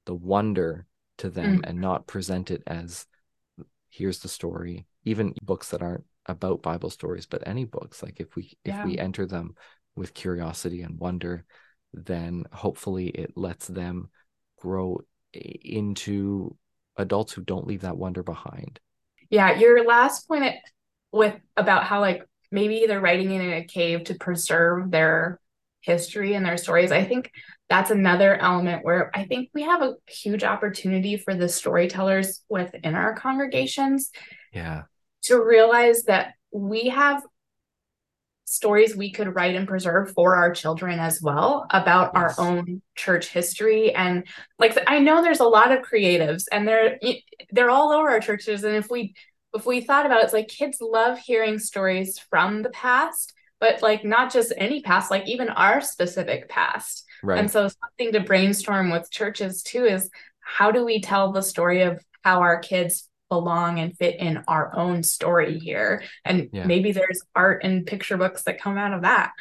the 0.06 0.14
wonder 0.14 0.86
to 1.16 1.28
them 1.28 1.58
mm. 1.58 1.68
and 1.68 1.80
not 1.80 2.06
present 2.06 2.50
it 2.50 2.62
as 2.66 3.06
here's 3.90 4.20
the 4.20 4.28
story 4.28 4.86
even 5.04 5.34
books 5.42 5.70
that 5.70 5.82
aren't 5.82 6.04
about 6.26 6.62
bible 6.62 6.90
stories 6.90 7.26
but 7.26 7.42
any 7.46 7.64
books 7.64 8.02
like 8.02 8.20
if 8.20 8.36
we 8.36 8.56
yeah. 8.64 8.80
if 8.80 8.86
we 8.86 8.98
enter 8.98 9.26
them 9.26 9.54
with 9.96 10.14
curiosity 10.14 10.82
and 10.82 10.98
wonder 10.98 11.44
then 11.92 12.44
hopefully 12.52 13.08
it 13.08 13.32
lets 13.36 13.66
them 13.66 14.08
grow 14.58 15.00
into 15.32 16.56
adults 16.96 17.32
who 17.32 17.42
don't 17.42 17.66
leave 17.66 17.82
that 17.82 17.96
wonder 17.96 18.22
behind. 18.22 18.80
Yeah, 19.30 19.58
your 19.58 19.84
last 19.84 20.26
point 20.26 20.54
with 21.12 21.34
about 21.56 21.84
how 21.84 22.00
like 22.00 22.22
maybe 22.50 22.84
they're 22.86 23.00
writing 23.00 23.30
in 23.30 23.52
a 23.52 23.64
cave 23.64 24.04
to 24.04 24.14
preserve 24.14 24.90
their 24.90 25.40
history 25.80 26.34
and 26.34 26.44
their 26.44 26.56
stories. 26.56 26.92
I 26.92 27.04
think 27.04 27.30
that's 27.68 27.90
another 27.90 28.36
element 28.36 28.84
where 28.84 29.10
I 29.14 29.24
think 29.24 29.50
we 29.54 29.62
have 29.62 29.82
a 29.82 29.94
huge 30.06 30.44
opportunity 30.44 31.16
for 31.16 31.34
the 31.34 31.48
storytellers 31.48 32.42
within 32.48 32.94
our 32.94 33.14
congregations. 33.14 34.10
Yeah. 34.52 34.82
To 35.24 35.42
realize 35.42 36.04
that 36.04 36.34
we 36.52 36.88
have 36.88 37.22
stories 38.48 38.96
we 38.96 39.12
could 39.12 39.34
write 39.34 39.54
and 39.54 39.68
preserve 39.68 40.10
for 40.12 40.34
our 40.36 40.50
children 40.52 40.98
as 40.98 41.20
well 41.20 41.66
about 41.70 42.12
yes. 42.14 42.38
our 42.38 42.46
own 42.46 42.80
church 42.94 43.28
history 43.28 43.94
and 43.94 44.26
like 44.58 44.76
i 44.86 44.98
know 44.98 45.20
there's 45.20 45.40
a 45.40 45.44
lot 45.44 45.70
of 45.70 45.84
creatives 45.84 46.44
and 46.50 46.66
they're 46.66 46.98
they're 47.50 47.68
all 47.68 47.92
over 47.92 48.08
our 48.08 48.20
churches 48.20 48.64
and 48.64 48.74
if 48.74 48.88
we 48.88 49.14
if 49.54 49.66
we 49.66 49.80
thought 49.80 50.06
about 50.06 50.20
it, 50.20 50.24
it's 50.24 50.32
like 50.32 50.48
kids 50.48 50.78
love 50.80 51.18
hearing 51.18 51.58
stories 51.58 52.18
from 52.18 52.62
the 52.62 52.70
past 52.70 53.34
but 53.60 53.82
like 53.82 54.04
not 54.04 54.32
just 54.32 54.52
any 54.56 54.80
past 54.82 55.10
like 55.10 55.26
even 55.26 55.48
our 55.48 55.80
specific 55.80 56.48
past 56.48 57.04
right 57.22 57.38
and 57.38 57.50
so 57.50 57.68
something 57.68 58.12
to 58.12 58.20
brainstorm 58.20 58.90
with 58.90 59.10
churches 59.10 59.62
too 59.62 59.84
is 59.84 60.10
how 60.40 60.70
do 60.70 60.84
we 60.84 61.00
tell 61.00 61.32
the 61.32 61.42
story 61.42 61.82
of 61.82 62.02
how 62.22 62.40
our 62.40 62.58
kids 62.58 63.08
belong 63.28 63.78
and 63.78 63.96
fit 63.96 64.18
in 64.18 64.42
our 64.48 64.74
own 64.76 65.02
story 65.02 65.58
here. 65.58 66.02
And 66.24 66.48
yeah. 66.52 66.64
maybe 66.64 66.92
there's 66.92 67.22
art 67.34 67.62
and 67.62 67.86
picture 67.86 68.16
books 68.16 68.42
that 68.44 68.60
come 68.60 68.78
out 68.78 68.94
of 68.94 69.02
that. 69.02 69.32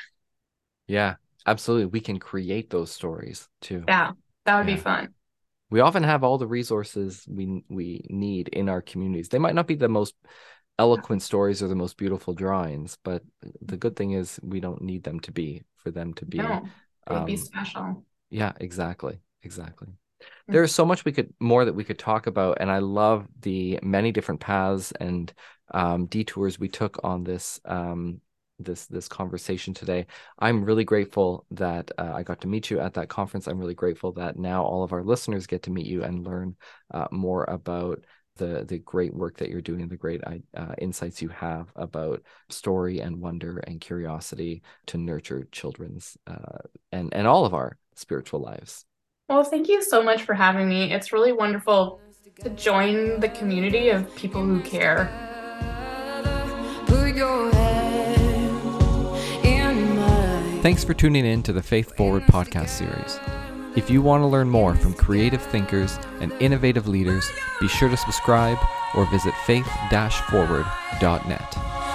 Yeah, 0.87 1.15
absolutely. 1.45 1.87
We 1.87 2.01
can 2.01 2.19
create 2.19 2.69
those 2.69 2.91
stories 2.91 3.47
too. 3.61 3.83
Yeah, 3.87 4.11
that 4.45 4.57
would 4.57 4.69
yeah. 4.69 4.75
be 4.75 4.81
fun. 4.81 5.13
We 5.69 5.81
often 5.81 6.03
have 6.03 6.23
all 6.23 6.37
the 6.37 6.47
resources 6.47 7.25
we 7.27 7.63
we 7.69 8.05
need 8.09 8.47
in 8.49 8.69
our 8.69 8.81
communities. 8.81 9.29
They 9.29 9.39
might 9.39 9.55
not 9.55 9.67
be 9.67 9.75
the 9.75 9.89
most 9.89 10.15
eloquent 10.79 11.21
stories 11.21 11.61
or 11.63 11.67
the 11.67 11.75
most 11.75 11.97
beautiful 11.97 12.33
drawings, 12.33 12.97
but 13.03 13.23
the 13.61 13.77
good 13.77 13.95
thing 13.95 14.11
is 14.11 14.39
we 14.43 14.59
don't 14.59 14.81
need 14.81 15.03
them 15.03 15.19
to 15.21 15.31
be 15.31 15.63
for 15.77 15.91
them 15.91 16.13
to 16.15 16.25
be. 16.25 16.37
No, 16.37 16.67
um, 17.07 17.25
be 17.25 17.35
special. 17.35 18.05
Yeah, 18.29 18.53
exactly, 18.59 19.19
exactly. 19.43 19.89
There's 20.47 20.73
so 20.73 20.85
much 20.85 21.05
we 21.05 21.11
could 21.11 21.33
more 21.39 21.65
that 21.65 21.75
we 21.75 21.83
could 21.83 21.99
talk 21.99 22.27
about, 22.27 22.57
and 22.59 22.71
I 22.71 22.79
love 22.79 23.27
the 23.41 23.79
many 23.83 24.11
different 24.11 24.39
paths 24.39 24.91
and 24.93 25.31
um, 25.71 26.05
detours 26.05 26.59
we 26.59 26.69
took 26.69 26.99
on 27.03 27.23
this 27.23 27.59
um, 27.65 28.21
this 28.59 28.85
this 28.87 29.07
conversation 29.07 29.73
today. 29.73 30.05
I'm 30.39 30.63
really 30.63 30.83
grateful 30.83 31.45
that 31.51 31.91
uh, 31.97 32.11
I 32.13 32.23
got 32.23 32.41
to 32.41 32.47
meet 32.47 32.69
you 32.69 32.79
at 32.79 32.93
that 32.95 33.09
conference. 33.09 33.47
I'm 33.47 33.59
really 33.59 33.75
grateful 33.75 34.11
that 34.13 34.37
now 34.37 34.63
all 34.63 34.83
of 34.83 34.93
our 34.93 35.03
listeners 35.03 35.47
get 35.47 35.63
to 35.63 35.71
meet 35.71 35.85
you 35.85 36.03
and 36.03 36.25
learn 36.25 36.55
uh, 36.93 37.07
more 37.11 37.43
about 37.45 38.03
the 38.37 38.65
the 38.67 38.79
great 38.79 39.13
work 39.13 39.37
that 39.37 39.49
you're 39.49 39.61
doing, 39.61 39.87
the 39.87 39.97
great 39.97 40.21
uh, 40.25 40.75
insights 40.77 41.21
you 41.21 41.29
have 41.29 41.71
about 41.75 42.21
story 42.49 42.99
and 42.99 43.19
wonder 43.19 43.57
and 43.59 43.81
curiosity 43.81 44.61
to 44.87 44.97
nurture 44.97 45.47
children's 45.51 46.17
uh, 46.27 46.59
and 46.91 47.13
and 47.13 47.27
all 47.27 47.45
of 47.45 47.53
our 47.53 47.77
spiritual 47.95 48.39
lives. 48.39 48.85
Well, 49.29 49.43
thank 49.43 49.67
you 49.67 49.81
so 49.81 50.01
much 50.01 50.23
for 50.23 50.33
having 50.33 50.69
me. 50.69 50.93
It's 50.93 51.11
really 51.11 51.33
wonderful 51.33 51.99
to 52.43 52.49
join 52.51 53.19
the 53.19 53.29
community 53.29 53.89
of 53.89 54.15
people 54.15 54.43
who 54.43 54.61
care. 54.61 55.36
Thanks 60.67 60.83
for 60.83 60.93
tuning 60.93 61.25
in 61.25 61.43
to 61.43 61.53
the 61.53 61.63
Faith 61.63 61.95
Forward 61.95 62.23
podcast 62.23 62.67
series. 62.67 63.21
If 63.77 63.89
you 63.89 64.01
want 64.01 64.21
to 64.21 64.27
learn 64.27 64.49
more 64.49 64.75
from 64.75 64.93
creative 64.93 65.41
thinkers 65.41 65.97
and 66.19 66.33
innovative 66.41 66.89
leaders, 66.89 67.25
be 67.61 67.69
sure 67.69 67.87
to 67.87 67.95
subscribe 67.95 68.57
or 68.93 69.09
visit 69.09 69.33
faith-forward.net. 69.45 71.86